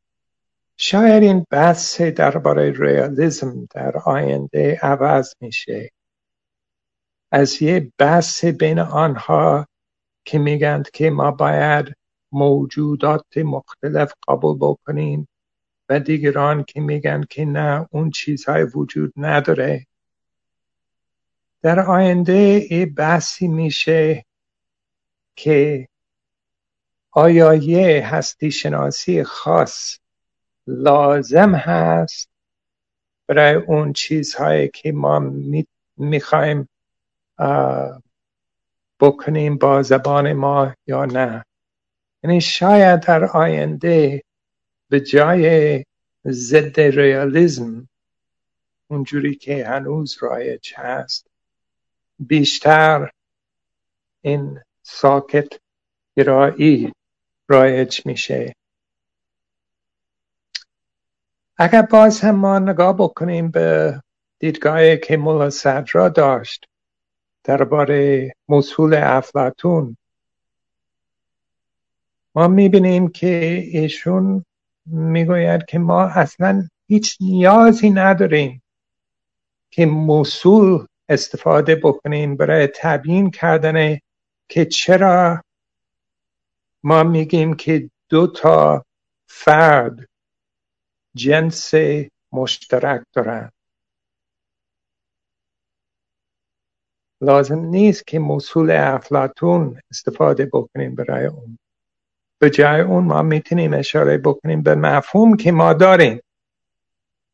شاید 0.76 1.22
این 1.22 1.46
بحث 1.50 2.00
درباره 2.00 2.72
ریالیزم 2.76 3.68
در 3.70 3.96
آینده 3.96 4.78
عوض 4.82 5.34
میشه. 5.40 5.90
از 7.32 7.62
یه 7.62 7.92
بحث 7.98 8.44
بین 8.44 8.78
آنها 8.78 9.66
که 10.24 10.38
میگند 10.38 10.90
که 10.90 11.10
ما 11.10 11.30
باید 11.30 11.94
موجودات 12.32 13.38
مختلف 13.38 14.12
قبول 14.28 14.56
بکنیم 14.60 15.28
و 15.88 16.00
دیگران 16.00 16.64
که 16.64 16.80
میگن 16.80 17.24
که 17.30 17.44
نه 17.44 17.88
اون 17.90 18.10
چیزهای 18.10 18.62
وجود 18.62 19.12
نداره. 19.16 19.86
در 21.62 21.80
آینده 21.80 22.66
ای 22.70 22.86
بحثی 22.86 23.48
میشه 23.48 24.24
که 25.36 25.88
آیا 27.10 27.54
یه 27.54 28.06
هستی 28.06 28.50
شناسی 28.50 29.24
خاص 29.24 29.98
لازم 30.66 31.54
هست 31.54 32.28
برای 33.26 33.54
اون 33.54 33.92
چیزهایی 33.92 34.68
که 34.68 34.92
ما 34.92 35.32
می‌خوایم 35.96 36.68
بکنیم 39.00 39.58
با 39.58 39.82
زبان 39.82 40.32
ما 40.32 40.74
یا 40.86 41.04
نه؟ 41.04 41.44
یعنی 42.22 42.40
شاید 42.40 43.00
در 43.00 43.24
آینده 43.24 44.23
به 44.94 45.00
جای 45.00 45.84
ضد 46.26 46.80
ریالیزم 46.80 47.88
اونجوری 48.88 49.34
که 49.34 49.66
هنوز 49.66 50.18
رایج 50.20 50.72
هست 50.76 51.26
بیشتر 52.18 53.10
این 54.22 54.60
ساکت 54.82 55.48
گرایی 56.16 56.92
رایج 57.48 58.06
میشه. 58.06 58.54
اگر 61.56 61.82
باز 61.82 62.20
هم 62.20 62.34
ما 62.34 62.58
نگاه 62.58 62.96
بکنیم 62.96 63.50
به 63.50 64.00
دیدگاهی 64.38 64.98
که 64.98 65.16
مولا 65.16 65.50
صدرا 65.50 66.08
داشت 66.08 66.66
درباره 67.44 68.32
مسئول 68.48 68.94
افلاتون 68.94 69.96
ما 72.34 72.48
می‌بینیم 72.48 73.08
که 73.08 73.64
ایشون 73.72 74.44
می‌گوید 74.86 75.64
که 75.64 75.78
ما 75.78 76.02
اصلا 76.04 76.68
هیچ 76.88 77.18
نیازی 77.20 77.90
نداریم 77.90 78.62
که 79.70 79.86
موصول 79.86 80.86
استفاده 81.08 81.76
بکنیم 81.76 82.36
برای 82.36 82.68
تبیین 82.76 83.30
کردن 83.30 83.98
که 84.48 84.64
چرا 84.64 85.42
ما 86.84 87.02
میگیم 87.02 87.54
که 87.54 87.90
دو 88.08 88.26
تا 88.26 88.84
فرد 89.26 90.08
جنس 91.16 91.72
مشترک 92.32 93.02
دارن. 93.12 93.50
لازم 97.20 97.58
نیست 97.58 98.06
که 98.06 98.18
موصول 98.18 98.70
افلاتون 98.70 99.80
استفاده 99.90 100.46
بکنیم 100.52 100.94
برای 100.94 101.26
اون. 101.26 101.58
به 102.44 102.50
جای 102.50 102.80
اون 102.80 103.04
ما 103.04 103.22
می‌تونیم 103.22 103.74
اشاره 103.74 104.18
بکنیم 104.18 104.62
به 104.62 104.74
مفهوم 104.74 105.36
که 105.36 105.52
ما 105.52 105.72
داریم. 105.72 106.20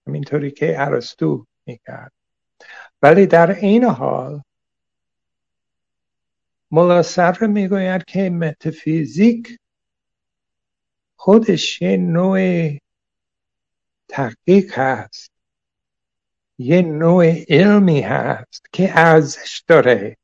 همینطوری 0.06 0.50
که 0.50 0.74
ارسطو 0.80 1.46
می‌کرد. 1.66 2.12
ولی 3.02 3.26
در 3.26 3.50
این 3.50 3.84
حال 3.84 4.42
ملا 6.70 7.02
صدر 7.02 7.46
می‌گوید 7.46 8.04
که 8.04 8.30
متافیزیک 8.30 9.58
خودش 11.16 11.82
یه 11.82 11.96
نوع 11.96 12.70
تحقیق 14.08 14.78
هست. 14.78 15.30
یه 16.58 16.82
نوع 16.82 17.44
علمی 17.48 18.00
هست 18.00 18.66
که 18.72 18.98
ارزش 18.98 19.62
داره. 19.66 20.16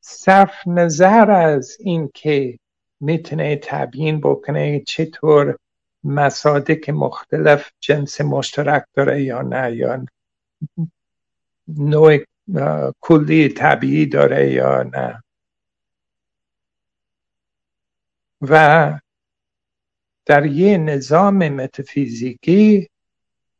صرف 0.00 0.54
نظر 0.66 1.30
از 1.30 1.76
این 1.80 2.10
که 2.14 2.58
می‌تونه 3.02 3.56
تبیین 3.56 4.20
بکنه 4.20 4.80
چطور 4.80 5.58
مصادق 6.04 6.90
مختلف 6.90 7.70
جنس 7.80 8.20
مشترک 8.20 8.84
داره 8.94 9.22
یا 9.22 9.42
نه 9.42 9.76
یا 9.76 10.06
نوع 11.68 12.18
کلی 13.00 13.48
طبیعی 13.48 14.06
داره 14.06 14.52
یا 14.52 14.82
نه. 14.82 15.22
و 18.40 18.98
در 20.26 20.46
یه 20.46 20.78
نظام 20.78 21.48
متافیزیکی 21.48 22.88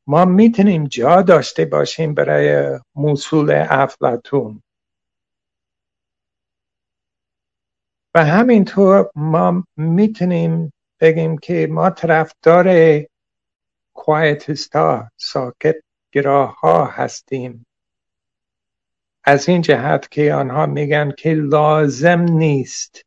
ما 0.06 0.24
می‌تونیم 0.24 0.84
جا 0.84 1.22
داشته 1.22 1.64
باشیم 1.64 2.14
برای 2.14 2.78
موصول 2.94 3.50
افلاتون 3.68 4.62
و 8.14 8.24
همینطور 8.24 9.10
ما 9.14 9.64
می‌تونیم 9.76 10.72
بگیم 11.00 11.38
که 11.38 11.68
ما 11.70 11.90
طرفدار 11.90 13.00
کوایتستا 13.94 15.10
ساکت 15.16 15.76
گراه 16.12 16.60
ها 16.60 16.84
هستیم. 16.84 17.66
از 19.24 19.48
این 19.48 19.62
جهت 19.62 20.10
که 20.10 20.34
آنها 20.34 20.66
میگن 20.66 21.12
که 21.18 21.34
لازم 21.34 22.20
نیست 22.20 23.04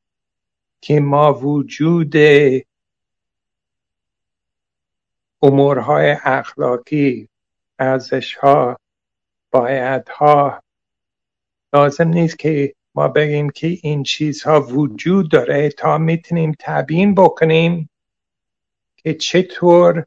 که 0.82 1.00
ما 1.00 1.34
وجود 1.34 2.14
امورهای 5.42 6.18
اخلاقی 6.24 7.30
ارزشها 7.80 8.80
بایدها 9.52 10.64
لازم 11.74 12.08
نیست 12.08 12.40
که 12.40 12.76
ما 12.96 13.08
بگیم 13.08 13.50
که 13.50 13.68
این 13.82 14.04
چیزها 14.04 14.62
وجود 14.62 15.32
داره 15.32 15.70
تا 15.70 15.98
می‌تونیم 15.98 16.56
تبیین 16.60 17.16
بکنیم 17.16 17.90
که 18.98 19.14
چطور 19.14 20.06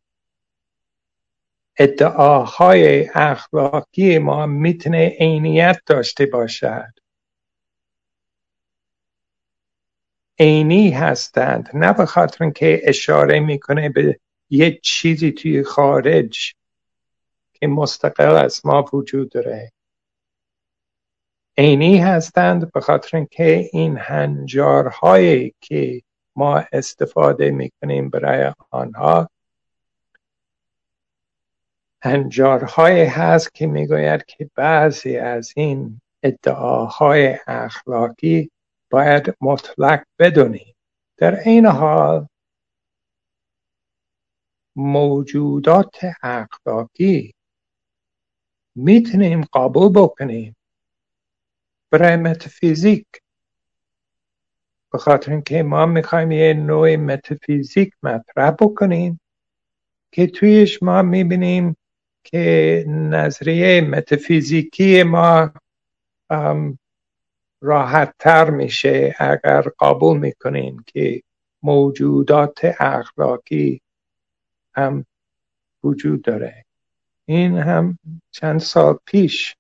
ادعاهای 1.76 3.08
اخلاقی 3.14 4.18
ما 4.18 4.46
می‌تونه 4.46 5.16
عینیت 5.20 5.80
داشته 5.86 6.26
باشد. 6.26 6.92
عینی 10.38 10.90
هستند 10.90 11.70
نه 11.74 11.92
به 11.92 12.06
خاطر 12.06 12.44
اینکه 12.44 12.80
اشاره 12.84 13.40
می‌کنه 13.40 13.88
به 13.88 14.20
یه 14.50 14.78
چیزی 14.82 15.32
توی 15.32 15.62
خارج 15.62 16.54
که 17.52 17.66
مستقل 17.66 18.36
از 18.36 18.66
ما 18.66 18.84
وجود 18.92 19.30
داره. 19.30 19.72
عینی 21.58 21.98
هستند 21.98 22.72
به 22.72 22.80
خاطر 22.80 23.16
اینکه 23.16 23.70
این 23.72 23.96
هنجارهایی 23.98 25.54
که 25.60 26.02
ما 26.36 26.64
استفاده 26.72 27.50
می‌کنیم 27.50 28.10
برای 28.10 28.52
آنها 28.70 29.30
هنجارهایی 32.02 33.04
هست 33.04 33.54
که 33.54 33.66
می‌گوید 33.66 34.24
که 34.24 34.50
بعضی 34.54 35.16
از 35.16 35.52
این 35.56 36.00
ادعاهای 36.22 37.38
اخلاقی 37.46 38.50
باید 38.90 39.34
مطلق 39.40 40.02
بدونیم. 40.18 40.74
در 41.16 41.40
این 41.40 41.66
حال 41.66 42.26
موجودات 44.76 46.00
اخلاقی 46.22 47.34
می‌تونیم 48.76 49.44
قبول 49.52 49.92
بکنیم 49.94 50.54
برای 51.90 52.16
متافیزیک. 52.16 53.06
به 54.92 54.98
خاطر 54.98 55.32
اینکه 55.32 55.62
ما 55.62 55.86
می‌خوایم 55.86 56.32
یه 56.32 56.54
نوع 56.54 56.96
متافیزیک 56.96 57.92
مطرح 58.02 58.50
بکنیم 58.50 59.20
که 60.12 60.26
تویش 60.26 60.82
ما 60.82 61.02
می‌بینیم 61.02 61.76
که 62.24 62.84
نظریه 62.88 63.80
متافیزیکی 63.80 65.02
ما 65.02 65.52
راحت 67.60 68.14
تر 68.18 68.50
میشه 68.50 69.14
اگر 69.18 69.62
قبول 69.80 70.18
می‌کنیم 70.18 70.84
که 70.86 71.22
موجودات 71.62 72.60
اخلاقی 72.80 73.80
هم 74.74 75.06
وجود 75.84 76.22
داره. 76.22 76.64
این 77.24 77.58
هم 77.58 77.98
چند 78.30 78.60
سال 78.60 78.98
پیش 79.04 79.56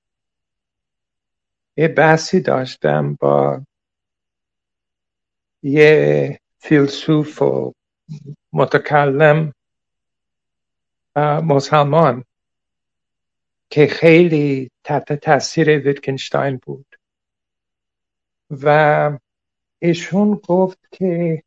یه 1.78 1.88
بحثی 1.88 2.40
داشتم 2.40 3.14
با 3.20 3.62
یه 5.62 6.40
فیلسوف 6.58 7.42
و 7.42 7.72
متکلم 8.52 9.52
مسلمان 11.42 12.24
که 13.70 13.86
خیلی 13.86 14.70
تحت 14.84 15.12
تاثیر 15.12 15.78
ویتکنشتاین 15.78 16.60
بود. 16.62 16.86
و 18.50 19.18
ایشون 19.78 20.34
گفت 20.34 20.78
که 20.92 21.42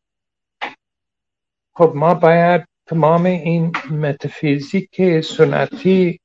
خب 1.74 1.94
ما 1.96 2.14
باید 2.14 2.68
تمام 2.86 3.26
این 3.26 3.72
متافیزیک 3.92 5.22
سنتی 5.22 6.20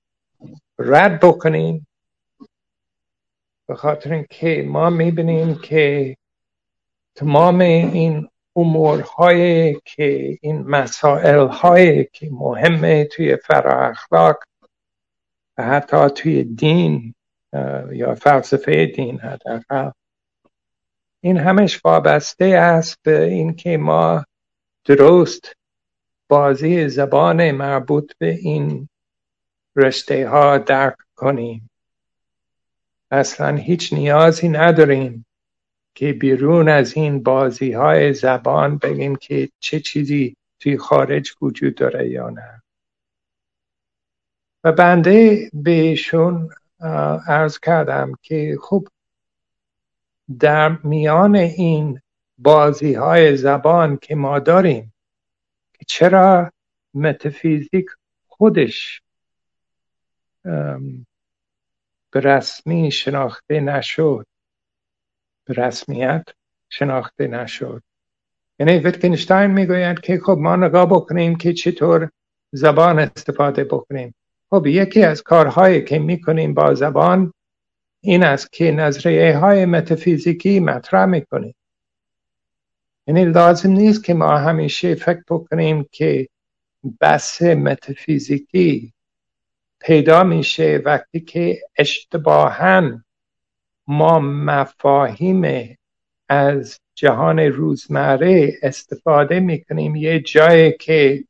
رد 0.79 1.21
بکنیم 1.21 1.86
به 3.67 3.75
خاطر 3.75 4.13
اینکه 4.13 4.65
ما 4.69 4.91
می‌بینیم 4.91 5.59
که 5.59 6.17
تمام 7.15 7.61
این 7.61 8.29
امورهایی 8.57 9.81
که 9.85 10.39
این 10.43 10.63
مسائل 10.63 11.49
هایی 11.49 12.05
که 12.13 12.29
مهمه 12.31 13.05
توی 13.05 13.37
فرا 13.37 13.89
اخلاق 13.89 14.37
و 15.59 15.63
حتی 15.63 16.09
توی 16.09 16.45
دین 16.45 17.15
یا 17.93 18.15
فلسفه 18.15 18.87
دین 18.87 19.21
حداقل 19.21 19.91
این 21.21 21.39
همش 21.39 21.85
وابسته 21.85 22.45
است 22.45 22.99
به 23.03 23.25
اینکه 23.25 23.77
ما 23.77 24.25
درست 24.85 25.53
بازی 26.29 26.89
زبان 26.89 27.51
مربوط 27.51 28.13
به 28.19 28.31
این 28.31 28.89
رشته 29.77 30.29
ها 30.29 30.59
درک 30.59 30.97
کنیم. 31.17 31.71
اصلا 33.11 33.57
هیچ 33.57 33.93
نیازی 33.93 34.49
نداریم 34.49 35.27
که 35.95 36.13
بیرون 36.13 36.69
از 36.69 36.97
این 36.97 37.23
بازی 37.23 37.73
های 37.73 38.15
زبان 38.15 38.79
بگیم 38.79 39.17
که 39.17 39.49
چه 39.59 39.81
چیزی 39.81 40.37
توی 40.61 40.79
خارج 40.79 41.33
وجود 41.43 41.75
داره 41.75 42.09
یا 42.09 42.31
نه. 42.31 42.63
و 44.65 44.73
بنده 44.73 45.51
بهشون 45.55 46.51
ارز 47.29 47.59
کردم 47.59 48.13
که 48.23 48.57
خب 48.63 48.89
در 50.41 50.79
میان 50.85 51.37
این 51.37 52.01
بازی 52.39 52.95
های 52.95 53.37
زبان 53.37 53.97
که 53.97 54.15
ما 54.15 54.39
داریم 54.39 54.95
چرا 55.87 56.53
متافیزیک 56.95 57.87
خودش 58.29 59.03
به 62.17 62.21
رسمی 62.21 62.91
شناخته 62.91 63.61
نشد. 63.61 64.27
به 65.45 65.55
رسمیت 65.55 66.25
شناخته 66.69 67.27
نشد. 67.27 67.83
یعنی 68.59 68.79
ویتکنشتاین 68.79 69.51
می‌گوید 69.51 70.01
که 70.01 70.19
خب 70.19 70.37
ما 70.41 70.57
نگاه 70.57 70.87
بکنیم 70.87 71.37
که 71.37 71.53
چطور 71.53 72.11
زبان 72.53 72.99
استفاده 72.99 73.65
بکنیم. 73.65 74.15
خب 74.51 74.67
یکی 74.67 75.03
از 75.03 75.23
کارهایی 75.23 75.85
که 75.85 75.99
می‌کنیم 75.99 76.55
با 76.55 76.75
زبان 76.75 77.33
این 78.01 78.25
است 78.25 78.53
که 78.53 78.71
نظریه 78.71 79.39
های 79.39 79.65
متافیزیکی 79.65 80.61
مطرح 80.61 81.05
می‌کنیم. 81.05 81.55
یعنی 83.07 83.25
لازم 83.25 83.71
نیست 83.71 84.05
که 84.05 84.15
ما 84.15 84.39
همیشه 84.39 84.95
فکر 84.95 85.23
بکنیم 85.29 85.87
که 85.93 86.29
بحث 87.01 87.43
متافیزیکی 87.43 88.93
پیدا 89.87 90.25
میشه 90.25 90.83
وقتی 90.85 91.21
که 91.21 91.61
اشتباها 91.77 93.01
ما 93.87 94.19
مفاهیم 94.19 95.77
از 96.29 96.81
جهان 96.95 97.39
روزمره 97.39 98.59
استفاده 98.63 99.41
می‌کنیم. 99.41 99.97
یه 99.97 100.21
جایی 100.21 100.73
که 100.73 101.25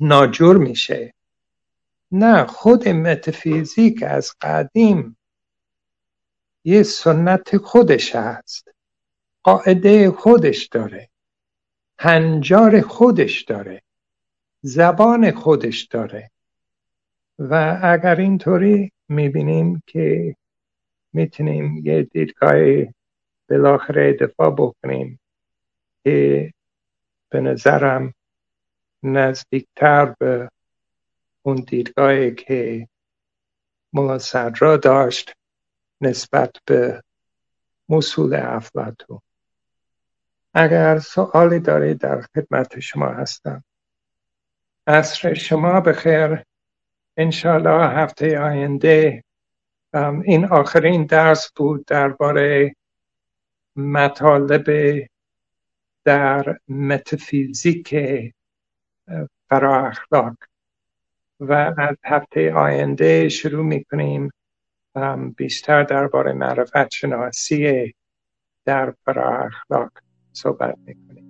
ناجور 0.00 0.56
میشه. 0.56 1.14
نه 2.12 2.46
خود 2.46 2.88
متافیزیک 2.88 4.02
از 4.02 4.34
قدیم 4.40 5.16
یه 6.64 6.82
سنت 6.82 7.56
خودش 7.56 8.14
هست. 8.14 8.68
قاعده 9.42 10.10
خودش 10.10 10.66
داره. 10.66 11.08
هنجار 11.98 12.80
خودش 12.80 13.42
داره. 13.42 13.82
زبان 14.60 15.30
خودش 15.30 15.82
داره. 15.82 16.30
و 17.38 17.80
اگر 17.82 18.16
اینطوری 18.16 18.92
می‌بینیم 19.08 19.82
که 19.86 20.36
می‌تونیم 21.12 21.76
یه 21.84 22.02
دیدگاه 22.02 22.54
بالاخره 23.50 24.12
دفاع 24.12 24.50
بکنیم 24.50 25.20
که 26.04 26.52
به 27.28 27.40
نظرم 27.40 28.14
نزدیکتر 29.02 30.14
به 30.18 30.50
اون 31.42 31.56
دیدگاهی 31.56 32.34
که 32.34 32.88
ملا 33.92 34.18
صدرا 34.18 34.76
داشت 34.76 35.32
نسبت 36.00 36.50
به 36.66 37.02
مصول 37.88 38.34
افلاتون 38.34 39.20
اگر 40.54 40.98
سوالی 40.98 41.60
دارید 41.60 41.98
در 41.98 42.20
خدمت 42.20 42.80
شما 42.80 43.06
هستم. 43.06 43.64
عصر 44.86 45.34
شما 45.34 45.80
بخیر. 45.80 46.44
انشالله 47.16 47.86
هفته 47.88 48.38
آینده 48.38 49.24
این 50.24 50.44
آخرین 50.44 51.06
درس 51.06 51.52
بود 51.56 51.84
درباره 51.86 52.76
مطالب 53.76 54.66
در 56.04 56.58
متافیزیک 56.68 57.96
فرا 59.50 59.86
اخلاق 59.88 60.36
و 61.40 61.74
از 61.78 61.96
هفته 62.04 62.52
آینده 62.54 63.28
شروع 63.28 63.64
می‌کنیم 63.64 64.30
بیشتر 65.36 65.82
درباره 65.82 66.32
معرفت 66.32 66.90
شناسی 66.90 67.94
در 68.64 68.94
برای 69.06 69.46
اخلاق 69.46 69.90
صحبت 70.32 70.78
می‌کنیم. 70.78 71.23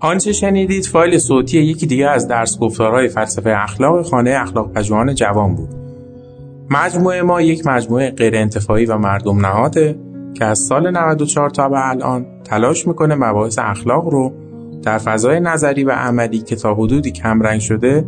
آنچه 0.00 0.32
شنیدید 0.32 0.86
فایل 0.86 1.18
صوتی 1.18 1.58
یکی 1.58 1.86
دیگه 1.86 2.08
از 2.08 2.28
درس 2.28 2.58
گفتارهای 2.58 3.08
فلسفه 3.08 3.54
اخلاق 3.56 4.02
خانه 4.02 4.36
اخلاق 4.40 4.72
پژوهان 4.72 5.14
جوان 5.14 5.54
بود. 5.54 5.68
مجموعه 6.70 7.22
ما 7.22 7.40
یک 7.40 7.66
مجموعه 7.66 8.10
غیر 8.10 8.36
انتفاعی 8.36 8.86
و 8.86 8.98
مردم 8.98 9.46
نهاده 9.46 9.98
که 10.34 10.44
از 10.44 10.58
سال 10.58 10.90
94 10.90 11.50
تا 11.50 11.68
به 11.68 11.88
الان 11.88 12.26
تلاش 12.44 12.86
می‌کنه 12.86 13.14
مباحث 13.14 13.58
اخلاق 13.58 14.08
رو 14.08 14.32
در 14.82 14.98
فضای 14.98 15.40
نظری 15.40 15.84
و 15.84 15.90
عملی 15.90 16.38
که 16.38 16.56
تا 16.56 16.74
حدودی 16.74 17.10
کمرنگ 17.10 17.60
شده 17.60 18.04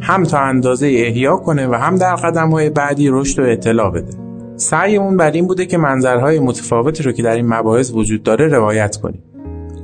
هم 0.00 0.24
تا 0.24 0.38
اندازه 0.38 0.86
احیا 0.86 1.36
کنه 1.36 1.66
و 1.66 1.74
هم 1.74 1.96
در 1.96 2.16
قدم 2.16 2.50
های 2.50 2.70
بعدی 2.70 3.08
رشد 3.08 3.38
و 3.38 3.42
اطلاع 3.42 3.90
بده. 3.90 4.12
سعیمون 4.56 5.16
بر 5.16 5.30
این 5.30 5.46
بوده 5.46 5.66
که 5.66 5.78
منظرهای 5.78 6.40
متفاوتی 6.40 7.02
رو 7.02 7.12
که 7.12 7.22
در 7.22 7.34
این 7.34 7.46
مباحث 7.46 7.90
وجود 7.94 8.22
داره 8.22 8.48
روایت 8.48 8.96
کنیم. 8.96 9.22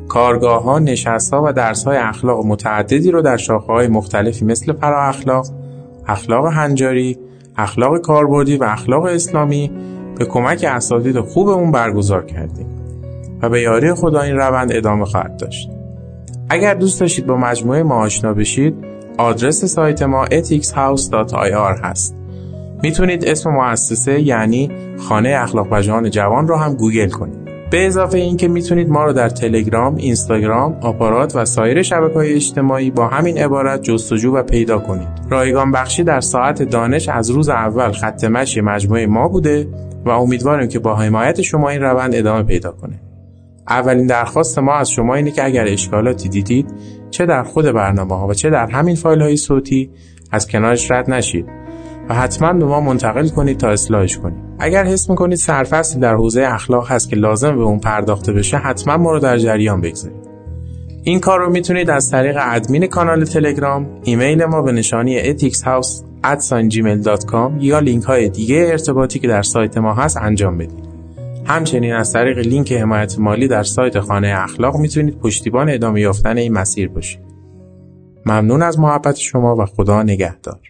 کارگاه 0.08 0.62
ها، 0.62 0.78
نشست 0.78 1.34
ها 1.34 1.42
و 1.46 1.52
درس 1.52 1.84
های 1.84 1.96
اخلاق 1.96 2.46
متعددی 2.46 3.10
رو 3.10 3.22
در 3.22 3.36
شاخه 3.36 3.72
های 3.72 3.88
مختلفی 3.88 4.44
مثل 4.44 4.72
فرا 4.72 5.12
اخلاق، 6.06 6.52
هنجاری، 6.52 7.18
اخلاق 7.56 7.98
کاربردی 7.98 8.56
و 8.56 8.64
اخلاق 8.64 9.04
اسلامی 9.04 9.70
به 10.18 10.24
کمک 10.24 10.64
اساتید 10.68 11.20
خوبمون 11.20 11.72
برگزار 11.72 12.24
کردیم 12.24 12.66
و 13.42 13.48
به 13.48 13.60
یاری 13.60 13.94
خدا 13.94 14.20
این 14.20 14.36
روند 14.36 14.72
ادامه 14.72 15.04
خواهد 15.04 15.36
داشت. 15.36 15.70
اگر 16.50 16.74
دوست 16.74 17.00
داشتید 17.00 17.26
با 17.26 17.36
مجموعه 17.36 17.82
ما 17.82 17.94
آشنا 17.94 18.34
بشید، 18.34 18.74
آدرس 19.18 19.64
سایت 19.64 20.02
ما 20.02 20.26
ethicshouse.ir 20.26 21.84
هست. 21.84 22.14
می‌تونید 22.82 23.24
اسم 23.24 23.50
مؤسسه 23.50 24.20
یعنی 24.20 24.70
خانه 24.98 25.36
اخلاق 25.38 25.68
پژوهان 25.68 26.10
جوان 26.10 26.48
رو 26.48 26.56
هم 26.56 26.74
گوگل 26.74 27.08
کنید. 27.08 27.47
به 27.70 27.86
اضافه 27.86 28.18
اینکه 28.18 28.48
می‌تونید 28.48 28.88
ما 28.88 29.04
رو 29.04 29.12
در 29.12 29.28
تلگرام، 29.28 29.94
اینستاگرام، 29.94 30.76
آپارات 30.80 31.36
و 31.36 31.44
سایر 31.44 31.82
شبکه 31.82 32.14
های 32.14 32.34
اجتماعی 32.34 32.90
با 32.90 33.08
همین 33.08 33.38
عبارت 33.38 33.82
جستجو 33.82 34.34
و 34.34 34.42
پیدا 34.42 34.78
کنید. 34.78 35.08
رایگان 35.30 35.70
بخشی 35.70 36.04
در 36.04 36.20
ساعت 36.20 36.62
دانش 36.62 37.08
از 37.08 37.30
روز 37.30 37.48
اول 37.48 37.92
خط 37.92 38.24
مشی 38.24 38.60
مجموعه 38.60 39.06
ما 39.06 39.28
بوده 39.28 39.68
و 40.04 40.10
امیدواریم 40.10 40.68
که 40.68 40.78
با 40.78 40.96
حمایت 40.96 41.42
شما 41.42 41.68
این 41.68 41.80
روند 41.80 42.14
ادامه 42.14 42.42
پیدا 42.42 42.72
کنه. 42.72 43.00
اولین 43.68 44.06
درخواست 44.06 44.58
ما 44.58 44.74
از 44.74 44.90
شما 44.90 45.14
اینه 45.14 45.30
که 45.30 45.44
اگر 45.44 45.64
اشکالاتی 45.68 46.28
دیدید 46.28 46.66
چه 47.10 47.26
در 47.26 47.42
خود 47.42 47.64
برنامه 47.64 48.18
ها 48.18 48.26
و 48.26 48.34
چه 48.34 48.50
در 48.50 48.66
همین 48.66 48.94
فایل 48.94 49.22
های 49.22 49.36
صوتی 49.36 49.90
از 50.30 50.48
کنارش 50.48 50.90
رد 50.90 51.10
نشید 51.10 51.46
و 52.08 52.14
حتما 52.14 52.52
به 52.52 52.64
ما 52.64 52.80
منتقل 52.80 53.28
کنید 53.28 53.58
تا 53.58 53.68
اصلاحش 53.68 54.18
کنید 54.18 54.38
اگر 54.58 54.84
حس 54.84 55.10
می‌کنید 55.10 55.38
سرفصلی 55.38 56.00
در 56.00 56.14
حوزه 56.14 56.42
اخلاق 56.42 56.90
هست 56.90 57.10
که 57.10 57.16
لازم 57.16 57.56
به 57.56 57.62
اون 57.62 57.78
پرداخته 57.78 58.32
بشه 58.32 58.56
حتما 58.56 58.96
ما 58.96 59.12
رو 59.12 59.18
در 59.18 59.38
جریان 59.38 59.80
بگذارید. 59.80 60.28
این 61.02 61.20
کار 61.20 61.40
رو 61.40 61.50
می‌تونید 61.50 61.90
از 61.90 62.10
طریق 62.10 62.36
ادمین 62.40 62.86
کانال 62.86 63.24
تلگرام 63.24 63.86
ایمیل 64.02 64.44
ما 64.44 64.62
به 64.62 64.72
نشانی 64.72 65.22
ethicshouse@gmail.com 65.22 67.50
یا 67.60 67.78
لینک 67.78 68.04
های 68.04 68.28
دیگه 68.28 68.66
ارتباطی 68.70 69.18
که 69.18 69.28
در 69.28 69.42
سایت 69.42 69.78
ما 69.78 69.94
هست 69.94 70.16
انجام 70.16 70.58
بدید. 70.58 70.88
همچنین 71.44 71.92
از 71.92 72.12
طریق 72.12 72.38
لینک 72.38 72.72
حمایت 72.72 73.18
مالی 73.18 73.48
در 73.48 73.62
سایت 73.62 74.00
خانه 74.00 74.34
اخلاق 74.36 74.76
می‌تونید 74.76 75.18
پشتیبان 75.18 75.70
ادامه 75.70 76.00
یافتن 76.00 76.38
این 76.38 76.52
مسیر 76.52 76.88
باشید. 76.88 77.20
ممنون 78.26 78.62
از 78.62 78.78
محبت 78.78 79.16
شما 79.16 79.56
و 79.56 79.66
خدا 79.66 80.02
نگهدار. 80.02 80.60